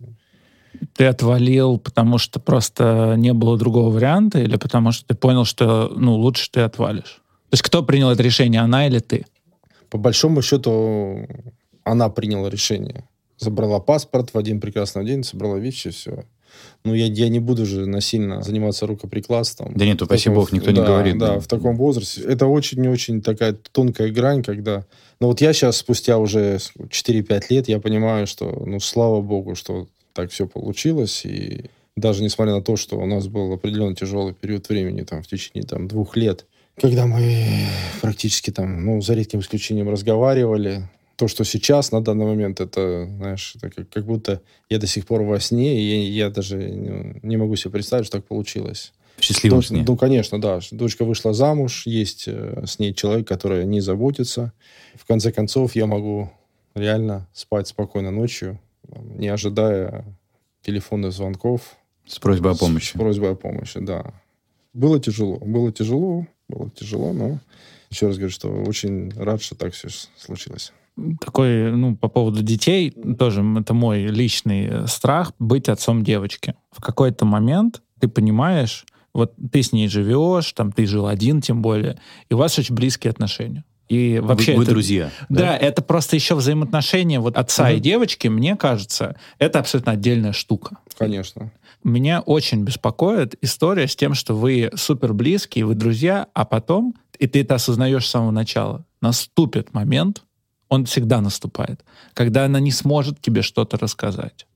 Ты 0.93 1.06
отвалил, 1.06 1.78
потому 1.78 2.18
что 2.18 2.39
просто 2.39 3.16
не 3.18 3.34
было 3.34 3.58
другого 3.58 3.93
варианта, 3.93 4.39
или 4.39 4.58
потому 4.58 4.91
что 4.91 5.08
ты 5.08 5.16
понял, 5.16 5.45
что 5.45 5.91
ну, 5.95 6.16
лучше 6.16 6.49
ты 6.52 6.62
отвалишь? 6.62 7.22
То 7.49 7.56
есть 7.56 7.64
кто 7.64 7.84
принял 7.84 8.10
это 8.10 8.24
решение, 8.24 8.62
она 8.62 8.88
или 8.88 8.99
ты? 8.99 9.26
по 9.91 9.97
большому 9.97 10.41
счету 10.41 11.28
она 11.84 12.10
приняла 12.10 12.49
решение. 12.49 13.04
Забрала 13.38 13.80
паспорт 13.80 14.34
в 14.34 14.38
один 14.38 14.60
прекрасный 14.60 15.06
день, 15.06 15.24
собрала 15.24 15.58
вещи, 15.58 15.89
все. 15.89 16.24
Ну, 16.84 16.93
я, 16.93 17.06
я 17.06 17.30
не 17.30 17.39
буду 17.39 17.66
же 17.66 17.86
насильно 17.86 18.41
заниматься 18.41 18.88
рукоприкладством. 18.88 19.74
Да 19.76 19.86
нет, 19.86 20.02
упаси 20.02 20.30
бог, 20.30 20.52
никто 20.52 20.72
да, 20.72 20.82
не 20.82 20.88
говорит. 20.88 21.18
Да, 21.18 21.39
в 21.39 21.47
таком 21.47 21.78
возрасте. 21.78 22.22
Это 22.22 22.47
очень-очень 22.47 23.22
такая 23.22 23.54
тонкая 23.54 24.12
грань, 24.12 24.43
когда... 24.43 24.86
Ну, 25.20 25.28
вот 25.28 25.41
я 25.41 25.54
сейчас, 25.54 25.78
спустя 25.78 26.18
уже 26.18 26.58
4-5 26.78 27.43
лет, 27.49 27.68
я 27.68 27.80
понимаю, 27.80 28.26
что, 28.26 28.64
ну, 28.66 28.80
слава 28.80 29.22
богу, 29.22 29.56
что 29.56 29.88
так 30.14 30.32
все 30.32 30.47
получилось, 30.47 31.26
и 31.26 31.70
даже 31.95 32.24
несмотря 32.24 32.56
на 32.56 32.62
то, 32.62 32.76
что 32.76 32.97
у 32.97 33.06
нас 33.06 33.28
был 33.28 33.54
определенно 33.54 33.95
тяжелый 33.95 34.34
период 34.34 34.68
времени, 34.70 35.04
там, 35.04 35.22
в 35.22 35.28
течение, 35.28 35.64
там, 35.64 35.88
двух 35.88 36.18
лет, 36.18 36.45
когда 36.80 37.06
мы 37.06 37.68
практически 38.02 38.49
там, 38.49 38.86
ну, 38.86 39.02
за 39.02 39.14
редким 39.14 39.41
исключением 39.41 39.89
разговаривали, 39.89 40.89
то, 41.22 41.28
что 41.28 41.43
сейчас, 41.43 41.91
на 41.91 42.01
данный 42.01 42.26
момент, 42.26 42.61
это, 42.61 43.05
знаешь, 43.05 43.53
это 43.55 43.69
как, 43.69 43.88
как 43.89 44.05
будто 44.05 44.41
я 44.72 44.80
до 44.80 44.88
сих 44.88 45.05
пор 45.05 45.22
во 45.22 45.39
сне, 45.39 45.80
и 45.80 45.84
я, 45.84 46.26
я 46.26 46.30
даже 46.32 46.57
ну, 46.57 47.19
не 47.22 47.38
могу 47.38 47.55
себе 47.55 47.69
представить, 47.69 48.07
что 48.07 48.17
так 48.17 48.26
получилось. 48.26 48.91
В 49.17 49.24
счастливом 49.24 49.59
ну, 49.59 49.61
сне. 49.61 49.86
Ну, 49.88 49.95
конечно, 49.95 50.41
да. 50.41 50.59
Дочка 50.72 51.05
вышла 51.05 51.32
замуж, 51.32 51.84
есть 51.86 52.24
э, 52.26 52.63
с 52.65 52.80
ней 52.80 52.95
человек, 52.95 53.28
который 53.28 53.65
не 53.65 53.82
заботится. 53.82 54.51
В 54.95 55.05
конце 55.05 55.32
концов, 55.32 55.76
я 55.76 55.86
могу 55.86 56.32
реально 56.74 57.28
спать 57.34 57.67
спокойно 57.67 58.09
ночью, 58.09 58.59
не 58.89 59.28
ожидая 59.28 60.03
телефонных 60.63 61.11
звонков. 61.11 61.78
С 62.07 62.17
просьбой 62.17 62.53
о 62.53 62.55
помощи. 62.55 62.93
С, 62.93 62.95
с 62.95 62.99
просьбой 62.99 63.34
о 63.34 63.36
помощи, 63.36 63.80
да. 63.80 64.11
Было 64.74 64.99
тяжело, 64.99 65.38
было 65.38 65.72
тяжело, 65.72 66.26
было 66.47 66.72
тяжело, 66.72 67.13
но 67.13 67.38
еще 67.91 68.07
раз 68.07 68.15
говорю, 68.15 68.32
что 68.32 68.49
очень 68.63 69.11
рад, 69.11 69.43
что 69.43 69.53
так 69.53 69.76
все 69.76 69.89
случилось 70.17 70.74
такой, 71.20 71.72
ну, 71.72 71.96
по 71.96 72.08
поводу 72.08 72.42
детей, 72.42 72.92
тоже 72.92 73.44
это 73.60 73.74
мой 73.74 74.06
личный 74.08 74.68
э, 74.68 74.88
страх 74.88 75.34
быть 75.39 75.70
отцом 75.70 76.04
девочки. 76.04 76.56
В 76.72 76.82
какой-то 76.82 77.26
момент 77.26 77.82
ты 78.00 78.08
понимаешь, 78.08 78.86
вот 79.14 79.34
ты 79.52 79.64
с 79.64 79.72
ней 79.72 79.88
живешь, 79.88 80.52
там 80.54 80.72
ты 80.72 80.86
жил 80.86 81.08
один 81.08 81.42
тем 81.42 81.62
более, 81.62 82.00
и 82.30 82.34
у 82.34 82.38
вас 82.38 82.58
очень 82.58 82.76
близкие 82.76 83.12
отношения. 83.12 83.64
И 83.92 84.20
вообще 84.24 84.54
вы, 84.54 84.60
вы 84.60 84.64
это, 84.64 84.72
друзья. 84.72 85.12
Да, 85.28 85.39
да, 85.39 85.58
это 85.58 85.82
просто 85.82 86.16
еще 86.16 86.36
взаимоотношения 86.36 87.20
вот 87.20 87.36
отца 87.36 87.66
угу. 87.66 87.74
и 87.74 87.80
девочки, 87.82 88.30
мне 88.30 88.56
кажется, 88.56 89.18
это 89.38 89.60
абсолютно 89.60 89.92
отдельная 89.92 90.32
штука. 90.32 90.78
Конечно. 90.98 91.52
Меня 91.84 92.22
очень 92.22 92.64
беспокоит 92.64 93.36
история 93.42 93.88
с 93.88 93.96
тем, 93.96 94.14
что 94.14 94.34
вы 94.34 94.72
супер 94.76 95.14
близкие, 95.14 95.66
вы 95.66 95.76
друзья, 95.76 96.28
а 96.34 96.46
потом, 96.46 96.96
и 97.20 97.28
ты 97.28 97.42
это 97.42 97.56
осознаешь 97.56 98.08
с 98.08 98.12
самого 98.12 98.32
начала, 98.32 98.86
наступит 99.02 99.74
момент, 99.74 100.24
он 100.72 100.86
всегда 100.86 101.19
наступает, 101.19 101.82
когда 102.13 102.45
она 102.45 102.61
не 102.61 102.72
сможет 102.72 103.22
тебе 103.22 103.41
что-то 103.41 103.78
рассказать. 103.78 104.47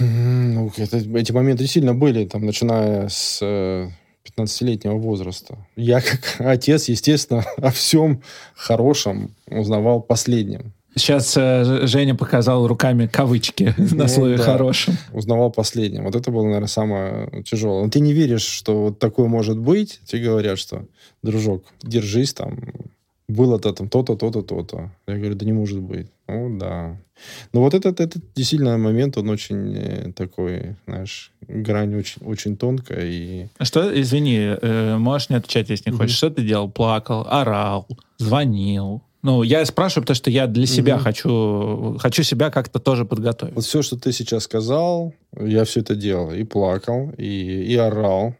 Ну, 0.00 0.72
это, 0.76 0.96
эти 0.98 1.30
моменты 1.30 1.66
сильно 1.68 1.94
были, 1.94 2.26
там, 2.26 2.44
начиная 2.44 3.08
с 3.08 3.40
15-летнего 3.40 4.94
э, 4.94 4.98
возраста. 4.98 5.56
Я, 5.76 6.00
как 6.00 6.20
отец, 6.40 6.88
естественно, 6.88 7.44
о 7.58 7.70
всем 7.70 8.22
хорошем 8.56 9.36
узнавал 9.46 10.02
последним. 10.02 10.72
Сейчас 10.96 11.36
э, 11.36 11.86
Женя 11.86 12.16
показал 12.16 12.66
руками 12.66 13.06
кавычки 13.06 13.72
ну, 13.78 13.96
на 13.96 14.08
слове 14.08 14.36
да. 14.36 14.42
«хорошем». 14.42 14.96
Узнавал 15.12 15.52
последним. 15.52 16.06
Вот 16.06 16.16
это 16.16 16.32
было, 16.32 16.42
наверное, 16.42 16.66
самое 16.66 17.44
тяжелое. 17.44 17.84
Но 17.84 17.90
ты 17.90 18.00
не 18.00 18.12
веришь, 18.12 18.42
что 18.42 18.82
вот 18.82 18.98
такое 18.98 19.28
может 19.28 19.58
быть. 19.58 20.00
Тебе 20.06 20.24
говорят, 20.24 20.58
что, 20.58 20.86
дружок, 21.22 21.62
держись 21.82 22.34
там, 22.34 22.58
было-то 23.30 23.72
там 23.72 23.88
то-то, 23.88 24.16
то-то, 24.16 24.42
то-то. 24.42 24.90
Я 25.06 25.16
говорю, 25.16 25.34
да 25.34 25.46
не 25.46 25.52
может 25.52 25.80
быть. 25.80 26.06
Ну, 26.28 26.58
да. 26.58 26.96
Но 27.52 27.60
вот 27.60 27.74
этот, 27.74 28.00
этот 28.00 28.22
действительно 28.34 28.78
момент, 28.78 29.18
он 29.18 29.28
очень 29.28 29.74
э, 29.76 30.12
такой, 30.12 30.76
знаешь, 30.86 31.32
грань 31.48 31.94
очень, 31.94 32.22
очень 32.24 32.56
тонкая. 32.56 33.06
И... 33.06 33.46
А 33.58 33.64
что, 33.64 34.00
извини, 34.00 34.38
э, 34.38 34.96
можешь 34.96 35.30
не 35.30 35.36
отвечать, 35.36 35.70
если 35.70 35.90
не 35.90 35.96
хочешь. 35.96 36.14
Mm-hmm. 36.14 36.16
Что 36.16 36.30
ты 36.30 36.42
делал? 36.42 36.70
Плакал, 36.70 37.26
орал, 37.28 37.86
звонил? 38.18 39.02
Ну, 39.22 39.42
я 39.42 39.66
спрашиваю, 39.66 40.04
потому 40.04 40.14
что 40.14 40.30
я 40.30 40.46
для 40.46 40.66
себя 40.66 40.94
mm-hmm. 40.94 40.98
хочу, 40.98 41.96
хочу 41.98 42.22
себя 42.22 42.50
как-то 42.50 42.78
тоже 42.78 43.04
подготовить. 43.04 43.54
Вот 43.54 43.64
все, 43.64 43.82
что 43.82 43.98
ты 43.98 44.12
сейчас 44.12 44.44
сказал, 44.44 45.12
я 45.38 45.64
все 45.64 45.80
это 45.80 45.94
делал. 45.94 46.32
И 46.32 46.44
плакал, 46.44 47.12
и, 47.18 47.24
и 47.24 47.76
орал. 47.76 48.34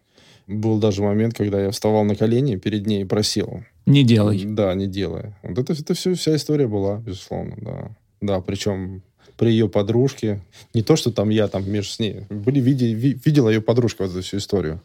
Был 0.50 0.78
даже 0.78 1.02
момент, 1.02 1.34
когда 1.34 1.62
я 1.62 1.70
вставал 1.70 2.04
на 2.04 2.16
колени 2.16 2.56
перед 2.56 2.86
ней 2.86 3.02
и 3.02 3.04
просил 3.04 3.62
не 3.90 4.04
делай. 4.04 4.44
Да, 4.44 4.74
не 4.74 4.86
делай. 4.86 5.34
Вот 5.42 5.58
это, 5.58 5.72
это 5.72 5.94
все, 5.94 6.14
вся 6.14 6.36
история 6.36 6.68
была, 6.68 6.98
безусловно, 6.98 7.56
да. 7.60 7.96
Да, 8.20 8.40
причем 8.40 9.02
при 9.36 9.50
ее 9.50 9.68
подружке, 9.68 10.42
не 10.74 10.82
то, 10.82 10.96
что 10.96 11.10
там 11.10 11.30
я 11.30 11.48
там 11.48 11.68
между 11.68 11.92
с 11.92 11.98
ней, 11.98 12.26
были, 12.28 12.60
види, 12.60 12.84
ви, 12.84 13.18
видела 13.24 13.48
ее 13.48 13.60
подружка 13.60 14.02
вот 14.02 14.10
эту 14.10 14.22
всю 14.22 14.36
историю. 14.36 14.80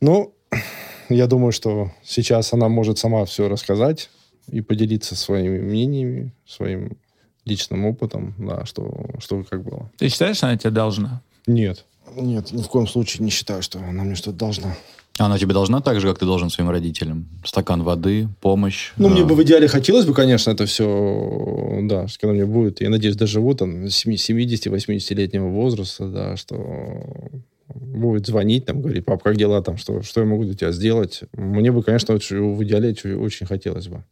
Но 0.00 0.32
я 1.08 1.26
думаю, 1.26 1.52
что 1.52 1.90
сейчас 2.04 2.52
она 2.52 2.68
может 2.68 2.98
сама 2.98 3.24
все 3.24 3.48
рассказать 3.48 4.10
и 4.48 4.60
поделиться 4.60 5.16
своими 5.16 5.58
мнениями, 5.58 6.32
своим 6.46 6.98
личным 7.44 7.86
опытом, 7.86 8.34
да, 8.38 8.64
что, 8.64 9.10
что 9.18 9.42
как 9.42 9.64
было. 9.64 9.90
Ты 9.98 10.08
считаешь, 10.08 10.42
она 10.44 10.56
тебе 10.56 10.70
должна? 10.70 11.22
Нет. 11.46 11.84
Нет, 12.16 12.52
ни 12.52 12.62
в 12.62 12.68
коем 12.68 12.86
случае 12.86 13.24
не 13.24 13.30
считаю, 13.30 13.62
что 13.62 13.78
она 13.78 14.04
мне 14.04 14.14
что-то 14.14 14.38
должна. 14.38 14.76
Она 15.18 15.38
тебе 15.38 15.52
должна 15.52 15.80
так 15.80 16.00
же, 16.00 16.08
как 16.08 16.18
ты 16.18 16.24
должен 16.24 16.48
своим 16.48 16.70
родителям? 16.70 17.28
Стакан 17.44 17.82
воды, 17.82 18.28
помощь? 18.40 18.92
Ну, 18.96 19.10
мне 19.10 19.24
бы 19.24 19.34
в 19.34 19.42
идеале 19.42 19.68
хотелось 19.68 20.06
бы, 20.06 20.14
конечно, 20.14 20.50
это 20.50 20.64
все, 20.64 21.80
да, 21.82 22.06
когда 22.18 22.32
мне 22.32 22.46
будет, 22.46 22.80
я 22.80 22.88
надеюсь, 22.88 23.16
доживу 23.16 23.52
там 23.54 23.84
70-80-летнего 23.84 25.48
возраста, 25.48 26.08
да, 26.08 26.36
что 26.36 27.30
будет 27.74 28.26
звонить, 28.26 28.64
там, 28.64 28.80
говорить, 28.80 29.04
пап, 29.04 29.22
как 29.22 29.36
дела 29.36 29.62
там, 29.62 29.76
что, 29.76 30.02
что 30.02 30.20
я 30.20 30.26
могу 30.26 30.44
для 30.44 30.54
тебя 30.54 30.72
сделать? 30.72 31.24
Мне 31.34 31.70
бы, 31.72 31.82
конечно, 31.82 32.14
в 32.14 32.64
идеале 32.64 32.94
очень 33.16 33.46
хотелось 33.46 33.88
бы. 33.88 34.04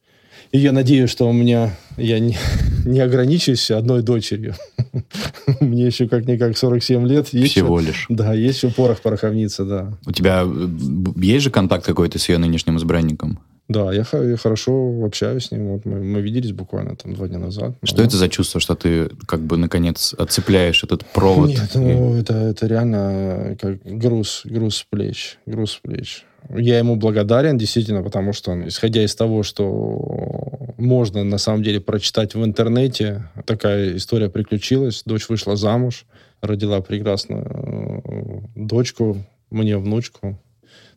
И 0.52 0.58
я 0.58 0.72
надеюсь, 0.72 1.10
что 1.10 1.28
у 1.28 1.32
меня 1.32 1.76
я 1.96 2.18
не, 2.18 2.36
не 2.84 3.00
ограничусь 3.00 3.70
одной 3.70 4.02
дочерью. 4.02 4.54
Мне 5.60 5.86
еще 5.86 6.08
как-никак 6.08 6.56
47 6.56 7.06
лет. 7.06 7.28
Есть 7.28 7.52
Всего 7.52 7.78
еще, 7.78 7.88
лишь. 7.88 8.06
Да, 8.08 8.34
есть 8.34 8.62
еще 8.62 8.72
порох 8.72 9.00
пороховница, 9.00 9.64
да. 9.64 9.98
У 10.06 10.12
тебя 10.12 10.42
э, 10.44 10.68
есть 11.16 11.44
же 11.44 11.50
контакт 11.50 11.84
какой-то 11.84 12.18
с 12.18 12.28
ее 12.28 12.38
нынешним 12.38 12.78
избранником? 12.78 13.38
Да, 13.68 13.92
я, 13.92 14.04
я 14.12 14.36
хорошо 14.36 15.04
общаюсь 15.04 15.46
с 15.46 15.50
ним. 15.52 15.68
Вот 15.68 15.84
мы, 15.84 16.02
мы 16.02 16.20
виделись 16.20 16.50
буквально 16.50 16.96
там 16.96 17.14
два 17.14 17.28
дня 17.28 17.38
назад. 17.38 17.76
Что 17.84 17.98
но... 17.98 18.02
это 18.02 18.16
за 18.16 18.28
чувство, 18.28 18.60
что 18.60 18.74
ты 18.74 19.10
как 19.26 19.42
бы 19.42 19.56
наконец 19.56 20.12
отцепляешь 20.18 20.82
этот 20.82 21.06
провод? 21.06 21.50
Нет, 21.50 21.70
ну 21.74 22.16
это, 22.16 22.34
это 22.34 22.66
реально 22.66 23.56
как 23.60 23.80
груз, 23.84 24.42
груз 24.44 24.84
плеч. 24.90 25.38
Груз 25.46 25.78
плеч. 25.80 26.24
Я 26.48 26.78
ему 26.78 26.96
благодарен, 26.96 27.58
действительно, 27.58 28.02
потому 28.02 28.32
что, 28.32 28.66
исходя 28.66 29.04
из 29.04 29.14
того, 29.14 29.42
что 29.42 30.74
можно 30.78 31.24
на 31.24 31.38
самом 31.38 31.62
деле 31.62 31.80
прочитать 31.80 32.34
в 32.34 32.44
интернете, 32.44 33.28
такая 33.44 33.96
история 33.96 34.28
приключилась. 34.28 35.02
Дочь 35.04 35.28
вышла 35.28 35.56
замуж, 35.56 36.06
родила 36.40 36.80
прекрасную 36.80 37.44
э, 37.44 38.40
дочку, 38.56 39.18
мне 39.50 39.76
внучку. 39.76 40.40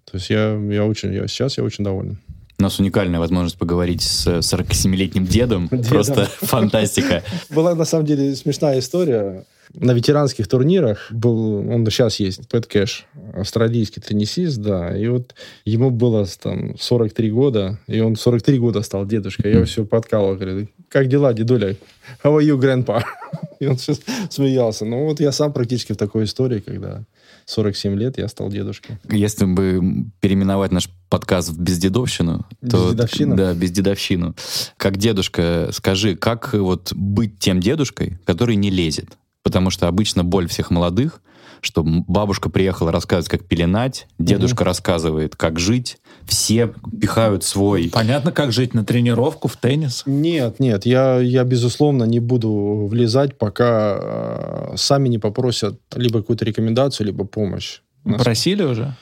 То 0.05 0.17
есть 0.17 0.29
я, 0.29 0.55
я 0.55 0.85
очень, 0.85 1.13
я, 1.13 1.27
сейчас 1.27 1.57
я 1.57 1.63
очень 1.63 1.83
доволен. 1.83 2.19
У 2.59 2.63
нас 2.63 2.79
уникальная 2.79 3.19
возможность 3.19 3.57
поговорить 3.57 4.01
с 4.01 4.27
47-летним 4.27 5.25
дедом. 5.25 5.67
дедом. 5.67 5.85
Просто 5.85 6.25
фантастика. 6.41 7.23
Была 7.49 7.75
на 7.75 7.85
самом 7.85 8.05
деле 8.05 8.35
смешная 8.35 8.79
история 8.79 9.43
на 9.73 9.91
ветеранских 9.91 10.47
турнирах 10.47 11.07
был, 11.11 11.69
он 11.69 11.85
сейчас 11.87 12.19
есть, 12.19 12.47
Пэт 12.49 12.67
Кэш, 12.67 13.05
австралийский 13.33 14.01
теннисист, 14.01 14.57
да, 14.57 14.95
и 14.95 15.07
вот 15.07 15.35
ему 15.65 15.89
было 15.89 16.25
там 16.41 16.77
43 16.77 17.31
года, 17.31 17.79
и 17.87 17.99
он 17.99 18.15
43 18.15 18.59
года 18.59 18.81
стал 18.81 19.05
дедушкой, 19.05 19.51
я 19.51 19.57
его 19.57 19.65
все 19.65 19.85
подкалывал, 19.85 20.35
говорю, 20.35 20.67
как 20.93 21.07
дела, 21.07 21.33
дедуля? 21.33 21.75
How 22.23 22.37
are 22.37 22.43
you, 22.43 22.59
grandpa? 22.59 23.03
И 23.59 23.65
он 23.65 23.77
все 23.77 23.95
смеялся. 24.29 24.85
Ну 24.85 25.05
вот 25.05 25.19
я 25.19 25.31
сам 25.31 25.51
практически 25.51 25.93
в 25.93 25.97
такой 25.97 26.25
истории, 26.25 26.59
когда 26.59 27.03
47 27.45 27.95
лет 27.97 28.19
я 28.19 28.27
стал 28.27 28.49
дедушкой. 28.49 28.97
Если 29.09 29.45
бы 29.45 29.81
переименовать 30.19 30.71
наш 30.71 30.89
подкаст 31.09 31.49
в 31.49 31.59
бездедовщину, 31.59 32.45
то... 32.69 32.91
Бездедовщину? 32.91 33.35
Да, 33.35 33.53
бездедовщину. 33.55 34.35
Как 34.77 34.97
дедушка, 34.97 35.69
скажи, 35.71 36.15
как 36.15 36.53
вот 36.53 36.93
быть 36.93 37.39
тем 37.39 37.59
дедушкой, 37.59 38.19
который 38.25 38.55
не 38.55 38.69
лезет? 38.69 39.17
Потому 39.43 39.69
что 39.69 39.87
обычно 39.87 40.23
боль 40.23 40.47
всех 40.47 40.71
молодых, 40.71 41.21
что 41.61 41.83
бабушка 41.83 42.49
приехала 42.49 42.91
рассказывать, 42.91 43.29
как 43.29 43.45
пеленать, 43.47 44.07
дедушка 44.19 44.61
угу. 44.61 44.67
рассказывает, 44.67 45.35
как 45.35 45.59
жить, 45.59 45.97
все 46.25 46.73
пихают 46.99 47.43
свой... 47.43 47.89
Понятно, 47.91 48.31
как 48.31 48.51
жить 48.51 48.73
на 48.73 48.83
тренировку, 48.83 49.47
в 49.47 49.57
теннис? 49.57 50.03
Нет, 50.05 50.59
нет, 50.59 50.85
я, 50.85 51.19
я 51.19 51.43
безусловно 51.43 52.03
не 52.05 52.19
буду 52.19 52.87
влезать, 52.89 53.37
пока 53.37 53.99
э, 54.01 54.73
сами 54.75 55.09
не 55.09 55.19
попросят 55.19 55.79
либо 55.95 56.19
какую-то 56.19 56.45
рекомендацию, 56.45 57.07
либо 57.07 57.25
помощь. 57.25 57.79
Просили 58.03 58.63
уже? 58.63 58.95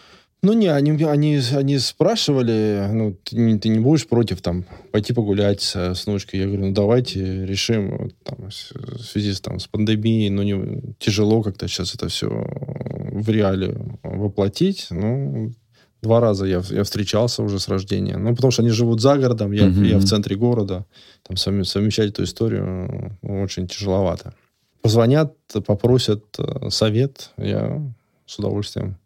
Ну, 0.43 0.53
не, 0.53 0.67
они, 0.67 0.91
они, 1.03 1.39
они 1.53 1.77
спрашивали, 1.77 2.87
ну, 2.91 3.15
ты 3.23 3.35
не, 3.35 3.59
ты 3.59 3.69
не 3.69 3.79
будешь 3.79 4.07
против 4.07 4.41
там 4.41 4.65
пойти 4.91 5.13
погулять 5.13 5.61
с, 5.61 5.75
с 5.75 6.07
внучкой? 6.07 6.39
Я 6.39 6.47
говорю, 6.47 6.65
ну, 6.65 6.73
давайте 6.73 7.45
решим. 7.45 7.97
Вот, 7.97 8.15
там, 8.23 8.49
в 8.49 9.01
связи 9.03 9.33
с, 9.33 9.39
там, 9.39 9.59
с 9.59 9.67
пандемией, 9.67 10.29
ну, 10.29 10.41
не, 10.41 10.95
тяжело 10.97 11.43
как-то 11.43 11.67
сейчас 11.67 11.93
это 11.93 12.07
все 12.07 12.27
в 12.27 13.29
реале 13.29 13.77
воплотить. 14.01 14.87
Ну, 14.89 15.53
два 16.01 16.19
раза 16.19 16.45
я, 16.45 16.63
я 16.71 16.83
встречался 16.83 17.43
уже 17.43 17.59
с 17.59 17.67
рождения. 17.67 18.17
Ну, 18.17 18.35
потому 18.35 18.49
что 18.49 18.63
они 18.63 18.71
живут 18.71 18.99
за 18.99 19.17
городом, 19.17 19.51
я, 19.51 19.67
mm-hmm. 19.67 19.85
я 19.85 19.99
в 19.99 20.05
центре 20.05 20.35
города. 20.35 20.87
Там 21.21 21.37
совмещать 21.37 22.09
эту 22.09 22.23
историю 22.23 23.15
ну, 23.21 23.43
очень 23.43 23.67
тяжеловато. 23.67 24.33
Позвонят, 24.81 25.35
попросят 25.67 26.25
э, 26.39 26.71
совет, 26.71 27.29
я 27.37 27.79
с 28.25 28.39
удовольствием 28.39 28.97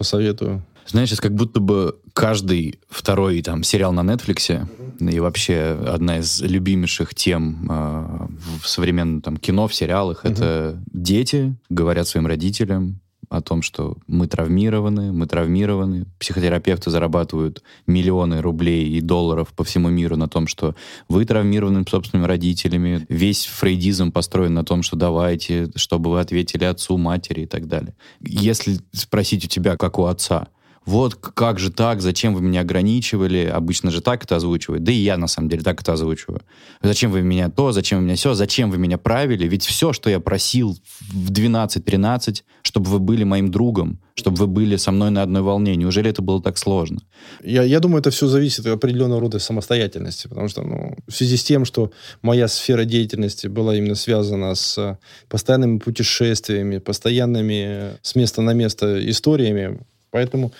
посоветую. 0.00 0.64
Знаешь, 0.86 1.08
сейчас 1.08 1.20
как 1.20 1.34
будто 1.34 1.60
бы 1.60 1.98
каждый 2.12 2.80
второй 2.88 3.42
там 3.42 3.62
сериал 3.62 3.92
на 3.92 4.00
Netflix 4.00 4.66
и 5.00 5.20
вообще 5.20 5.78
одна 5.86 6.18
из 6.18 6.40
любимейших 6.42 7.14
тем 7.14 7.66
э, 7.70 8.26
в 8.62 8.68
современном 8.68 9.22
там 9.22 9.36
кино, 9.36 9.68
в 9.68 9.74
сериалах, 9.74 10.24
это 10.24 10.82
дети 10.92 11.56
говорят 11.68 12.06
своим 12.08 12.26
родителям, 12.26 13.00
о 13.30 13.40
том, 13.40 13.62
что 13.62 13.96
мы 14.08 14.26
травмированы, 14.26 15.12
мы 15.12 15.26
травмированы. 15.26 16.06
Психотерапевты 16.18 16.90
зарабатывают 16.90 17.62
миллионы 17.86 18.42
рублей 18.42 18.88
и 18.88 19.00
долларов 19.00 19.52
по 19.54 19.62
всему 19.62 19.88
миру 19.88 20.16
на 20.16 20.28
том, 20.28 20.48
что 20.48 20.74
вы 21.08 21.24
травмированы 21.24 21.84
собственными 21.88 22.26
родителями. 22.26 23.06
Весь 23.08 23.46
фрейдизм 23.46 24.10
построен 24.10 24.54
на 24.54 24.64
том, 24.64 24.82
что 24.82 24.96
давайте, 24.96 25.70
чтобы 25.76 26.10
вы 26.10 26.20
ответили 26.20 26.64
отцу, 26.64 26.98
матери 26.98 27.42
и 27.42 27.46
так 27.46 27.68
далее. 27.68 27.94
Если 28.20 28.80
спросить 28.92 29.44
у 29.44 29.48
тебя, 29.48 29.76
как 29.76 30.00
у 30.00 30.06
отца, 30.06 30.48
вот 30.86 31.14
как 31.14 31.58
же 31.58 31.70
так, 31.70 32.00
зачем 32.00 32.34
вы 32.34 32.40
меня 32.40 32.62
ограничивали, 32.62 33.44
обычно 33.44 33.90
же 33.90 34.00
так 34.00 34.24
это 34.24 34.36
озвучивают, 34.36 34.82
да 34.82 34.92
и 34.92 34.96
я 34.96 35.16
на 35.18 35.26
самом 35.26 35.48
деле 35.48 35.62
так 35.62 35.82
это 35.82 35.92
озвучиваю. 35.92 36.40
Зачем 36.82 37.10
вы 37.10 37.22
меня 37.22 37.50
то, 37.50 37.72
зачем 37.72 37.98
вы 37.98 38.04
меня 38.04 38.16
все, 38.16 38.34
зачем 38.34 38.70
вы 38.70 38.78
меня 38.78 38.96
правили, 38.96 39.46
ведь 39.46 39.64
все, 39.64 39.92
что 39.92 40.08
я 40.08 40.20
просил 40.20 40.76
в 41.00 41.30
12-13, 41.30 42.42
чтобы 42.62 42.90
вы 42.90 42.98
были 42.98 43.24
моим 43.24 43.50
другом, 43.50 44.00
чтобы 44.14 44.38
вы 44.38 44.46
были 44.46 44.76
со 44.76 44.90
мной 44.90 45.10
на 45.10 45.22
одной 45.22 45.42
волне, 45.42 45.76
неужели 45.76 46.10
это 46.10 46.22
было 46.22 46.42
так 46.42 46.56
сложно? 46.56 47.00
Я, 47.44 47.62
я 47.62 47.80
думаю, 47.80 48.00
это 48.00 48.10
все 48.10 48.26
зависит 48.26 48.60
от 48.60 48.72
определенного 48.72 49.20
рода 49.20 49.38
самостоятельности, 49.38 50.28
потому 50.28 50.48
что 50.48 50.62
ну, 50.62 50.96
в 51.06 51.12
связи 51.12 51.36
с 51.36 51.44
тем, 51.44 51.66
что 51.66 51.92
моя 52.22 52.48
сфера 52.48 52.84
деятельности 52.84 53.48
была 53.48 53.76
именно 53.76 53.94
связана 53.94 54.54
с 54.54 54.98
постоянными 55.28 55.78
путешествиями, 55.78 56.78
постоянными 56.78 57.98
с 58.02 58.14
места 58.14 58.40
на 58.40 58.54
место 58.54 59.08
историями, 59.10 59.80
Поэтому 60.10 60.52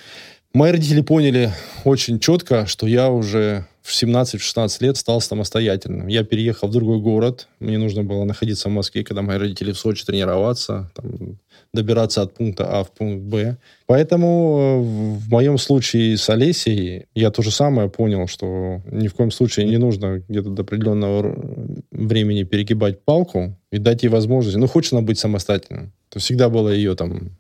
мои 0.53 0.73
родители 0.73 1.03
поняли 1.03 1.53
очень 1.85 2.19
четко, 2.19 2.67
что 2.67 2.87
я 2.87 3.11
уже 3.11 3.67
в 3.83 3.93
17-16 3.93 4.77
лет 4.81 4.97
стал 4.97 5.21
самостоятельным. 5.21 6.07
Я 6.07 6.23
переехал 6.23 6.69
в 6.69 6.73
другой 6.73 7.01
город. 7.01 7.49
Мне 7.61 7.79
нужно 7.79 8.05
было 8.05 8.25
находиться 8.25 8.69
в 8.69 8.73
Москве, 8.73 9.05
когда 9.05 9.23
мои 9.23 9.39
родители 9.39 9.73
в 9.73 9.79
Сочи 9.79 10.05
тренироваться, 10.05 10.91
там, 10.95 11.39
добираться 11.73 12.23
от 12.23 12.35
пункта 12.35 12.67
А 12.69 12.85
в 12.85 12.91
пункт 12.93 13.25
Б. 13.25 13.57
Поэтому 13.87 14.59
э, 14.59 14.81
в 15.19 15.31
моем 15.31 15.59
случае 15.59 16.17
с 16.17 16.29
Олесей 16.29 17.07
я 17.15 17.31
то 17.31 17.43
же 17.43 17.51
самое 17.51 17.89
понял, 17.89 18.27
что 18.29 18.83
ни 18.91 19.09
в 19.09 19.15
коем 19.15 19.31
случае 19.31 19.67
не 19.67 19.79
нужно 19.79 20.23
где-то 20.29 20.51
до 20.51 20.63
определенного 20.63 21.37
времени 21.91 22.45
перегибать 22.45 23.03
палку 23.03 23.57
и 23.73 23.79
дать 23.79 24.03
ей 24.03 24.09
возможность. 24.09 24.57
Ну, 24.57 24.67
хочет 24.67 24.93
она 24.93 25.03
быть 25.03 25.19
самостоятельным. 25.19 25.93
То 26.11 26.19
всегда 26.19 26.49
было 26.49 26.69
ее 26.69 26.95
там 26.95 27.31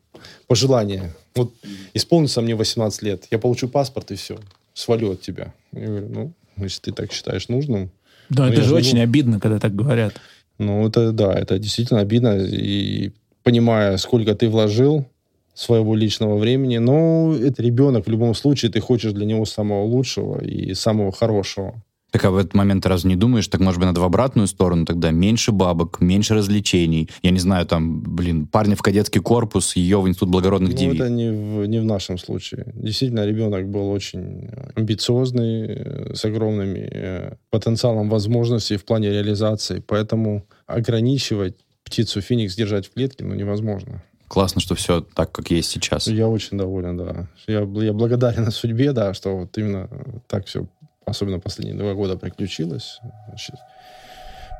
пожелание. 0.46 1.12
Вот 1.34 1.52
исполнится 1.94 2.40
мне 2.40 2.54
18 2.54 3.02
лет, 3.02 3.24
я 3.30 3.38
получу 3.38 3.68
паспорт 3.68 4.10
и 4.10 4.16
все, 4.16 4.38
свалю 4.74 5.12
от 5.12 5.20
тебя. 5.20 5.52
Я 5.72 5.86
говорю, 5.86 6.08
ну, 6.08 6.32
если 6.56 6.80
ты 6.80 6.92
так 6.92 7.12
считаешь 7.12 7.48
нужным. 7.48 7.90
Да, 8.28 8.46
ну, 8.46 8.52
это 8.52 8.62
же 8.62 8.74
очень 8.74 8.92
буду... 8.92 9.02
обидно, 9.02 9.40
когда 9.40 9.58
так 9.58 9.74
говорят. 9.74 10.14
Ну, 10.58 10.86
это 10.86 11.12
да, 11.12 11.32
это 11.32 11.58
действительно 11.58 12.00
обидно. 12.00 12.36
И 12.38 13.12
понимая, 13.42 13.96
сколько 13.96 14.34
ты 14.34 14.48
вложил 14.48 15.06
своего 15.54 15.94
личного 15.94 16.36
времени, 16.38 16.78
но 16.78 17.34
это 17.34 17.62
ребенок, 17.62 18.06
в 18.06 18.10
любом 18.10 18.34
случае, 18.34 18.70
ты 18.70 18.80
хочешь 18.80 19.12
для 19.12 19.26
него 19.26 19.44
самого 19.44 19.84
лучшего 19.84 20.42
и 20.42 20.74
самого 20.74 21.12
хорошего. 21.12 21.82
Так 22.10 22.24
а 22.24 22.30
в 22.30 22.36
этот 22.36 22.54
момент 22.54 22.86
разве 22.86 23.10
не 23.10 23.16
думаешь, 23.16 23.46
так 23.48 23.60
может 23.60 23.78
быть 23.78 23.86
надо 23.86 24.00
в 24.00 24.04
обратную 24.04 24.48
сторону 24.48 24.84
тогда? 24.84 25.10
Меньше 25.10 25.52
бабок, 25.52 26.00
меньше 26.00 26.34
развлечений. 26.34 27.08
Я 27.22 27.30
не 27.30 27.38
знаю, 27.38 27.66
там, 27.66 28.00
блин, 28.00 28.46
парня 28.46 28.76
в 28.76 28.82
кадетский 28.82 29.20
корпус, 29.20 29.76
ее 29.76 30.00
в 30.00 30.08
институт 30.08 30.30
благородных 30.30 30.72
ну, 30.72 30.76
девиц. 30.76 31.00
это 31.00 31.08
не 31.08 31.30
в, 31.30 31.66
не 31.66 31.78
в 31.80 31.84
нашем 31.84 32.18
случае. 32.18 32.72
Действительно, 32.74 33.26
ребенок 33.26 33.68
был 33.68 33.90
очень 33.90 34.50
амбициозный, 34.74 35.66
э, 35.68 36.14
с 36.14 36.24
огромными 36.24 36.88
э, 36.90 37.34
потенциалом 37.50 38.08
возможностей 38.08 38.76
в 38.76 38.84
плане 38.84 39.10
реализации. 39.10 39.82
Поэтому 39.86 40.46
ограничивать 40.66 41.56
птицу 41.84 42.20
Феникс 42.20 42.54
держать 42.54 42.86
в 42.86 42.92
клетке 42.92 43.24
ну, 43.24 43.34
невозможно. 43.34 44.02
Классно, 44.28 44.60
что 44.60 44.76
все 44.76 45.00
так, 45.00 45.32
как 45.32 45.50
есть 45.50 45.70
сейчас. 45.70 46.06
Я 46.06 46.28
очень 46.28 46.56
доволен, 46.56 46.96
да. 46.96 47.28
Я, 47.48 47.60
я 47.60 47.92
благодарен 47.92 48.50
судьбе, 48.52 48.92
да, 48.92 49.12
что 49.12 49.36
вот 49.36 49.58
именно 49.58 49.88
так 50.28 50.46
все 50.46 50.66
особенно 51.04 51.40
последние 51.40 51.76
два 51.76 51.94
года 51.94 52.16
приключилось. 52.16 53.00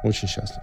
Очень 0.03 0.29
счастлив. 0.29 0.63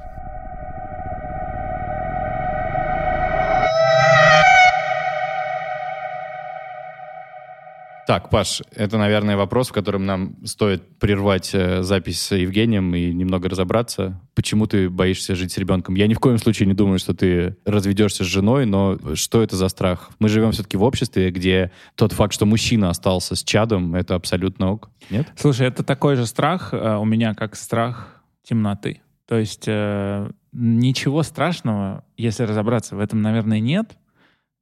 Так, 8.07 8.29
Паш, 8.29 8.61
это, 8.73 8.97
наверное, 8.97 9.35
вопрос, 9.35 9.67
в 9.67 9.73
котором 9.73 10.05
нам 10.05 10.37
стоит 10.45 10.97
прервать 10.97 11.53
э, 11.53 11.83
запись 11.83 12.21
с 12.21 12.33
Евгением 12.33 12.95
и 12.95 13.11
немного 13.11 13.49
разобраться. 13.49 14.21
Почему 14.33 14.65
ты 14.65 14.89
боишься 14.89 15.35
жить 15.35 15.51
с 15.51 15.57
ребенком? 15.57 15.95
Я 15.95 16.07
ни 16.07 16.13
в 16.13 16.19
коем 16.19 16.37
случае 16.37 16.67
не 16.67 16.73
думаю, 16.73 16.99
что 16.99 17.13
ты 17.13 17.57
разведешься 17.65 18.23
с 18.23 18.27
женой, 18.27 18.65
но 18.65 18.97
что 19.15 19.43
это 19.43 19.57
за 19.57 19.67
страх? 19.67 20.11
Мы 20.19 20.29
живем 20.29 20.53
все-таки 20.53 20.77
в 20.77 20.83
обществе, 20.83 21.31
где 21.31 21.73
тот 21.95 22.13
факт, 22.13 22.33
что 22.33 22.45
мужчина 22.45 22.89
остался 22.91 23.35
с 23.35 23.43
чадом, 23.43 23.93
это 23.93 24.15
абсолютно 24.15 24.71
ок. 24.71 24.89
Нет? 25.09 25.27
Слушай, 25.35 25.67
это 25.67 25.83
такой 25.83 26.15
же 26.15 26.25
страх 26.27 26.69
э, 26.73 26.95
у 26.95 27.03
меня, 27.03 27.33
как 27.33 27.57
страх 27.57 28.23
темноты. 28.41 29.01
То 29.27 29.37
есть 29.37 29.65
э, 29.67 30.31
ничего 30.53 31.23
страшного, 31.23 32.05
если 32.15 32.43
разобраться 32.43 32.95
в 32.95 33.01
этом, 33.01 33.21
наверное, 33.21 33.59
нет. 33.59 33.97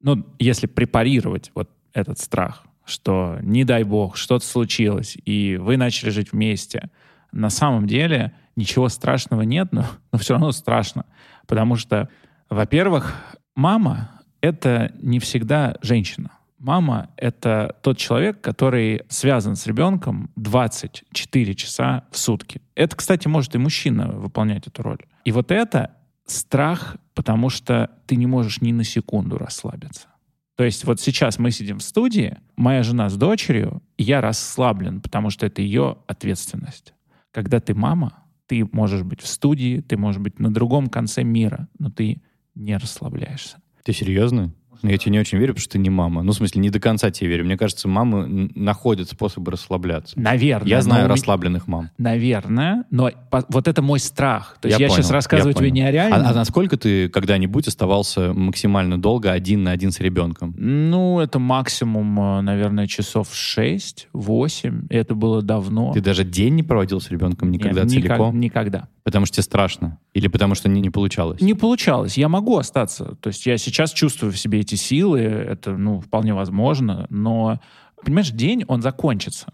Ну, 0.02 0.26
если 0.40 0.66
препарировать 0.66 1.52
вот 1.54 1.70
этот 1.94 2.18
страх— 2.18 2.64
что 2.86 3.40
не 3.42 3.64
дай 3.64 3.84
бог, 3.84 4.16
что-то 4.16 4.46
случилось, 4.46 5.18
и 5.26 5.58
вы 5.58 5.78
начали 5.78 6.10
жить 6.10 6.32
вместе. 6.32 6.90
На 7.32 7.50
самом 7.50 7.88
деле 7.88 8.34
ничего 8.56 8.90
страшного 8.90 9.42
нет, 9.42 9.70
но, 9.72 9.86
но 10.12 10.20
все 10.20 10.34
равно 10.34 10.52
страшно. 10.52 11.06
Потому 11.48 11.76
что, 11.76 12.10
во-первых, 12.50 13.16
мама— 13.56 14.22
это 14.42 14.94
не 15.02 15.20
всегда 15.20 15.78
женщина. 15.82 16.32
Мама— 16.58 17.10
это 17.18 17.76
тот 17.82 17.98
человек, 17.98 18.42
который 18.42 19.04
связан 19.10 19.56
с 19.56 19.68
ребенком 19.68 20.32
24 20.36 21.56
часа 21.56 22.06
в 22.12 22.18
сутки. 22.18 22.62
Это, 22.76 22.96
кстати, 22.96 23.28
может 23.28 23.54
и 23.56 23.58
мужчина 23.58 24.08
выполнять 24.08 24.68
эту 24.68 24.82
роль. 24.82 25.00
И 25.26 25.32
вот 25.32 25.52
это 25.52 25.92
страх, 26.26 26.98
потому 27.14 27.50
что 27.50 27.92
ты 28.08 28.16
не 28.16 28.26
можешь 28.26 28.62
ни 28.62 28.72
на 28.72 28.84
секунду 28.84 29.38
расслабиться. 29.38 30.08
То 30.56 30.64
есть 30.64 30.86
вот 30.86 31.02
сейчас 31.02 31.38
мы 31.38 31.52
сидим 31.52 31.80
в 31.80 31.84
студии, 31.84 32.38
моя 32.56 32.82
жена 32.82 33.10
с 33.10 33.18
дочерью, 33.18 33.84
и 33.98 34.04
я 34.04 34.22
расслаблен, 34.22 35.02
потому 35.02 35.30
что 35.30 35.46
это 35.46 35.62
ее 35.62 35.98
ответственность. 36.08 36.94
Когда 37.32 37.60
ты 37.60 37.74
мама, 37.74 38.24
ты 38.48 38.68
можешь 38.72 39.04
быть 39.04 39.22
в 39.22 39.28
студии, 39.28 39.82
ты 39.82 39.98
можешь 39.98 40.22
быть 40.22 40.40
на 40.40 40.54
другом 40.54 40.88
конце 40.88 41.24
мира, 41.24 41.68
но 41.78 41.90
ты 41.90 42.22
не 42.54 42.78
расслабляешься. 42.78 43.58
Ты 43.84 43.92
серьезно? 43.92 44.54
Но 44.86 44.92
я 44.92 45.00
тебе 45.00 45.14
не 45.14 45.20
очень 45.20 45.40
верю, 45.40 45.54
потому 45.54 45.64
что 45.64 45.72
ты 45.72 45.80
не 45.80 45.90
мама. 45.90 46.22
Ну, 46.22 46.32
в 46.32 46.36
смысле, 46.36 46.62
не 46.62 46.70
до 46.70 46.80
конца 46.80 47.10
тебе 47.10 47.32
верю. 47.32 47.46
Мне 47.46 47.58
кажется, 47.58 47.88
мамы 47.88 48.52
находят 48.54 49.10
способы 49.10 49.52
расслабляться. 49.52 50.20
Наверное. 50.20 50.70
Я 50.70 50.84
знаю 50.84 51.08
расслабленных 51.08 51.68
мам. 51.68 51.90
Наверное, 51.98 52.84
но 52.92 53.10
вот 53.50 53.68
это 53.68 53.82
мой 53.82 54.00
страх. 54.00 54.60
То 54.62 54.68
есть 54.68 54.80
я, 54.80 54.86
я 54.86 54.90
понял, 54.90 55.02
сейчас 55.02 55.12
рассказываю 55.12 55.56
тебе 55.56 55.72
не 55.72 55.82
о 55.82 55.90
реальном. 55.90 56.22
А, 56.22 56.30
а 56.30 56.34
насколько 56.36 56.78
ты 56.78 57.10
когда-нибудь 57.10 57.68
оставался 57.68 58.32
максимально 58.32 59.02
долго 59.02 59.32
один 59.32 59.64
на 59.64 59.72
один 59.72 59.92
с 59.92 60.00
ребенком? 60.00 60.54
Ну, 60.56 61.20
это 61.20 61.40
максимум, 61.40 62.20
э, 62.20 62.42
наверное, 62.42 62.86
часов 62.86 63.30
6-8. 63.34 64.86
Это 64.92 65.16
было 65.16 65.42
давно. 65.42 65.94
Ты 65.94 66.02
даже 66.02 66.24
день 66.24 66.54
не 66.54 66.64
проводил 66.64 67.02
с 67.02 67.10
ребенком 67.10 67.50
никогда 67.50 67.82
Нет, 67.82 67.92
целиком? 67.92 68.40
Никогда. 68.40 68.88
Потому 69.04 69.26
что 69.26 69.36
тебе 69.36 69.44
страшно? 69.44 70.00
Или 70.14 70.28
потому 70.28 70.56
что 70.56 70.70
не, 70.70 70.80
не 70.82 70.90
получалось? 70.90 71.42
Не 71.42 71.56
получалось. 71.56 72.18
Я 72.18 72.30
могу 72.30 72.58
остаться. 72.58 73.16
То 73.22 73.30
есть 73.30 73.46
я 73.46 73.58
сейчас 73.58 73.92
чувствую 73.94 74.32
в 74.32 74.38
себе 74.38 74.60
эти 74.60 74.75
силы, 74.76 75.20
это, 75.20 75.78
ну, 75.78 76.00
вполне 76.00 76.34
возможно, 76.34 77.08
но, 77.10 77.60
понимаешь, 78.04 78.32
день, 78.32 78.64
он 78.68 78.82
закончится. 78.82 79.54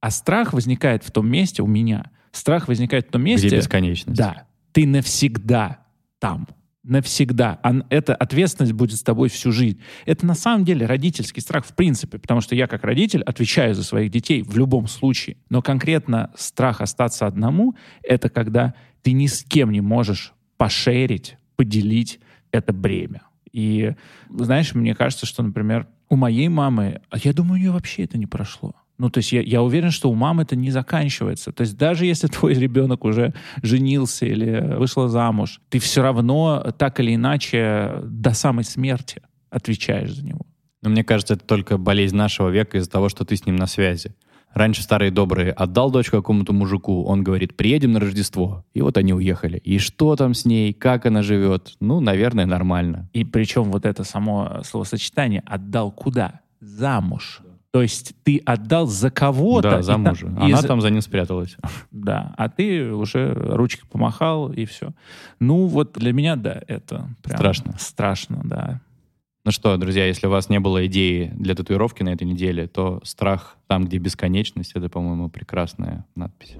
А 0.00 0.10
страх 0.10 0.52
возникает 0.52 1.04
в 1.04 1.10
том 1.10 1.28
месте 1.28 1.62
у 1.62 1.66
меня. 1.66 2.10
Страх 2.32 2.68
возникает 2.68 3.08
в 3.08 3.10
том 3.10 3.22
месте... 3.22 3.48
Где 3.48 3.56
бесконечность. 3.56 4.18
Да. 4.18 4.46
Ты 4.72 4.86
навсегда 4.86 5.78
там. 6.18 6.46
навсегда. 6.86 7.58
А 7.62 7.74
эта 7.90 8.14
ответственность 8.14 8.72
будет 8.72 8.96
с 8.96 9.02
тобой 9.02 9.28
всю 9.28 9.52
жизнь. 9.52 9.80
Это 10.06 10.24
на 10.24 10.34
самом 10.34 10.64
деле 10.64 10.86
родительский 10.86 11.42
страх 11.42 11.66
в 11.66 11.74
принципе, 11.74 12.18
потому 12.18 12.40
что 12.40 12.54
я 12.54 12.66
как 12.66 12.84
родитель 12.84 13.22
отвечаю 13.22 13.74
за 13.74 13.82
своих 13.82 14.10
детей 14.10 14.42
в 14.42 14.56
любом 14.56 14.86
случае. 14.86 15.36
Но 15.50 15.62
конкретно 15.62 16.30
страх 16.36 16.80
остаться 16.80 17.26
одному— 17.26 17.74
это 18.02 18.28
когда 18.28 18.74
ты 19.02 19.12
ни 19.12 19.26
с 19.26 19.42
кем 19.42 19.72
не 19.72 19.80
можешь 19.80 20.32
пошерить, 20.56 21.36
поделить 21.56 22.20
это 22.52 22.72
бремя. 22.72 23.22
И, 23.56 23.94
знаешь, 24.28 24.74
мне 24.74 24.94
кажется, 24.94 25.24
что, 25.24 25.42
например, 25.42 25.86
у 26.10 26.16
моей 26.16 26.48
мамы, 26.48 27.00
а 27.08 27.16
я 27.16 27.32
думаю, 27.32 27.54
у 27.54 27.56
нее 27.56 27.70
вообще 27.70 28.04
это 28.04 28.18
не 28.18 28.26
прошло. 28.26 28.74
Ну, 28.98 29.08
то 29.08 29.18
есть 29.18 29.32
я, 29.32 29.40
я 29.40 29.62
уверен, 29.62 29.90
что 29.90 30.10
у 30.10 30.14
мамы 30.14 30.42
это 30.42 30.56
не 30.56 30.70
заканчивается. 30.70 31.52
То 31.52 31.62
есть 31.62 31.78
даже 31.78 32.04
если 32.04 32.26
твой 32.26 32.52
ребенок 32.52 33.06
уже 33.06 33.32
женился 33.62 34.26
или 34.26 34.76
вышла 34.76 35.08
замуж, 35.08 35.62
ты 35.70 35.78
все 35.78 36.02
равно 36.02 36.70
так 36.76 37.00
или 37.00 37.14
иначе 37.14 38.02
до 38.04 38.34
самой 38.34 38.64
смерти 38.64 39.22
отвечаешь 39.48 40.12
за 40.12 40.22
него. 40.22 40.44
Но 40.82 40.90
мне 40.90 41.02
кажется, 41.02 41.32
это 41.32 41.44
только 41.46 41.78
болезнь 41.78 42.14
нашего 42.14 42.50
века 42.50 42.76
из-за 42.76 42.90
того, 42.90 43.08
что 43.08 43.24
ты 43.24 43.36
с 43.36 43.46
ним 43.46 43.56
на 43.56 43.66
связи. 43.66 44.14
Раньше 44.56 44.82
старые 44.82 45.10
добрые 45.10 45.52
отдал 45.52 45.90
дочь 45.90 46.08
какому-то 46.08 46.54
мужику, 46.54 47.04
он 47.04 47.22
говорит, 47.22 47.58
приедем 47.58 47.92
на 47.92 48.00
Рождество. 48.00 48.64
И 48.72 48.80
вот 48.80 48.96
они 48.96 49.12
уехали. 49.12 49.58
И 49.58 49.78
что 49.78 50.16
там 50.16 50.32
с 50.32 50.46
ней, 50.46 50.72
как 50.72 51.04
она 51.04 51.20
живет? 51.20 51.74
Ну, 51.78 52.00
наверное, 52.00 52.46
нормально. 52.46 53.10
И 53.12 53.22
причем 53.22 53.64
вот 53.64 53.84
это 53.84 54.02
само 54.02 54.62
словосочетание 54.64 55.42
«отдал 55.44 55.92
куда?» 55.92 56.40
Замуж. 56.60 57.42
То 57.70 57.82
есть 57.82 58.14
ты 58.22 58.40
отдал 58.46 58.86
за 58.86 59.10
кого-то. 59.10 59.72
Да, 59.72 59.82
за 59.82 59.98
мужа. 59.98 60.24
Там, 60.28 60.42
Она 60.42 60.62
за... 60.62 60.66
там 60.66 60.80
за 60.80 60.88
ним 60.88 61.02
спряталась. 61.02 61.58
Да, 61.90 62.32
а 62.38 62.48
ты 62.48 62.90
уже 62.90 63.34
ручкой 63.34 63.86
помахал, 63.86 64.50
и 64.50 64.64
все. 64.64 64.94
Ну, 65.38 65.66
вот 65.66 65.92
для 65.92 66.14
меня, 66.14 66.36
да, 66.36 66.62
это 66.66 67.10
прям 67.22 67.36
страшно. 67.36 67.74
Страшно, 67.78 68.40
да. 68.42 68.80
Ну 69.46 69.52
что, 69.52 69.76
друзья, 69.76 70.04
если 70.04 70.26
у 70.26 70.30
вас 70.30 70.48
не 70.48 70.58
было 70.58 70.86
идеи 70.88 71.32
для 71.36 71.54
татуировки 71.54 72.02
на 72.02 72.08
этой 72.08 72.24
неделе, 72.24 72.66
то 72.66 73.00
страх 73.04 73.58
там, 73.68 73.84
где 73.84 73.98
бесконечность, 73.98 74.72
это, 74.74 74.88
по-моему, 74.88 75.30
прекрасная 75.30 76.04
надпись. 76.16 76.56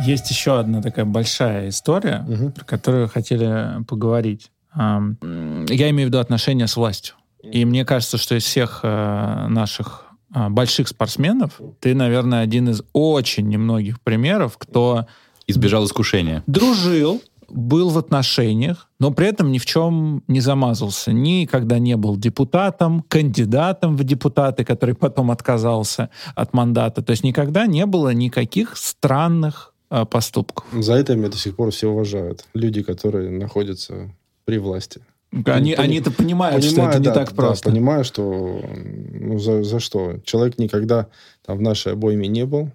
Есть 0.00 0.30
еще 0.30 0.58
одна 0.58 0.80
такая 0.80 1.04
большая 1.04 1.68
история, 1.68 2.24
угу. 2.26 2.50
про 2.50 2.64
которую 2.64 3.08
хотели 3.08 3.84
поговорить. 3.84 4.50
Я 4.74 5.90
имею 5.90 6.08
в 6.08 6.08
виду 6.08 6.20
отношения 6.20 6.66
с 6.66 6.78
властью. 6.78 7.14
И 7.42 7.66
мне 7.66 7.84
кажется, 7.84 8.16
что 8.16 8.36
из 8.36 8.44
всех 8.44 8.80
э, 8.82 9.48
наших 9.48 10.06
э, 10.34 10.48
больших 10.48 10.88
спортсменов 10.88 11.60
ты, 11.78 11.94
наверное, 11.94 12.40
один 12.40 12.70
из 12.70 12.82
очень 12.94 13.46
немногих 13.48 14.00
примеров, 14.00 14.56
кто 14.56 15.06
избежал 15.46 15.84
искушения. 15.84 16.42
Дружил, 16.46 17.22
был 17.48 17.90
в 17.90 17.98
отношениях, 17.98 18.90
но 18.98 19.10
при 19.10 19.26
этом 19.28 19.52
ни 19.52 19.58
в 19.58 19.66
чем 19.66 20.22
не 20.28 20.40
замазался. 20.40 21.12
Никогда 21.12 21.78
не 21.78 21.96
был 21.96 22.16
депутатом, 22.16 23.04
кандидатом 23.08 23.96
в 23.96 24.04
депутаты, 24.04 24.64
который 24.64 24.94
потом 24.94 25.30
отказался 25.30 26.10
от 26.34 26.52
мандата. 26.54 27.02
То 27.02 27.12
есть 27.12 27.24
никогда 27.24 27.66
не 27.66 27.86
было 27.86 28.12
никаких 28.12 28.76
странных 28.76 29.74
э, 29.90 30.04
поступков. 30.04 30.66
За 30.72 30.94
это 30.94 31.14
меня 31.16 31.28
до 31.28 31.36
сих 31.36 31.56
пор 31.56 31.70
все 31.70 31.88
уважают. 31.88 32.44
Люди, 32.54 32.82
которые 32.82 33.30
находятся 33.30 34.10
при 34.44 34.58
власти. 34.58 35.00
Они, 35.46 35.74
они-то 35.74 36.12
понимают, 36.12 36.62
понимаю, 36.62 36.62
что 36.62 36.88
это 36.88 36.98
не 37.00 37.06
да, 37.06 37.12
так 37.12 37.32
просто. 37.32 37.64
Да, 37.64 37.72
понимаю, 37.72 38.04
что 38.04 38.60
ну, 39.12 39.38
за, 39.38 39.64
за 39.64 39.80
что. 39.80 40.20
Человек 40.24 40.58
никогда 40.58 41.08
там, 41.44 41.58
в 41.58 41.60
нашей 41.60 41.92
обойме 41.92 42.28
не 42.28 42.46
был 42.46 42.70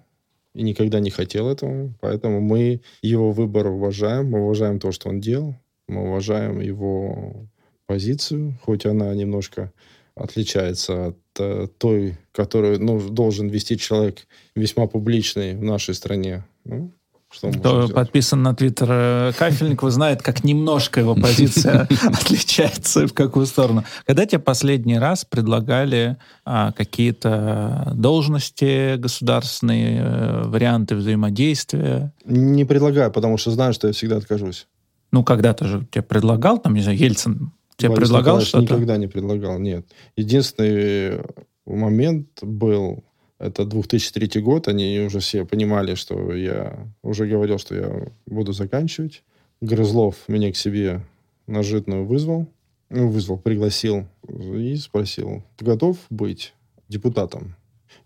и 0.54 0.62
никогда 0.62 1.00
не 1.00 1.10
хотел 1.10 1.48
этого. 1.48 1.92
Поэтому 2.00 2.40
мы 2.40 2.80
его 3.02 3.32
выбор 3.32 3.68
уважаем. 3.68 4.30
Мы 4.30 4.42
уважаем 4.42 4.80
то, 4.80 4.92
что 4.92 5.08
он 5.08 5.20
делал. 5.20 5.54
Мы 5.88 6.08
уважаем 6.08 6.60
его 6.60 7.48
позицию, 7.86 8.58
хоть 8.62 8.86
она 8.86 9.12
немножко 9.14 9.72
отличается 10.14 11.06
от 11.06 11.18
э, 11.38 11.66
той, 11.78 12.16
которую 12.32 12.80
ну, 12.80 13.00
должен 13.10 13.48
вести 13.48 13.76
человек 13.76 14.26
весьма 14.54 14.86
публичный 14.86 15.56
в 15.56 15.62
нашей 15.62 15.94
стране. 15.94 16.44
Ну, 16.64 16.92
что 17.32 17.50
Кто 17.52 17.88
подписан 17.88 18.42
на 18.42 18.54
твиттер 18.54 18.88
э, 18.90 19.32
Кафельникова, 19.38 19.90
знает, 19.90 20.20
как 20.22 20.42
немножко 20.42 21.00
его 21.00 21.14
позиция 21.14 21.82
отличается 22.02 23.06
в 23.06 23.14
какую 23.14 23.46
сторону. 23.46 23.84
Когда 24.04 24.26
тебе 24.26 24.40
последний 24.40 24.98
раз 24.98 25.24
предлагали 25.24 26.16
а, 26.44 26.72
какие-то 26.72 27.92
должности 27.94 28.96
государственные, 28.96 30.00
э, 30.00 30.42
варианты 30.46 30.96
взаимодействия? 30.96 32.12
Не 32.24 32.64
предлагаю, 32.64 33.12
потому 33.12 33.36
что 33.36 33.52
знаю, 33.52 33.74
что 33.74 33.86
я 33.86 33.92
всегда 33.92 34.16
откажусь. 34.16 34.66
Ну, 35.12 35.22
когда-то 35.22 35.66
же 35.66 35.86
тебе 35.90 36.02
предлагал, 36.02 36.58
там, 36.58 36.74
не 36.74 36.82
знаю, 36.82 36.98
Ельцин 36.98 37.52
тебе 37.76 37.90
Борис 37.90 38.08
предлагал 38.08 38.40
что-то? 38.40 38.62
никогда 38.62 38.96
не 38.96 39.06
предлагал, 39.06 39.58
нет. 39.58 39.86
Единственный 40.16 41.22
момент 41.64 42.28
был 42.42 43.04
это 43.40 43.64
2003 43.64 44.40
год, 44.42 44.68
они 44.68 45.00
уже 45.00 45.20
все 45.20 45.46
понимали, 45.46 45.94
что 45.94 46.34
я 46.34 46.86
уже 47.02 47.26
говорил, 47.26 47.58
что 47.58 47.74
я 47.74 48.06
буду 48.26 48.52
заканчивать. 48.52 49.22
Грызлов 49.62 50.16
меня 50.28 50.52
к 50.52 50.56
себе 50.56 51.00
на 51.46 51.62
житную 51.62 52.04
вызвал, 52.04 52.46
ну, 52.90 53.08
вызвал, 53.08 53.38
пригласил 53.38 54.06
и 54.28 54.76
спросил, 54.76 55.42
ты 55.56 55.64
готов 55.64 55.96
быть 56.10 56.54
депутатом? 56.88 57.56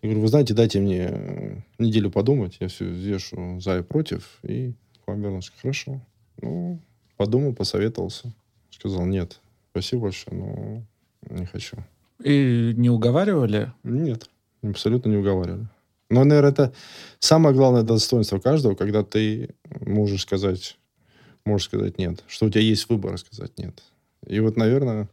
Я 0.02 0.08
говорю, 0.08 0.22
вы 0.22 0.28
знаете, 0.28 0.54
дайте 0.54 0.80
мне 0.80 1.64
неделю 1.78 2.10
подумать, 2.10 2.56
я 2.60 2.68
все 2.68 2.84
взвешу 2.86 3.60
за 3.60 3.78
и 3.78 3.82
против, 3.82 4.38
и 4.42 4.72
к 5.04 5.08
вам 5.08 5.20
вернусь. 5.20 5.52
Хорошо. 5.60 6.00
Ну, 6.40 6.78
подумал, 7.16 7.54
посоветовался. 7.54 8.32
Сказал, 8.70 9.04
нет, 9.04 9.40
спасибо 9.72 10.02
большое, 10.02 10.36
но 10.36 10.82
не 11.28 11.46
хочу. 11.46 11.76
И 12.22 12.72
не 12.76 12.90
уговаривали? 12.90 13.72
Нет. 13.82 14.28
Абсолютно 14.64 15.10
не 15.10 15.16
уговаривали. 15.16 15.68
Но, 16.10 16.24
наверное, 16.24 16.52
это 16.52 16.72
самое 17.18 17.54
главное 17.54 17.82
достоинство 17.82 18.38
каждого, 18.38 18.74
когда 18.74 19.02
ты 19.02 19.54
можешь 19.80 20.22
сказать, 20.22 20.76
можешь 21.44 21.66
сказать 21.66 21.98
нет. 21.98 22.22
Что 22.26 22.46
у 22.46 22.50
тебя 22.50 22.62
есть 22.62 22.88
выбор 22.88 23.18
сказать 23.18 23.58
нет. 23.58 23.82
И 24.26 24.40
вот, 24.40 24.56
наверное, 24.56 25.08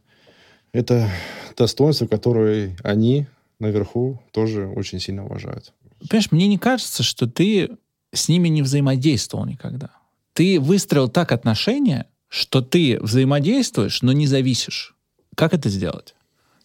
это 0.72 1.08
достоинство, 1.56 2.06
которое 2.06 2.76
они 2.82 3.26
наверху 3.58 4.20
тоже 4.32 4.66
очень 4.66 5.00
сильно 5.00 5.24
уважают. 5.24 5.72
Понимаешь, 6.08 6.32
мне 6.32 6.48
не 6.48 6.58
кажется, 6.58 7.02
что 7.02 7.26
ты 7.26 7.70
с 8.12 8.28
ними 8.28 8.48
не 8.48 8.62
взаимодействовал 8.62 9.46
никогда. 9.46 9.90
Ты 10.32 10.58
выстроил 10.60 11.08
так 11.08 11.32
отношения, 11.32 12.06
что 12.28 12.62
ты 12.62 12.98
взаимодействуешь, 13.00 14.02
но 14.02 14.12
не 14.12 14.26
зависишь. 14.26 14.96
Как 15.34 15.54
это 15.54 15.68
сделать? 15.68 16.14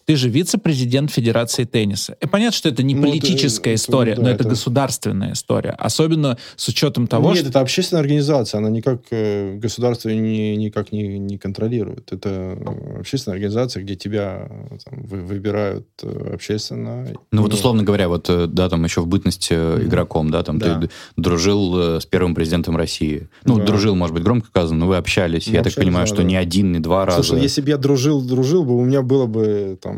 Ты 0.08 0.16
же 0.16 0.30
вице-президент 0.30 1.12
Федерации 1.12 1.66
тенниса. 1.66 2.16
И 2.22 2.28
понятно, 2.28 2.56
что 2.56 2.70
это 2.70 2.82
не 2.82 2.96
ну, 2.96 3.04
политическая 3.04 3.72
это, 3.72 3.82
история, 3.82 4.14
это, 4.14 4.22
да, 4.22 4.28
но 4.28 4.34
это, 4.34 4.44
это 4.44 4.52
государственная 4.52 5.34
история. 5.34 5.72
Особенно 5.72 6.38
с 6.56 6.66
учетом 6.70 7.08
того, 7.08 7.32
Нет, 7.32 7.40
что... 7.40 7.50
это 7.50 7.60
общественная 7.60 8.00
организация. 8.00 8.60
Она 8.60 8.70
никак 8.70 9.02
э, 9.12 9.56
государство 9.58 10.08
не, 10.08 10.56
никак 10.56 10.94
не, 10.94 11.20
не 11.20 11.38
контролирует. 11.38 12.14
Это 12.14 12.58
общественная 12.98 13.36
организация, 13.36 13.84
где 13.84 13.98
тебя 13.98 14.50
там, 14.86 15.04
вы, 15.04 15.24
выбирают 15.24 15.88
э, 16.02 16.36
общественно. 16.36 17.06
Ну, 17.34 17.42
вот 17.42 17.54
условно 17.54 17.84
говоря, 17.84 18.08
вот, 18.08 18.30
э, 18.30 18.48
да, 18.48 18.70
там 18.70 18.86
еще 18.86 19.02
в 19.02 19.08
бытности 19.08 19.52
mm-hmm. 19.52 19.88
игроком, 19.88 20.32
да, 20.32 20.42
там 20.42 20.58
да. 20.58 20.80
ты 20.80 20.90
дружил 21.18 22.00
с 22.00 22.06
первым 22.06 22.34
президентом 22.34 22.78
России. 22.78 23.28
Ну, 23.44 23.58
да. 23.58 23.66
дружил, 23.66 23.94
может 23.94 24.14
быть, 24.14 24.24
громко 24.24 24.48
сказано, 24.48 24.80
но 24.80 24.88
вы 24.88 24.96
общались. 24.96 25.48
Мы 25.48 25.56
Я 25.56 25.60
общались, 25.60 25.76
так 25.76 25.84
понимаю, 25.84 26.08
да, 26.08 26.14
что 26.14 26.22
да. 26.22 26.30
не 26.30 26.38
один, 26.38 26.72
не 26.72 26.80
два 26.80 27.06
раза. 27.06 27.24
Слушай, 27.24 27.42
если 27.42 27.60
бы 27.60 27.72
я 27.72 27.78
дружил, 27.78 28.22
дружил 28.22 28.64
бы, 28.64 28.78
у 28.78 28.86
меня 28.86 29.02
было 29.02 29.26
бы 29.26 29.78
там 29.82 29.97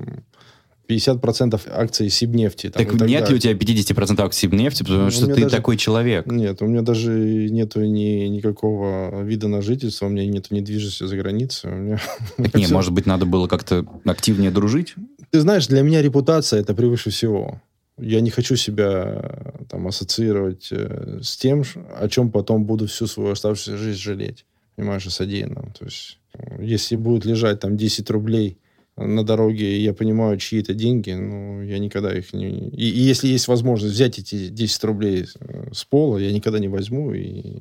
50% 0.89 1.62
акций 1.72 2.10
Сибнефти. 2.10 2.70
Там, 2.70 2.84
так, 2.84 2.97
так 2.97 3.08
нет 3.08 3.22
далее. 3.22 3.30
ли 3.30 3.36
у 3.36 3.38
тебя 3.38 3.54
50% 3.54 4.22
акций 4.22 4.39
Сибнефти, 4.39 4.84
потому 4.84 5.04
ну, 5.04 5.12
что 5.12 5.28
ты 5.28 5.41
даже, 5.41 5.56
такой 5.56 5.78
человек? 5.78 6.26
Нет, 6.26 6.62
у 6.62 6.66
меня 6.66 6.82
даже 6.82 7.12
нету 7.50 7.82
ни, 7.82 8.28
никакого 8.28 9.22
вида 9.22 9.47
на 9.47 9.62
жительство, 9.62 10.08
у 10.08 10.10
меня 10.10 10.26
нет 10.26 10.50
недвижимости 10.50 11.06
за 11.06 11.16
границей. 11.16 11.72
У 11.72 11.76
меня... 11.76 12.00
Так 12.38 12.56
нет, 12.56 12.72
может 12.72 12.91
быть, 12.91 13.06
надо 13.06 13.26
было 13.26 13.47
как-то 13.47 13.86
активнее 14.06 14.50
дружить? 14.50 14.95
Ты 15.30 15.41
знаешь, 15.41 15.68
для 15.68 15.84
меня 15.84 16.02
репутация 16.02 16.60
это 16.60 16.74
превыше 16.74 17.12
всего. 17.12 17.62
Я 18.00 18.22
не 18.22 18.32
хочу 18.32 18.56
себя 18.56 19.54
там 19.70 19.88
ассоциировать 19.88 20.70
э, 20.72 21.20
с 21.22 21.38
тем, 21.38 21.64
о 22.00 22.08
чем 22.08 22.32
потом 22.32 22.66
буду 22.66 22.88
всю 22.88 23.06
свою 23.06 23.32
оставшуюся 23.32 23.78
жизнь 23.78 24.00
жалеть. 24.00 24.45
Понимаешь, 24.76 25.06
о 25.06 25.12
содеянном. 25.12 25.74
То 25.78 25.86
есть, 25.86 26.18
если 26.60 26.95
будет 26.95 27.26
лежать 27.26 27.60
там 27.60 27.78
10 27.78 28.10
рублей 28.10 28.58
на 29.00 29.24
дороге, 29.24 29.78
и 29.78 29.82
я 29.82 29.93
понимаю, 29.93 30.38
чьи 30.38 30.60
это 30.62 30.74
деньги, 30.74 31.12
но 31.12 31.64
я 31.64 31.80
никогда 31.80 32.16
их 32.16 32.34
не... 32.34 32.70
И, 32.70 32.89
и 32.89 33.00
если 33.00 33.28
есть 33.28 33.47
возможность 33.47 33.93
взять 33.93 34.20
эти 34.20 34.50
10 34.50 34.84
рублей 34.84 35.26
с 35.72 35.86
пола, 35.86 36.18
я 36.18 36.32
никогда 36.32 36.60
не 36.60 36.68
возьму 36.68 37.14
и 37.14 37.60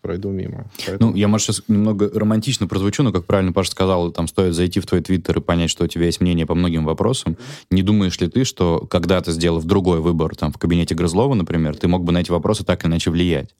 пройду 0.00 0.30
мимо. 0.30 0.70
Поэтому... 0.86 1.10
Ну, 1.10 1.16
я, 1.16 1.28
может, 1.28 1.46
сейчас 1.46 1.62
немного 1.68 2.10
романтично 2.12 2.66
прозвучу, 2.66 3.02
но, 3.02 3.12
как 3.12 3.24
правильно 3.24 3.52
Паша 3.52 3.70
сказал, 3.70 4.12
там 4.12 4.28
стоит 4.28 4.54
зайти 4.54 4.80
в 4.80 4.86
твой 4.86 5.00
твиттер 5.00 5.38
и 5.38 5.40
понять, 5.40 5.70
что 5.70 5.84
у 5.84 5.88
тебя 5.88 6.06
есть 6.06 6.20
мнение 6.20 6.46
по 6.46 6.54
многим 6.54 6.84
вопросам. 6.84 7.36
Не 7.70 7.82
думаешь 7.82 8.20
ли 8.20 8.28
ты, 8.28 8.44
что 8.44 8.86
когда 8.90 9.20
ты 9.20 9.32
сделав 9.32 9.64
другой 9.64 10.00
выбор, 10.00 10.36
там, 10.36 10.52
в 10.52 10.58
кабинете 10.58 10.94
Грызлова, 10.94 11.34
например, 11.34 11.76
ты 11.76 11.88
мог 11.88 12.04
бы 12.04 12.12
на 12.12 12.18
эти 12.18 12.30
вопросы 12.30 12.64
так 12.64 12.84
или 12.84 12.90
иначе 12.90 13.10
влиять? 13.10 13.54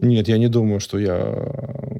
Нет, 0.00 0.28
я 0.28 0.38
не 0.38 0.48
думаю, 0.48 0.80
что 0.80 0.98
я 0.98 1.16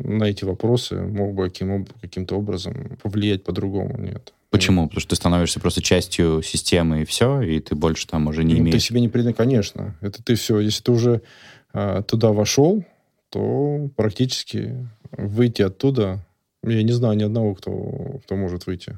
на 0.04 0.24
эти 0.24 0.44
вопросы 0.44 0.96
мог 1.00 1.34
бы 1.34 1.44
каким, 1.44 1.86
каким-то 2.00 2.36
образом 2.36 2.98
повлиять 3.02 3.44
по-другому. 3.44 3.98
Нет. 3.98 4.32
Почему? 4.50 4.86
Потому 4.86 5.00
что 5.00 5.10
ты 5.10 5.16
становишься 5.16 5.60
просто 5.60 5.82
частью 5.82 6.42
системы 6.42 7.02
и 7.02 7.04
все, 7.04 7.42
и 7.42 7.60
ты 7.60 7.74
больше 7.74 8.06
там 8.06 8.28
уже 8.28 8.44
не 8.44 8.54
ну, 8.54 8.60
имеешь. 8.60 8.74
Ты 8.74 8.80
себе 8.80 9.00
не 9.00 9.08
придан, 9.08 9.34
конечно. 9.34 9.96
Это 10.00 10.22
ты 10.22 10.34
все. 10.34 10.60
Если 10.60 10.82
ты 10.82 10.92
уже 10.92 11.22
а, 11.72 12.02
туда 12.02 12.32
вошел, 12.32 12.84
то 13.30 13.90
практически 13.96 14.88
выйти 15.10 15.62
оттуда, 15.62 16.24
я 16.62 16.82
не 16.82 16.92
знаю 16.92 17.16
ни 17.16 17.22
одного, 17.22 17.54
кто, 17.54 18.20
кто 18.24 18.36
может 18.36 18.66
выйти. 18.66 18.96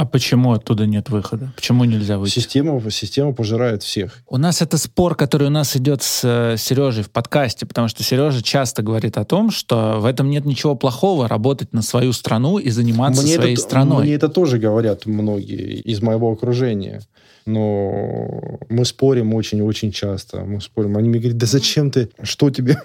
А 0.00 0.06
почему 0.06 0.54
оттуда 0.54 0.86
нет 0.86 1.10
выхода? 1.10 1.52
Почему 1.56 1.84
нельзя 1.84 2.16
выйти? 2.16 2.32
Система, 2.32 2.80
система 2.90 3.34
пожирает 3.34 3.82
всех. 3.82 4.22
У 4.28 4.38
нас 4.38 4.62
это 4.62 4.78
спор, 4.78 5.14
который 5.14 5.48
у 5.48 5.50
нас 5.50 5.76
идет 5.76 6.02
с 6.02 6.22
э, 6.24 6.56
Сережей 6.56 7.04
в 7.04 7.10
подкасте, 7.10 7.66
потому 7.66 7.88
что 7.88 8.02
Сережа 8.02 8.42
часто 8.42 8.80
говорит 8.80 9.18
о 9.18 9.26
том, 9.26 9.50
что 9.50 9.98
в 10.00 10.06
этом 10.06 10.30
нет 10.30 10.46
ничего 10.46 10.74
плохого 10.74 11.28
работать 11.28 11.74
на 11.74 11.82
свою 11.82 12.14
страну 12.14 12.56
и 12.56 12.70
заниматься 12.70 13.20
мне 13.20 13.34
своей 13.34 13.52
это, 13.52 13.60
страной. 13.60 14.04
Мне 14.04 14.14
это 14.14 14.30
тоже 14.30 14.56
говорят 14.56 15.04
многие 15.04 15.80
из 15.80 16.00
моего 16.00 16.32
окружения. 16.32 17.02
Но 17.44 18.58
мы 18.70 18.86
спорим 18.86 19.34
очень-очень 19.34 19.92
часто. 19.92 20.46
Мы 20.46 20.62
спорим. 20.62 20.96
Они 20.96 21.10
мне 21.10 21.18
говорят, 21.18 21.36
да 21.36 21.46
зачем 21.46 21.90
ты? 21.90 22.08
Что 22.22 22.48
тебе? 22.48 22.80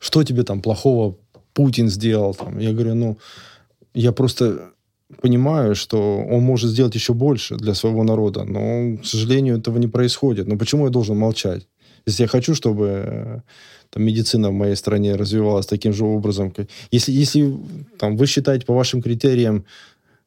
Что 0.00 0.24
тебе 0.24 0.42
там 0.42 0.60
плохого 0.60 1.14
Путин 1.54 1.88
сделал? 1.88 2.34
Там? 2.34 2.58
Я 2.58 2.72
говорю, 2.72 2.96
ну, 2.96 3.18
я 3.94 4.10
просто 4.10 4.72
понимаю, 5.20 5.74
что 5.74 6.18
он 6.18 6.42
может 6.42 6.70
сделать 6.70 6.94
еще 6.94 7.14
больше 7.14 7.56
для 7.56 7.74
своего 7.74 8.04
народа, 8.04 8.44
но, 8.44 8.98
к 8.98 9.06
сожалению, 9.06 9.58
этого 9.58 9.78
не 9.78 9.88
происходит. 9.88 10.46
Но 10.46 10.56
почему 10.56 10.84
я 10.84 10.90
должен 10.90 11.16
молчать? 11.16 11.66
Если 12.06 12.22
я 12.22 12.28
хочу, 12.28 12.54
чтобы 12.54 12.86
э, 12.86 13.40
там, 13.90 14.02
медицина 14.02 14.50
в 14.50 14.52
моей 14.52 14.76
стране 14.76 15.14
развивалась 15.14 15.66
таким 15.66 15.92
же 15.92 16.04
образом, 16.04 16.54
если, 16.90 17.12
если 17.12 17.56
там, 17.98 18.16
вы 18.16 18.26
считаете 18.26 18.66
по 18.66 18.74
вашим 18.74 19.02
критериям 19.02 19.64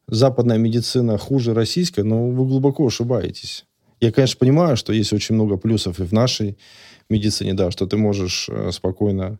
западная 0.08 0.58
медицина 0.58 1.18
хуже 1.18 1.54
российской, 1.54 2.00
но 2.00 2.28
вы 2.28 2.46
глубоко 2.46 2.86
ошибаетесь. 2.86 3.64
Я, 4.00 4.10
конечно, 4.10 4.38
понимаю, 4.38 4.76
что 4.76 4.92
есть 4.92 5.12
очень 5.12 5.36
много 5.36 5.56
плюсов 5.56 6.00
и 6.00 6.04
в 6.04 6.12
нашей 6.12 6.58
медицине, 7.08 7.54
да, 7.54 7.70
что 7.70 7.86
ты 7.86 7.96
можешь 7.96 8.48
э, 8.48 8.72
спокойно 8.72 9.38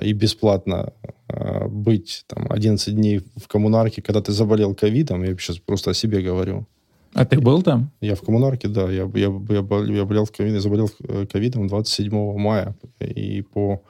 и 0.00 0.12
бесплатно 0.12 0.92
э, 1.28 1.68
быть 1.68 2.24
там 2.26 2.46
11 2.50 2.94
дней 2.94 3.20
в 3.36 3.46
коммунарке, 3.46 4.02
когда 4.02 4.22
ты 4.22 4.32
заболел 4.32 4.74
ковидом, 4.74 5.22
я 5.22 5.36
сейчас 5.36 5.58
просто 5.58 5.90
о 5.90 5.94
себе 5.94 6.22
говорю. 6.22 6.66
А 7.12 7.26
ты 7.26 7.40
был 7.40 7.62
там? 7.62 7.90
Я 8.00 8.14
в 8.14 8.22
коммунарке, 8.22 8.68
да. 8.68 8.90
Я, 8.90 9.10
я, 9.14 9.40
я, 9.48 9.62
болел, 9.62 9.94
я 9.94 10.04
болел 10.04 10.26
ковидом, 10.26 10.54
я 10.54 10.60
заболел 10.60 10.90
ковидом 11.30 11.66
27 11.66 12.38
мая 12.38 12.74
и 13.00 13.42
по, 13.42 13.82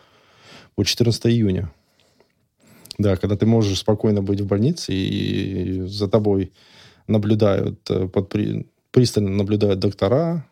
по 0.74 0.84
14 0.84 1.26
июня. 1.26 1.70
Да, 2.98 3.16
когда 3.16 3.36
ты 3.36 3.46
можешь 3.46 3.78
спокойно 3.78 4.22
быть 4.22 4.40
в 4.40 4.46
больнице, 4.46 4.92
и 4.92 5.82
за 5.82 6.08
тобой 6.08 6.52
наблюдают, 7.06 7.82
под, 7.84 8.34
пристально 8.90 9.30
наблюдают 9.30 9.78
доктора, 9.78 10.46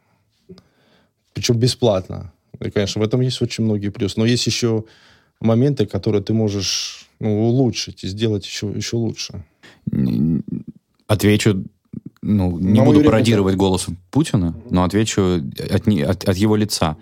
причем 1.35 1.59
бесплатно. 1.59 2.33
И, 2.61 2.71
конечно, 2.71 3.01
в 3.01 3.05
этом 3.05 3.21
есть 3.21 3.41
очень 3.43 3.65
многие 3.65 3.91
плюсы. 3.91 4.19
Но 4.19 4.27
есть 4.27 4.47
еще 4.47 4.85
моменты, 5.41 5.87
которые 5.87 6.23
ты 6.23 6.33
можешь 6.33 7.09
ну, 7.21 7.49
улучшить 7.49 8.05
и 8.05 8.09
сделать 8.09 8.45
еще, 8.45 8.69
еще 8.69 8.97
лучше. 8.97 9.45
Отвечу, 11.07 11.65
ну, 12.23 12.59
не 12.59 12.83
буду 12.83 13.03
пародировать 13.03 13.57
голос 13.57 13.87
Путина, 14.11 14.55
но 14.71 14.85
отвечу 14.85 15.43
от, 15.71 15.89
от, 15.89 16.29
от 16.29 16.37
его 16.37 16.57
лица. 16.57 16.97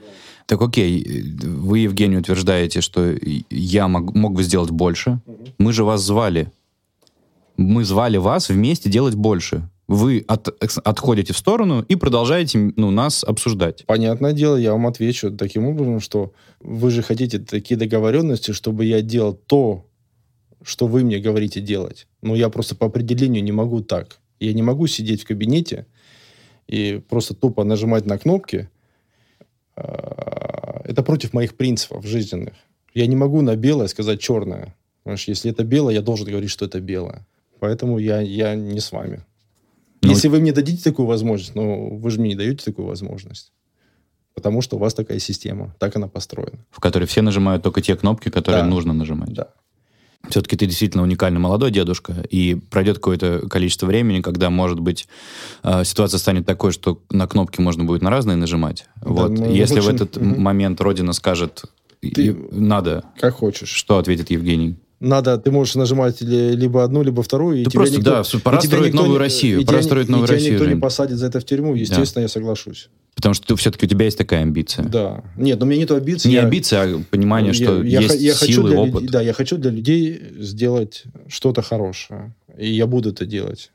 Так 0.46 0.62
окей, 0.62 1.34
вы, 1.42 1.80
Евгений, 1.80 2.18
утверждаете, 2.18 2.80
что 2.80 3.14
я 3.50 3.88
мог, 3.88 4.14
мог 4.14 4.34
бы 4.34 4.42
сделать 4.44 4.70
больше. 4.70 5.20
Мы 5.58 5.72
же 5.72 5.82
вас 5.84 6.02
звали. 6.02 6.52
Мы 7.56 7.84
звали 7.84 8.18
вас 8.18 8.48
вместе 8.48 8.90
делать 8.90 9.14
больше 9.14 9.68
вы 9.88 10.24
от, 10.26 10.48
отходите 10.84 11.32
в 11.32 11.38
сторону 11.38 11.82
и 11.82 11.94
продолжаете 11.94 12.72
ну, 12.76 12.90
нас 12.90 13.22
обсуждать. 13.22 13.84
Понятное 13.86 14.32
дело, 14.32 14.56
я 14.56 14.72
вам 14.72 14.86
отвечу 14.86 15.30
таким 15.30 15.66
образом, 15.66 16.00
что 16.00 16.32
вы 16.60 16.90
же 16.90 17.02
хотите 17.02 17.38
такие 17.38 17.76
договоренности, 17.76 18.52
чтобы 18.52 18.84
я 18.84 19.00
делал 19.00 19.34
то, 19.34 19.86
что 20.62 20.86
вы 20.86 21.04
мне 21.04 21.20
говорите 21.20 21.60
делать. 21.60 22.08
Но 22.22 22.34
я 22.34 22.48
просто 22.48 22.74
по 22.74 22.86
определению 22.86 23.44
не 23.44 23.52
могу 23.52 23.80
так. 23.80 24.18
Я 24.40 24.52
не 24.52 24.62
могу 24.62 24.88
сидеть 24.88 25.22
в 25.22 25.26
кабинете 25.26 25.86
и 26.66 27.00
просто 27.08 27.34
тупо 27.34 27.62
нажимать 27.62 28.06
на 28.06 28.18
кнопки. 28.18 28.68
А, 29.76 30.82
это 30.84 31.02
против 31.04 31.32
моих 31.32 31.56
принципов 31.56 32.04
жизненных. 32.04 32.54
Я 32.92 33.06
не 33.06 33.14
могу 33.14 33.42
на 33.42 33.54
белое 33.54 33.86
сказать 33.86 34.20
черное. 34.20 34.74
Понимаешь, 35.04 35.28
если 35.28 35.52
это 35.52 35.62
белое, 35.62 35.94
я 35.94 36.02
должен 36.02 36.26
говорить, 36.26 36.50
что 36.50 36.64
это 36.64 36.80
белое. 36.80 37.24
Поэтому 37.60 37.98
я, 37.98 38.20
я 38.20 38.56
не 38.56 38.80
с 38.80 38.90
вами. 38.90 39.22
Ну, 40.02 40.10
Если 40.10 40.28
вы 40.28 40.40
мне 40.40 40.52
дадите 40.52 40.82
такую 40.82 41.06
возможность, 41.06 41.54
но 41.54 41.88
вы 41.88 42.10
же 42.10 42.20
мне 42.20 42.30
не 42.30 42.36
даете 42.36 42.64
такую 42.64 42.86
возможность. 42.86 43.52
Потому 44.34 44.60
что 44.60 44.76
у 44.76 44.78
вас 44.78 44.92
такая 44.92 45.18
система, 45.18 45.74
так 45.78 45.96
она 45.96 46.08
построена. 46.08 46.58
В 46.70 46.80
которой 46.80 47.06
все 47.06 47.22
нажимают 47.22 47.62
только 47.62 47.80
те 47.80 47.96
кнопки, 47.96 48.28
которые 48.28 48.64
да. 48.64 48.68
нужно 48.68 48.92
нажимать. 48.92 49.32
Да. 49.32 49.48
Все-таки 50.28 50.56
ты 50.56 50.66
действительно 50.66 51.02
уникальный 51.02 51.40
молодой 51.40 51.70
дедушка, 51.70 52.24
и 52.30 52.54
пройдет 52.54 52.96
какое-то 52.96 53.48
количество 53.48 53.86
времени, 53.86 54.20
когда, 54.20 54.50
может 54.50 54.80
быть, 54.80 55.08
э, 55.62 55.84
ситуация 55.84 56.18
станет 56.18 56.44
такой, 56.46 56.72
что 56.72 57.02
на 57.10 57.26
кнопки 57.26 57.60
можно 57.60 57.84
будет 57.84 58.02
на 58.02 58.10
разные 58.10 58.36
нажимать. 58.36 58.86
Да, 58.96 59.10
вот. 59.10 59.30
Ну, 59.30 59.50
Если 59.50 59.76
лучше... 59.76 59.90
в 59.90 59.94
этот 59.94 60.16
угу. 60.16 60.26
момент 60.26 60.80
Родина 60.80 61.12
скажет, 61.12 61.64
ты... 62.00 62.34
надо... 62.50 63.04
Как 63.18 63.34
хочешь. 63.34 63.68
Что 63.68 63.98
ответит 63.98 64.30
Евгений? 64.30 64.76
Надо, 65.00 65.36
ты 65.38 65.50
можешь 65.50 65.74
нажимать 65.74 66.20
либо 66.20 66.82
одну, 66.82 67.02
либо 67.02 67.22
вторую. 67.22 67.64
Ты 67.64 67.70
просто, 67.70 67.98
никто, 67.98 68.22
да, 68.22 68.38
пора 68.42 68.60
строить 68.60 68.94
новую 68.94 69.18
Россию. 69.18 69.64
Пора 69.66 69.82
строить 69.82 70.08
новую 70.08 70.28
и 70.28 70.32
Россию. 70.32 70.54
никто 70.54 70.66
не 70.66 70.76
посадит 70.76 71.18
за 71.18 71.26
это 71.26 71.40
в 71.40 71.44
тюрьму, 71.44 71.74
естественно, 71.74 72.20
да. 72.20 72.22
я 72.22 72.28
соглашусь. 72.28 72.88
Потому 73.14 73.34
что 73.34 73.46
ты, 73.46 73.56
все-таки 73.56 73.86
у 73.86 73.88
тебя 73.88 74.04
есть 74.06 74.18
такая 74.18 74.42
амбиция. 74.42 74.84
Да. 74.84 75.24
Нет, 75.36 75.58
но 75.58 75.66
у 75.66 75.68
меня 75.68 75.80
нет 75.80 75.90
амбиций. 75.90 76.28
Не 76.28 76.36
я, 76.36 76.42
амбиция, 76.44 76.96
а 76.96 77.02
понимание, 77.10 77.52
что 77.52 77.82
я, 77.82 78.00
есть 78.00 78.14
я, 78.14 78.28
я 78.28 78.34
силы, 78.34 78.70
для 78.70 78.80
опыт. 78.80 78.94
Людей, 78.94 79.08
да, 79.08 79.20
я 79.22 79.32
хочу 79.32 79.56
для 79.58 79.70
людей 79.70 80.22
сделать 80.38 81.04
что-то 81.28 81.62
хорошее. 81.62 82.34
И 82.58 82.70
я 82.70 82.86
буду 82.86 83.10
это 83.10 83.26
делать, 83.26 83.72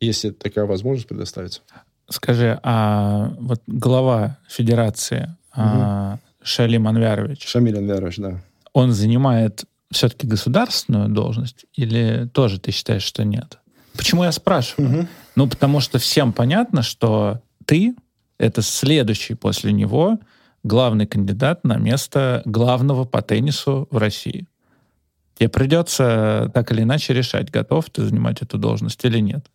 если 0.00 0.30
такая 0.30 0.64
возможность 0.64 1.08
предоставится. 1.08 1.60
Скажи, 2.08 2.58
а 2.62 3.34
вот 3.38 3.62
глава 3.66 4.38
федерации 4.48 5.34
угу. 5.52 5.62
а, 5.62 6.18
Шалим 6.42 6.86
Анвярович... 6.86 7.46
Шамиль 7.46 7.78
Анвярович, 7.78 8.16
да. 8.18 8.40
Он 8.72 8.92
занимает 8.92 9.64
все-таки 9.94 10.26
государственную 10.26 11.08
должность 11.08 11.66
или 11.74 12.28
тоже 12.32 12.58
ты 12.58 12.70
считаешь, 12.70 13.02
что 13.02 13.24
нет? 13.24 13.58
Почему 13.96 14.24
я 14.24 14.32
спрашиваю? 14.32 14.90
Угу. 14.90 15.08
Ну, 15.36 15.48
потому 15.48 15.80
что 15.80 15.98
всем 15.98 16.32
понятно, 16.32 16.82
что 16.82 17.40
ты— 17.64 17.94
это 18.38 18.62
следующий 18.62 19.34
после 19.34 19.72
него 19.72 20.18
главный 20.62 21.06
кандидат 21.06 21.64
на 21.64 21.76
место 21.76 22.42
главного 22.44 23.04
по 23.04 23.22
теннису 23.22 23.86
в 23.90 23.96
России. 23.96 24.46
Тебе 25.38 25.48
придется 25.48 26.50
так 26.54 26.70
или 26.72 26.82
иначе 26.82 27.12
решать, 27.12 27.50
готов 27.50 27.90
ты 27.90 28.04
занимать 28.04 28.42
эту 28.42 28.58
должность 28.58 29.04
или 29.04 29.18
нет. 29.18 29.46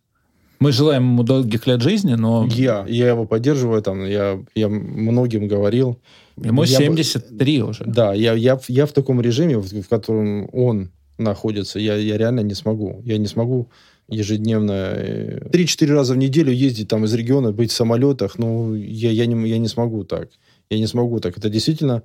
Мы 0.60 0.74
желаем 0.74 1.04
ему 1.04 1.24
долгих 1.24 1.68
лет 1.68 1.82
жизни, 1.82 2.16
но... 2.16 2.46
Я, 2.50 2.86
я 2.88 3.08
его 3.10 3.26
поддерживаю, 3.26 3.82
там, 3.82 4.06
я, 4.06 4.40
я 4.56 4.68
многим 4.68 5.48
говорил. 5.48 6.00
Ему 6.44 6.64
я 6.64 6.78
73 6.78 7.62
уже. 7.64 7.84
Да, 7.86 8.14
я, 8.14 8.34
я, 8.34 8.60
я 8.68 8.86
в 8.86 8.92
таком 8.92 9.22
режиме, 9.22 9.58
в, 9.58 9.82
в 9.82 9.88
котором 9.88 10.50
он 10.54 10.92
находится, 11.18 11.80
я, 11.80 11.96
я 11.96 12.18
реально 12.18 12.42
не 12.42 12.54
смогу. 12.54 13.02
Я 13.06 13.18
не 13.18 13.28
смогу 13.28 13.70
ежедневно 14.08 14.94
э, 14.96 15.50
три-четыре 15.52 15.94
раза 15.94 16.14
в 16.14 16.18
неделю 16.18 16.52
ездить 16.52 16.88
там 16.88 17.06
из 17.06 17.14
региона, 17.14 17.52
быть 17.52 17.72
в 17.72 17.76
самолетах. 17.76 18.40
Ну, 18.40 18.74
я, 18.76 19.12
я, 19.12 19.26
не, 19.26 19.50
я 19.50 19.58
не 19.58 19.68
смогу 19.68 20.04
так. 20.04 20.30
Я 20.70 20.80
не 20.80 20.88
смогу 20.88 21.20
так. 21.20 21.38
Это 21.38 21.50
действительно 21.50 22.04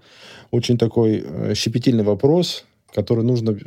очень 0.51 0.79
такой 0.79 1.25
э, 1.25 1.55
щепетильный 1.55 2.05
вопрос, 2.05 2.65
который 2.93 3.25
нужно 3.25 3.59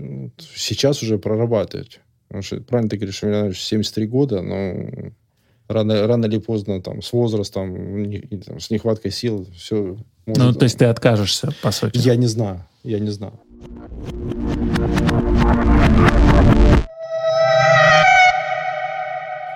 сейчас 0.56 1.02
уже 1.02 1.18
прорабатывать. 1.18 2.00
Потому 2.28 2.44
что, 2.44 2.62
правильно 2.62 2.90
ты 2.90 2.98
говоришь, 2.98 3.24
у 3.24 3.28
меня 3.28 3.54
73 3.54 4.06
года, 4.08 4.42
но 4.42 5.12
рано, 5.68 6.08
рано 6.08 6.26
или 6.26 6.40
поздно, 6.40 6.82
там, 6.82 7.02
с 7.02 7.14
возрастом, 7.14 8.04
не, 8.04 8.20
там, 8.20 8.60
с 8.60 8.70
нехваткой 8.70 9.12
сил, 9.12 9.48
все 9.56 9.98
может, 10.28 10.44
Ну, 10.44 10.54
то 10.54 10.64
есть 10.64 10.78
ты 10.78 10.86
откажешься, 10.86 11.52
по 11.62 11.72
сути? 11.72 11.98
Я 11.98 12.16
не 12.18 12.28
знаю, 12.28 12.66
я 12.84 13.00
не 13.00 13.10
знаю. 13.10 13.34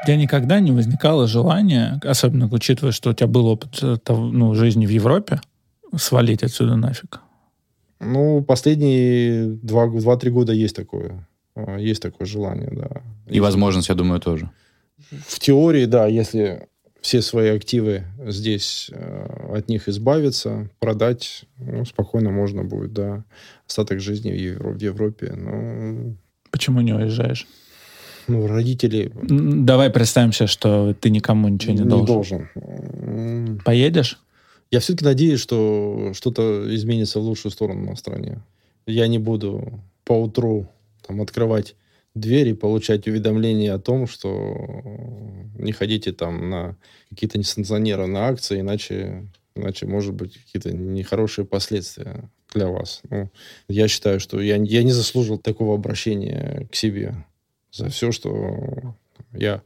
У 0.01 0.05
тебя 0.05 0.15
никогда 0.15 0.59
не 0.59 0.71
возникало 0.71 1.27
желания, 1.27 1.99
особенно 2.03 2.47
учитывая, 2.51 2.91
что 2.91 3.11
у 3.11 3.13
тебя 3.13 3.27
был 3.27 3.47
опыт 3.47 3.79
э, 3.83 3.97
ну, 4.07 4.55
жизни 4.55 4.85
в 4.85 4.89
Европе, 4.89 5.41
свалить 5.95 6.41
отсюда 6.41 6.75
нафиг? 6.75 7.19
Ну, 7.99 8.41
последние 8.41 9.45
два-три 9.45 10.31
года 10.31 10.53
есть 10.53 10.75
такое. 10.75 11.27
А, 11.55 11.77
есть 11.77 12.01
такое 12.01 12.25
желание, 12.25 12.69
да. 12.71 13.03
И 13.27 13.39
возможность, 13.39 13.89
я 13.89 13.95
думаю, 13.95 14.19
тоже. 14.19 14.49
В 15.27 15.39
теории, 15.39 15.85
да, 15.85 16.07
если 16.07 16.67
все 17.01 17.21
свои 17.21 17.49
активы 17.49 18.03
здесь, 18.25 18.89
э, 18.93 19.55
от 19.57 19.67
них 19.69 19.89
избавиться, 19.89 20.69
продать, 20.79 21.43
ну, 21.57 21.83
спокойно 21.85 22.31
можно 22.31 22.63
будет, 22.63 22.93
да, 22.93 23.23
остаток 23.67 23.99
жизни 23.99 24.31
в, 24.31 24.35
Евро- 24.35 24.71
в 24.73 24.79
Европе. 24.81 25.33
Ну, 25.35 26.15
Почему 26.51 26.81
не 26.81 26.93
уезжаешь? 26.93 27.47
ну, 28.27 28.45
родители 28.47 29.11
Давай 29.23 29.89
представим 29.89 30.31
себе, 30.31 30.47
что 30.47 30.93
ты 30.93 31.09
никому 31.09 31.47
ничего 31.49 31.73
не, 31.73 31.83
должен. 31.83 32.05
должен. 32.05 32.49
М, 32.55 33.59
Поедешь? 33.65 34.19
Я 34.69 34.79
все-таки 34.79 35.03
надеюсь, 35.05 35.39
что 35.41 36.11
что-то 36.13 36.73
изменится 36.75 37.19
в 37.19 37.23
лучшую 37.23 37.51
сторону 37.51 37.89
на 37.89 37.95
стране. 37.95 38.41
Я 38.85 39.07
не 39.07 39.17
буду 39.19 39.81
по 40.05 40.13
утру 40.13 40.67
там, 41.05 41.19
открывать 41.21 41.75
двери, 42.13 42.53
получать 42.53 43.07
уведомления 43.07 43.73
о 43.73 43.79
том, 43.79 44.07
что 44.07 44.81
не 45.57 45.71
ходите 45.71 46.11
там 46.11 46.49
на 46.49 46.77
какие-то 47.09 47.37
несанкционированные 47.37 48.23
акции, 48.23 48.59
иначе, 48.59 49.27
иначе 49.55 49.85
может 49.85 50.13
быть 50.13 50.37
какие-то 50.37 50.75
нехорошие 50.75 51.45
последствия 51.45 52.29
для 52.53 52.67
вас. 52.67 53.01
Ну, 53.09 53.29
я 53.69 53.87
считаю, 53.87 54.19
что 54.19 54.41
я, 54.41 54.57
я 54.57 54.83
не 54.83 54.91
заслужил 54.91 55.37
такого 55.37 55.75
обращения 55.75 56.67
к 56.71 56.75
себе 56.75 57.25
за 57.71 57.89
все, 57.89 58.11
что 58.11 58.95
я 59.33 59.61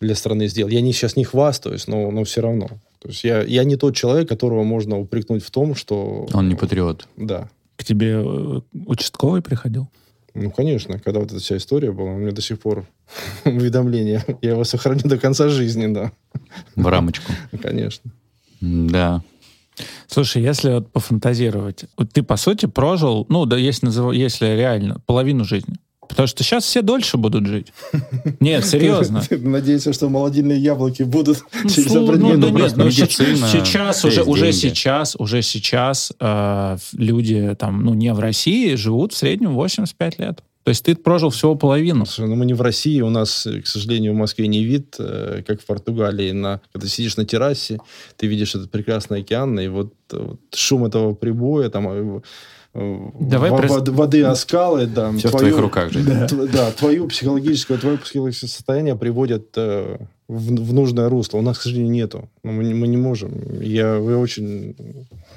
для 0.00 0.14
страны 0.14 0.46
сделал. 0.46 0.70
Я 0.70 0.80
не, 0.80 0.92
сейчас 0.92 1.16
не 1.16 1.24
хвастаюсь, 1.24 1.88
но, 1.88 2.10
но 2.10 2.22
все 2.24 2.40
равно. 2.40 2.68
То 3.00 3.08
есть 3.08 3.24
я, 3.24 3.42
я 3.42 3.64
не 3.64 3.76
тот 3.76 3.96
человек, 3.96 4.28
которого 4.28 4.62
можно 4.62 4.98
упрекнуть 4.98 5.44
в 5.44 5.50
том, 5.50 5.74
что... 5.74 6.28
Он 6.32 6.48
не 6.48 6.54
патриот. 6.54 7.08
Да. 7.16 7.48
К 7.76 7.84
тебе 7.84 8.22
э, 8.24 8.60
участковый 8.86 9.42
приходил? 9.42 9.88
Ну, 10.34 10.50
конечно, 10.50 10.98
когда 10.98 11.20
вот 11.20 11.32
эта 11.32 11.40
вся 11.40 11.56
история 11.56 11.90
была, 11.90 12.10
у 12.12 12.18
меня 12.18 12.32
до 12.32 12.42
сих 12.42 12.60
пор 12.60 12.86
уведомление. 13.44 14.24
Я 14.42 14.50
его 14.50 14.64
сохраню 14.64 15.00
до 15.04 15.18
конца 15.18 15.48
жизни, 15.48 15.92
да. 15.92 16.12
В 16.76 16.86
рамочку. 16.86 17.32
Ну, 17.52 17.58
Конечно. 17.58 18.10
Да. 18.60 19.22
Слушай, 20.08 20.42
если 20.42 20.70
вот 20.70 20.90
пофантазировать, 20.92 21.84
вот 21.96 22.12
ты, 22.12 22.22
по 22.22 22.36
сути, 22.36 22.66
прожил, 22.66 23.26
ну, 23.28 23.46
да, 23.46 23.56
если, 23.56 23.86
назыв- 23.86 24.12
если 24.14 24.46
реально, 24.46 25.00
половину 25.06 25.44
жизни. 25.44 25.76
Потому 26.08 26.26
что 26.26 26.42
сейчас 26.42 26.64
все 26.64 26.82
дольше 26.82 27.16
будут 27.16 27.46
жить. 27.46 27.72
Нет, 28.40 28.64
серьезно. 28.64 29.22
Надеешься, 29.30 29.92
что 29.92 30.08
молодильные 30.08 30.58
яблоки 30.58 31.02
будут 31.02 31.44
Ну, 31.62 31.68
через 31.68 31.92
ну, 31.92 32.12
ну, 32.12 32.48
нет, 32.48 32.76
ну, 32.76 32.90
сейчас 32.90 34.04
уже, 34.04 34.22
уже 34.22 34.52
сейчас, 34.52 35.16
уже 35.18 35.42
сейчас 35.42 36.12
э, 36.18 36.76
люди 36.92 37.54
там, 37.58 37.84
ну, 37.84 37.94
не 37.94 38.12
в 38.12 38.20
России, 38.20 38.74
живут 38.74 39.12
в 39.12 39.16
среднем 39.16 39.54
85 39.54 40.18
лет. 40.18 40.42
То 40.68 40.70
есть 40.70 40.84
ты 40.84 40.94
прожил 40.94 41.30
всего 41.30 41.54
половину. 41.54 42.04
Слушай, 42.04 42.28
ну 42.28 42.36
мы 42.36 42.44
не 42.44 42.52
в 42.52 42.60
России, 42.60 43.00
у 43.00 43.08
нас, 43.08 43.46
э, 43.46 43.62
к 43.62 43.66
сожалению, 43.66 44.12
в 44.12 44.16
Москве 44.16 44.48
не 44.48 44.64
вид, 44.64 44.96
э, 44.98 45.42
как 45.46 45.62
в 45.62 45.64
Португалии. 45.64 46.30
На, 46.32 46.60
когда 46.72 46.86
ты 46.86 46.92
сидишь 46.92 47.16
на 47.16 47.24
террасе, 47.24 47.78
ты 48.18 48.26
видишь 48.26 48.54
этот 48.54 48.70
прекрасный 48.70 49.20
океан, 49.20 49.58
и 49.58 49.68
вот, 49.68 49.94
э, 50.12 50.18
вот 50.18 50.40
шум 50.54 50.84
этого 50.84 51.14
прибоя, 51.14 51.70
там, 51.70 52.22
Давай 52.74 53.50
прес- 53.50 53.70
вод- 53.70 53.88
воды 53.88 54.34
скалы, 54.36 54.86
да, 54.86 55.10
Все 55.12 55.28
в 55.28 55.32
твоих 55.32 55.58
руках, 55.58 55.90
Жень. 55.92 56.04
Да. 56.04 56.26
да, 56.52 56.70
твою 56.70 57.08
психологическое, 57.08 57.78
твое 57.78 57.98
психологическое 57.98 58.46
состояние 58.48 58.94
приводит 58.94 59.48
э, 59.56 59.96
в, 60.28 60.54
в 60.54 60.72
нужное 60.72 61.08
русло. 61.08 61.38
У 61.38 61.42
нас, 61.42 61.58
к 61.58 61.62
сожалению, 61.62 61.92
нету. 61.92 62.28
Ну, 62.44 62.52
Мы, 62.52 62.64
не- 62.64 62.74
мы 62.74 62.86
не 62.86 62.96
можем. 62.96 63.32
Я, 63.60 63.98
вы 63.98 64.16
очень... 64.16 64.76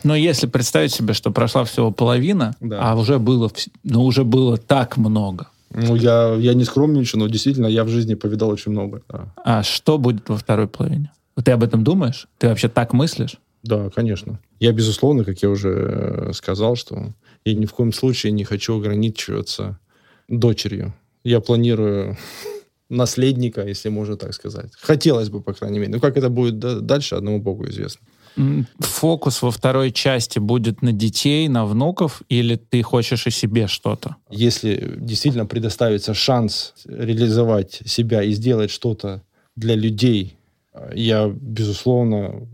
Но 0.04 0.16
если 0.16 0.48
представить 0.48 0.92
себе, 0.92 1.14
что 1.14 1.32
прошла 1.32 1.64
всего 1.64 1.92
половина, 1.92 2.56
Да. 2.60 2.80
а 2.92 2.96
уже 2.96 3.18
было, 3.18 3.50
ну, 3.84 4.04
уже 4.04 4.24
было 4.24 4.58
так 4.58 4.98
много. 4.98 5.48
Ну, 5.74 5.96
я, 5.96 6.36
я 6.38 6.54
не 6.54 6.66
скромничаю, 6.66 7.22
но 7.22 7.28
действительно, 7.28 7.68
я 7.68 7.86
в 7.86 7.88
жизни 7.88 8.16
повидал 8.16 8.50
очень 8.50 8.74
много. 8.74 9.02
Да, 9.10 9.34
А 9.44 9.64
что 9.64 9.98
будет 9.98 10.28
во 10.30 10.36
второй 10.38 10.68
половине? 10.68 11.12
Ты 11.44 11.52
об 11.54 11.64
этом 11.64 11.84
думаешь? 11.84 12.28
Ты 12.38 12.50
вообще 12.50 12.68
так 12.68 12.94
мыслишь? 12.94 13.38
да 13.64 13.90
конечно. 13.96 14.40
Я, 14.60 14.72
безусловно, 14.74 15.24
как 15.24 15.38
я 15.44 15.50
уже 15.50 15.70
э, 15.70 16.34
сказал, 16.34 16.76
что 16.76 17.14
я 17.46 17.54
ни 17.54 17.66
в 17.66 17.74
коем 17.74 17.94
случае 17.94 18.32
не 18.32 18.44
хочу 18.44 18.78
ограничиваться 18.78 19.80
дочерью. 20.28 20.94
Я 21.24 21.40
планирую 21.40 22.18
наследника, 22.90 23.66
если 23.68 23.90
можно 23.90 24.16
так 24.16 24.34
сказать. 24.34 24.72
Хотелось 24.80 25.30
бы, 25.30 25.42
по 25.42 25.54
крайней 25.54 25.80
мере. 25.80 25.92
Ну, 25.92 26.00
как 26.00 26.18
это 26.18 26.30
будет 26.30 26.60
да- 26.60 26.80
дальше, 26.80 27.16
одному 27.16 27.40
богу 27.40 27.68
известно. 27.70 28.02
Фокус 28.80 29.42
во 29.42 29.52
второй 29.52 29.92
части 29.92 30.40
будет 30.40 30.82
на 30.82 30.94
детей, 30.94 31.50
на 31.50 31.66
внуков, 31.66 32.22
или 32.30 32.56
ты 32.56 32.82
хочешь 32.82 33.28
и 33.28 33.32
себе 33.32 33.68
что-то? 33.68 34.16
если 34.30 34.96
действительно 34.98 35.46
предоставится 35.46 36.14
шанс 36.14 36.74
реализовать 36.86 37.82
себя 37.86 38.24
и 38.24 38.32
сделать 38.32 38.72
что-то 38.72 39.22
для 39.56 39.76
людей, 39.76 40.38
э, 40.74 40.94
я, 40.96 41.28
безусловно, 41.28 42.48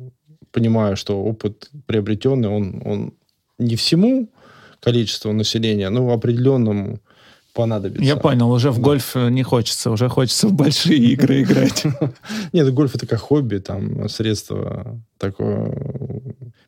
понимаю, 0.51 0.97
что 0.97 1.23
опыт 1.23 1.69
приобретенный, 1.85 2.49
он, 2.49 2.81
он 2.83 3.13
не 3.59 3.75
всему 3.75 4.29
количеству 4.79 5.31
населения, 5.33 5.89
но 5.89 6.11
определенному 6.11 6.99
понадобится. 7.53 8.03
Я 8.03 8.15
понял, 8.15 8.51
уже 8.51 8.69
в 8.71 8.77
Да. 8.77 8.83
гольф 8.83 9.15
э, 9.15 9.29
не 9.29 9.43
хочется, 9.43 9.89
уже 9.89 10.09
хочется 10.09 10.47
в 10.47 10.53
большие 10.53 10.99
игры 10.99 11.41
играть. 11.41 11.83
Нет, 12.53 12.71
гольф 12.73 12.95
это 12.95 13.07
как 13.07 13.19
хобби, 13.19 13.57
там, 13.57 14.07
средство 14.09 14.99
такое 15.17 15.73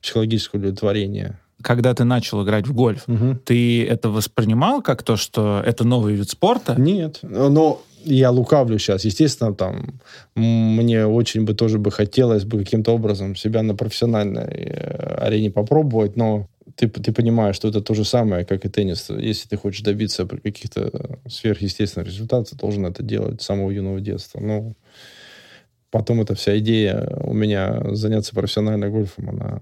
психологического 0.01 0.59
удовлетворения. 0.59 1.39
Когда 1.61 1.93
ты 1.93 2.05
начал 2.05 2.43
играть 2.43 2.67
в 2.67 2.73
гольф, 2.73 3.05
ты 3.45 3.85
это 3.85 4.09
воспринимал 4.09 4.81
как 4.81 5.03
то, 5.03 5.17
что 5.17 5.61
это 5.63 5.83
новый 5.83 6.15
вид 6.15 6.29
спорта? 6.29 6.75
Нет, 6.79 7.19
но 7.21 7.81
я 8.05 8.31
лукавлю 8.31 8.79
сейчас. 8.79 9.03
Естественно, 9.05 9.53
там 9.53 9.99
мне 10.35 11.05
очень 11.05 11.43
бы 11.43 11.53
тоже 11.53 11.77
бы 11.77 11.91
хотелось 11.91 12.45
бы 12.45 12.59
каким-то 12.59 12.93
образом 12.93 13.35
себя 13.35 13.61
на 13.61 13.75
профессиональной 13.75 14.43
э, 14.43 15.15
арене 15.19 15.51
попробовать, 15.51 16.15
но 16.15 16.47
ты, 16.75 16.87
ты 16.87 17.11
понимаешь, 17.11 17.55
что 17.55 17.67
это 17.67 17.81
то 17.81 17.93
же 17.93 18.05
самое, 18.05 18.45
как 18.45 18.65
и 18.65 18.69
теннис. 18.69 19.09
Если 19.09 19.47
ты 19.47 19.57
хочешь 19.57 19.81
добиться 19.81 20.25
каких-то 20.25 21.19
сверхъестественных 21.27 22.07
результатов, 22.07 22.49
ты 22.49 22.55
должен 22.55 22.85
это 22.85 23.03
делать 23.03 23.41
с 23.41 23.45
самого 23.45 23.71
юного 23.71 23.99
детства. 23.99 24.39
Ну, 24.39 24.75
потом 25.91 26.21
эта 26.21 26.35
вся 26.35 26.57
идея 26.59 27.07
у 27.23 27.33
меня 27.33 27.93
заняться 27.93 28.33
профессионально 28.33 28.89
гольфом, 28.89 29.29
она 29.29 29.61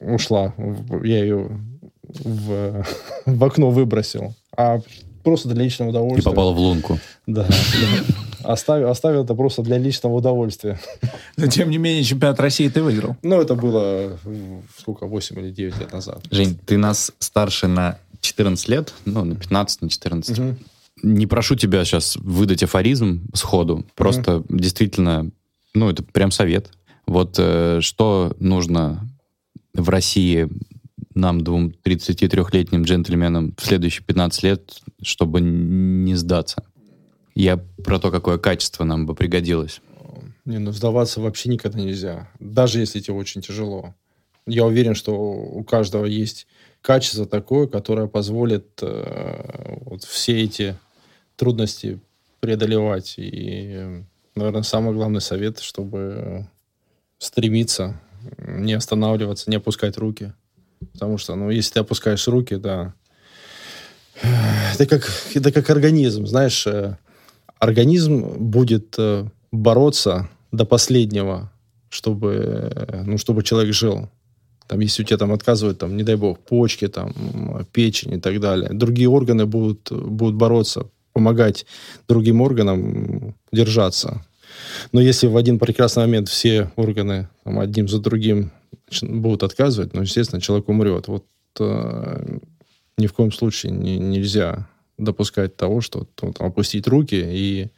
ушла. 0.00 0.54
Я 1.02 1.20
ее 1.20 1.60
в, 2.02 2.86
в 3.26 3.44
окно 3.44 3.70
выбросил. 3.70 4.34
А 4.56 4.80
просто 5.22 5.48
для 5.48 5.64
личного 5.64 5.88
И 5.88 5.90
удовольствия. 5.90 6.30
попал 6.30 6.54
в 6.54 6.58
лунку. 6.58 6.98
Да. 7.26 7.46
Оставил, 8.44 8.88
оставил 8.88 9.24
это 9.24 9.34
просто 9.34 9.62
для 9.62 9.78
личного 9.78 10.14
удовольствия. 10.14 10.78
Но 11.36 11.46
тем 11.46 11.70
не 11.70 11.78
менее 11.78 12.04
чемпионат 12.04 12.38
России 12.40 12.68
ты 12.68 12.82
выиграл. 12.82 13.16
Ну, 13.22 13.40
это 13.40 13.54
было, 13.54 14.18
сколько, 14.78 15.06
8 15.06 15.38
или 15.40 15.50
9 15.50 15.78
лет 15.80 15.92
назад. 15.92 16.22
Жень, 16.30 16.58
ты 16.66 16.76
нас 16.76 17.12
старше 17.18 17.66
на 17.66 17.98
14 18.20 18.68
лет, 18.68 18.92
ну, 19.04 19.24
на 19.24 19.34
15, 19.34 19.82
на 19.82 19.88
14. 19.88 20.38
Мгм. 20.38 20.58
Не 21.02 21.26
прошу 21.26 21.56
тебя 21.56 21.84
сейчас 21.84 22.16
выдать 22.16 22.62
афоризм 22.62 23.26
сходу. 23.34 23.84
Просто 23.94 24.44
действительно, 24.48 25.30
ну, 25.74 25.90
это 25.90 26.02
прям 26.02 26.30
совет. 26.30 26.70
Вот 27.06 27.36
э, 27.38 27.80
что 27.80 28.34
нужно 28.38 29.06
в 29.74 29.88
России 29.88 30.48
нам, 31.14 31.42
двум 31.42 31.72
33-летним 31.84 32.82
джентльменам, 32.82 33.54
в 33.56 33.64
следующие 33.64 34.04
15 34.04 34.42
лет, 34.42 34.82
чтобы 35.02 35.40
не 35.40 36.14
сдаться? 36.14 36.64
Я 37.34 37.56
про 37.56 37.98
то, 37.98 38.10
какое 38.10 38.38
качество 38.38 38.84
нам 38.84 39.06
бы 39.06 39.14
пригодилось. 39.14 39.80
Не, 40.44 40.58
ну 40.58 40.72
сдаваться 40.72 41.20
вообще 41.20 41.48
никогда 41.48 41.80
нельзя. 41.80 42.28
Даже 42.38 42.80
если 42.80 43.00
тебе 43.00 43.16
очень 43.16 43.40
тяжело. 43.40 43.94
Я 44.46 44.66
уверен, 44.66 44.94
что 44.94 45.14
у 45.14 45.64
каждого 45.64 46.04
есть 46.04 46.46
качество 46.82 47.26
такое, 47.26 47.66
которое 47.66 48.08
позволит 48.08 48.78
э, 48.82 49.78
вот 49.80 50.04
все 50.04 50.42
эти 50.42 50.76
трудности 51.36 52.00
преодолевать. 52.40 53.14
И, 53.16 54.04
наверное, 54.34 54.62
самый 54.62 54.92
главный 54.92 55.22
совет, 55.22 55.60
чтобы 55.60 56.46
стремиться, 57.16 57.98
не 58.36 58.74
останавливаться, 58.74 59.48
не 59.48 59.56
опускать 59.56 59.96
руки. 59.96 60.34
Потому 60.92 61.16
что, 61.16 61.34
ну, 61.36 61.48
если 61.48 61.74
ты 61.74 61.80
опускаешь 61.80 62.28
руки, 62.28 62.56
да, 62.56 62.94
это 64.74 64.86
как, 64.86 65.10
это 65.34 65.52
как 65.52 65.70
организм, 65.70 66.26
знаешь, 66.26 66.66
э, 66.66 66.98
организм 67.64 68.20
будет 68.38 68.94
э, 68.98 69.26
бороться 69.52 70.28
до 70.52 70.64
последнего, 70.64 71.50
чтобы, 71.88 72.70
э, 72.74 73.02
ну, 73.06 73.18
чтобы 73.18 73.42
человек 73.42 73.74
жил. 73.74 74.08
Там, 74.66 74.80
если 74.80 75.02
у 75.02 75.06
тебя 75.06 75.18
там 75.18 75.32
отказывают, 75.32 75.78
там, 75.78 75.96
не 75.96 76.02
дай 76.02 76.16
бог, 76.16 76.38
почки, 76.38 76.88
там, 76.88 77.12
печень 77.72 78.14
и 78.14 78.20
так 78.20 78.40
далее, 78.40 78.70
другие 78.72 79.08
органы 79.08 79.46
будут, 79.46 79.92
будут 79.92 80.36
бороться, 80.36 80.86
помогать 81.12 81.66
другим 82.08 82.40
органам 82.40 83.34
держаться. 83.52 84.24
Но 84.92 85.00
если 85.00 85.26
в 85.26 85.36
один 85.36 85.58
прекрасный 85.58 86.04
момент 86.04 86.28
все 86.28 86.70
органы 86.76 87.28
там, 87.44 87.58
одним 87.60 87.88
за 87.88 87.98
другим 87.98 88.52
будут 89.02 89.42
отказывать, 89.42 89.94
ну, 89.94 90.02
естественно, 90.02 90.40
человек 90.40 90.68
умрет. 90.68 91.08
Вот 91.08 91.26
э, 91.60 92.38
ни 92.98 93.06
в 93.06 93.12
коем 93.12 93.32
случае 93.32 93.72
не- 93.72 93.98
нельзя 93.98 94.68
допускать 94.98 95.56
того, 95.56 95.80
что 95.80 96.06
ну, 96.22 96.32
там, 96.32 96.46
опустить 96.48 96.86
руки 96.86 97.16
и 97.16 97.68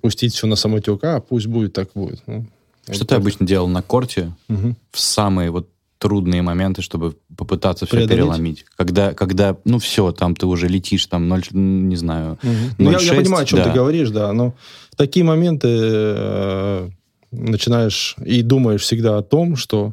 пустить 0.00 0.34
все 0.34 0.46
на 0.46 0.56
самотек, 0.56 1.02
а 1.04 1.20
пусть 1.20 1.46
будет, 1.46 1.72
так 1.72 1.90
будет. 1.94 2.22
Ну, 2.26 2.46
Что 2.84 2.92
Вот 2.92 2.98
ты 3.00 3.04
так. 3.06 3.18
обычно 3.18 3.46
делал 3.46 3.68
на 3.68 3.82
корте 3.82 4.32
Мгм. 4.48 4.76
в 4.92 5.00
самые 5.00 5.50
вот 5.50 5.68
трудные 5.98 6.40
моменты, 6.40 6.80
чтобы 6.80 7.14
попытаться 7.36 7.84
все 7.84 7.96
Преодолеть? 7.96 8.24
переломить? 8.24 8.64
Когда, 8.76 9.12
когда, 9.12 9.56
ну 9.64 9.78
все, 9.78 10.12
там 10.12 10.34
ты 10.34 10.46
уже 10.46 10.66
летишь, 10.66 11.04
там 11.06 11.28
0, 11.28 11.42
не 11.52 11.96
знаю, 11.96 12.38
Мгм. 12.42 12.54
Ну, 12.78 12.90
я, 12.92 12.98
я 12.98 13.12
0,6, 13.12 13.16
понимаю, 13.16 13.42
о 13.42 13.46
чем 13.46 13.58
да. 13.58 13.64
ты 13.64 13.70
говоришь, 13.72 14.10
да, 14.10 14.32
но 14.32 14.54
в 14.92 14.96
такие 14.96 15.24
моменты 15.24 15.68
э, 15.70 16.90
начинаешь 17.32 18.16
и 18.24 18.42
думаешь 18.42 18.80
всегда 18.82 19.18
о 19.18 19.22
том, 19.22 19.56
что 19.56 19.92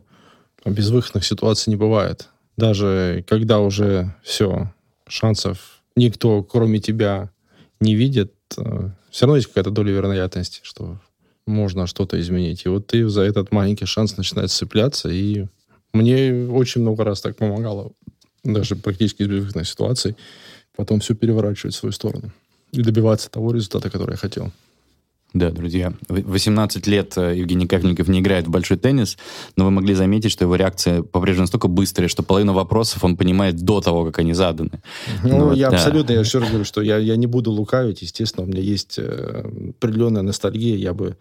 безвыходных 0.65 1.25
ситуаций 1.25 1.71
не 1.71 1.75
бывает. 1.75 2.29
Даже 2.55 3.23
когда 3.27 3.59
уже 3.59 4.15
все, 4.23 4.71
шансов 5.07 5.76
никто, 5.97 6.43
кроме 6.43 6.79
тебя, 6.79 7.29
не 7.81 7.95
видит, 7.95 8.33
все 9.11 9.25
равно 9.25 9.35
есть 9.35 9.47
какая-то 9.47 9.71
доля 9.71 9.91
вероятности, 9.91 10.61
что 10.63 10.99
можно 11.45 11.87
что-то 11.87 12.19
изменить. 12.19 12.65
И 12.65 12.69
вот 12.69 12.87
ты 12.87 13.07
за 13.09 13.21
этот 13.21 13.51
маленький 13.51 13.85
шанс 13.85 14.15
начинаешь 14.17 14.51
цепляться, 14.51 15.09
и 15.09 15.47
мне 15.93 16.47
очень 16.49 16.81
много 16.81 17.03
раз 17.03 17.21
так 17.21 17.35
помогало, 17.35 17.91
даже 18.43 18.75
практически 18.75 19.23
из 19.23 19.27
безвыходных 19.27 19.67
ситуаций, 19.67 20.15
потом 20.75 20.99
все 20.99 21.15
переворачивать 21.15 21.75
в 21.75 21.77
свою 21.77 21.91
сторону 21.91 22.31
и 22.71 22.81
добиваться 22.81 23.29
того 23.29 23.51
результата, 23.51 23.89
который 23.89 24.11
я 24.11 24.17
хотел. 24.17 24.51
Да, 25.33 25.51
друзья, 25.51 25.93
в 26.07 26.31
18 26.31 26.87
лет 26.87 27.17
э, 27.17 27.37
Евгений 27.37 27.67
Кафельников 27.67 28.07
не 28.07 28.21
играет 28.21 28.47
в 28.47 28.49
большой 28.49 28.77
теннис, 28.77 29.17
но 29.57 29.65
вы 29.65 29.71
могли 29.71 29.93
заметить, 29.93 30.31
что 30.31 30.45
его 30.45 30.55
реакция 30.55 31.03
по-прежнему 31.03 31.43
настолько 31.43 31.67
быстрая, 31.67 32.07
что 32.07 32.23
половину 32.23 32.53
вопросов 32.53 33.03
он 33.03 33.17
понимает 33.17 33.57
до 33.57 33.81
того, 33.81 34.05
как 34.05 34.19
они 34.19 34.33
заданы. 34.33 34.81
Ну, 35.23 35.37
Ну, 35.37 35.53
я 35.53 35.69
да. 35.69 35.77
абсолютно, 35.77 36.13
я 36.13 36.21
еще 36.21 36.39
раз 36.39 36.47
говорю, 36.47 36.63
что 36.63 36.81
я, 36.81 36.97
я 36.97 37.17
не 37.17 37.27
буду 37.27 37.51
лукавить, 37.51 38.01
естественно, 38.01 38.45
у 38.45 38.49
меня 38.49 38.61
есть 38.61 38.97
э, 38.99 39.43
определенная 39.77 40.21
ностальгия, 40.21 40.77
я 40.77 40.93
бы, 40.93 41.17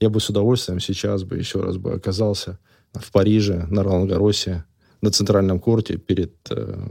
я 0.00 0.08
бы 0.08 0.20
с 0.20 0.30
удовольствием 0.30 0.80
сейчас 0.80 1.22
бы 1.24 1.36
еще 1.36 1.60
раз 1.60 1.76
бы 1.76 1.92
оказался 1.92 2.58
в 2.94 3.12
Париже, 3.12 3.66
на 3.70 3.82
Ролан-Гаросе, 3.82 4.64
на 5.02 5.10
центральном 5.10 5.60
корте 5.60 5.98
перед 5.98 6.32
э, 6.50 6.88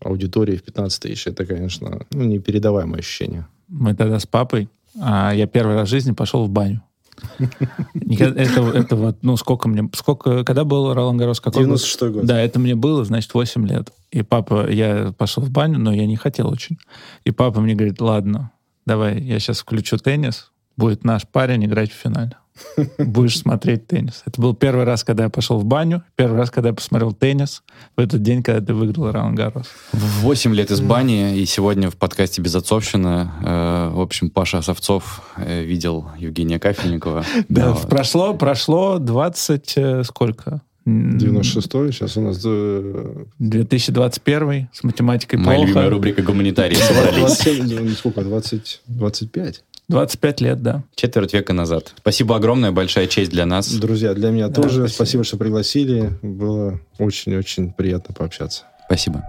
аудиторией 0.00 0.58
в 0.58 0.62
15 0.62 1.02
тысяч. 1.02 1.26
Это, 1.26 1.46
конечно, 1.46 2.06
ну, 2.12 2.24
непередаваемое 2.24 3.00
ощущение. 3.00 3.46
Мы 3.68 3.94
тогда 3.94 4.18
с 4.18 4.26
папой, 4.26 4.68
я 4.94 5.46
первый 5.46 5.76
раз 5.76 5.88
в 5.88 5.90
жизни 5.90 6.12
пошел 6.12 6.44
в 6.44 6.50
баню. 6.50 6.82
Это, 8.18 8.62
это 8.62 8.96
вот, 8.96 9.18
ну, 9.22 9.36
сколько 9.36 9.68
мне, 9.68 9.88
сколько, 9.94 10.44
когда 10.44 10.64
был 10.64 10.92
Ролан 10.94 11.16
Гарос? 11.16 11.40
Какой 11.40 11.66
год? 11.66 11.78
96-й 11.78 12.10
год. 12.10 12.24
Да, 12.24 12.40
это 12.40 12.58
мне 12.58 12.74
было, 12.74 13.04
значит, 13.04 13.32
8 13.34 13.66
лет. 13.66 13.92
И 14.10 14.22
папа, 14.22 14.70
я 14.70 15.12
пошел 15.16 15.42
в 15.42 15.50
баню, 15.50 15.78
но 15.78 15.92
я 15.92 16.06
не 16.06 16.16
хотел 16.16 16.48
очень. 16.50 16.78
И 17.24 17.30
папа 17.30 17.60
мне 17.60 17.74
говорит, 17.74 18.00
ладно, 18.00 18.50
давай, 18.86 19.20
я 19.20 19.38
сейчас 19.38 19.60
включу 19.60 19.98
теннис, 19.98 20.50
будет 20.76 21.04
наш 21.04 21.26
парень 21.26 21.64
играть 21.64 21.90
в 21.92 21.94
финале. 21.94 22.36
Будешь 22.98 23.38
смотреть 23.38 23.86
теннис. 23.86 24.22
Это 24.26 24.40
был 24.40 24.54
первый 24.54 24.84
раз, 24.84 25.04
когда 25.04 25.24
я 25.24 25.30
пошел 25.30 25.58
в 25.58 25.64
баню, 25.64 26.02
первый 26.16 26.36
раз, 26.36 26.50
когда 26.50 26.70
я 26.70 26.74
посмотрел 26.74 27.12
теннис, 27.12 27.62
в 27.96 28.00
этот 28.00 28.22
день, 28.22 28.42
когда 28.42 28.64
ты 28.64 28.74
выиграл 28.74 29.10
Ролан 29.10 29.34
Гарос. 29.34 29.66
8 29.92 30.54
лет 30.54 30.70
из 30.70 30.80
бани, 30.80 31.38
и 31.38 31.46
сегодня 31.46 31.90
в 31.90 31.96
подкасте 31.96 32.42
«Безотцовщина» 32.42 33.32
э, 33.42 33.90
в 33.94 34.00
общем, 34.00 34.30
Паша 34.30 34.62
Совцов 34.62 35.22
э, 35.36 35.62
видел 35.62 36.08
Евгения 36.18 36.58
Кафельникова. 36.58 37.24
Да, 37.48 37.74
прошло, 37.74 38.34
прошло 38.34 38.98
20, 38.98 39.72
э, 39.76 40.04
сколько? 40.04 40.62
М, 40.90 41.18
96-й, 41.18 41.92
сейчас 41.92 42.16
у 42.16 42.20
нас 42.20 42.40
э, 42.44 43.24
2021 43.38 44.68
с 44.72 44.82
математикой 44.82 45.38
Моя 45.38 45.56
плохо. 45.58 45.68
любимая 45.68 45.90
рубрика 45.90 46.22
«Гуманитарии» 46.22 46.74
собрались. 46.76 47.18
27, 47.18 47.80
ну, 47.84 47.90
сколько, 47.90 48.22
20, 48.22 48.80
25? 48.86 49.62
25 49.88 50.40
лет, 50.40 50.62
да. 50.62 50.84
Четверть 50.94 51.32
века 51.34 51.52
назад. 51.52 51.92
Спасибо 51.98 52.36
огромное, 52.36 52.70
большая 52.72 53.06
честь 53.06 53.30
для 53.30 53.44
нас. 53.46 53.72
Друзья, 53.72 54.14
для 54.14 54.30
меня 54.30 54.48
Да, 54.48 54.62
тоже. 54.62 54.80
спасибо. 54.88 54.94
Спасибо, 54.94 55.24
что 55.24 55.36
пригласили. 55.36 56.12
Было 56.22 56.80
очень-очень 56.98 57.72
приятно 57.72 58.14
пообщаться. 58.14 58.64
Спасибо. 58.86 59.24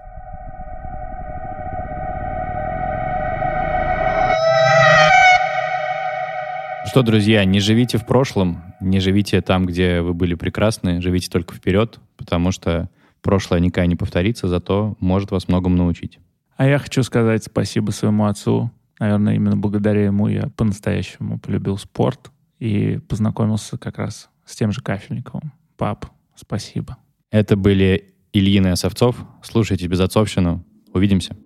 Что, 6.92 7.04
друзья, 7.04 7.46
не 7.46 7.62
живите 7.62 7.98
в 7.98 8.06
прошлом, 8.06 8.62
не 8.82 9.00
живите 9.00 9.39
там, 9.39 9.66
где 9.66 10.02
вы 10.02 10.14
были 10.14 10.34
прекрасны, 10.34 11.02
живите 11.02 11.30
только 11.30 11.56
вперед, 11.56 12.02
потому 12.18 12.52
что 12.52 12.89
прошлое 13.22 13.62
никогда 13.62 13.86
не 13.86 13.96
повторится, 13.96 14.50
зато 14.50 14.98
может 15.00 15.32
вас 15.32 15.48
многому 15.48 15.78
научить. 15.78 16.20
А 16.58 16.68
я 16.68 16.78
хочу 16.80 17.02
сказать 17.04 17.46
спасибо 17.46 17.92
своему 17.92 18.26
отцу. 18.26 18.72
Наверное, 19.00 19.36
именно 19.36 19.56
благодаря 19.56 20.04
ему 20.04 20.28
я 20.28 20.50
по-настоящему 20.58 21.39
полюбил 21.39 21.78
спорт 21.78 22.30
и 22.60 23.00
познакомился 23.08 23.78
как 23.78 23.98
раз 23.98 24.30
с 24.44 24.58
тем 24.58 24.74
же 24.74 24.82
Кафельниковым. 24.82 25.54
Пап, 25.78 26.08
спасибо. 26.36 26.98
Это 27.32 27.56
были 27.56 28.16
Ильин 28.34 28.68
и 28.68 28.70
Осовцов. 28.72 29.16
Слушайте 29.44 29.88
«Безотцовщину». 29.88 30.66
Увидимся. 30.94 31.38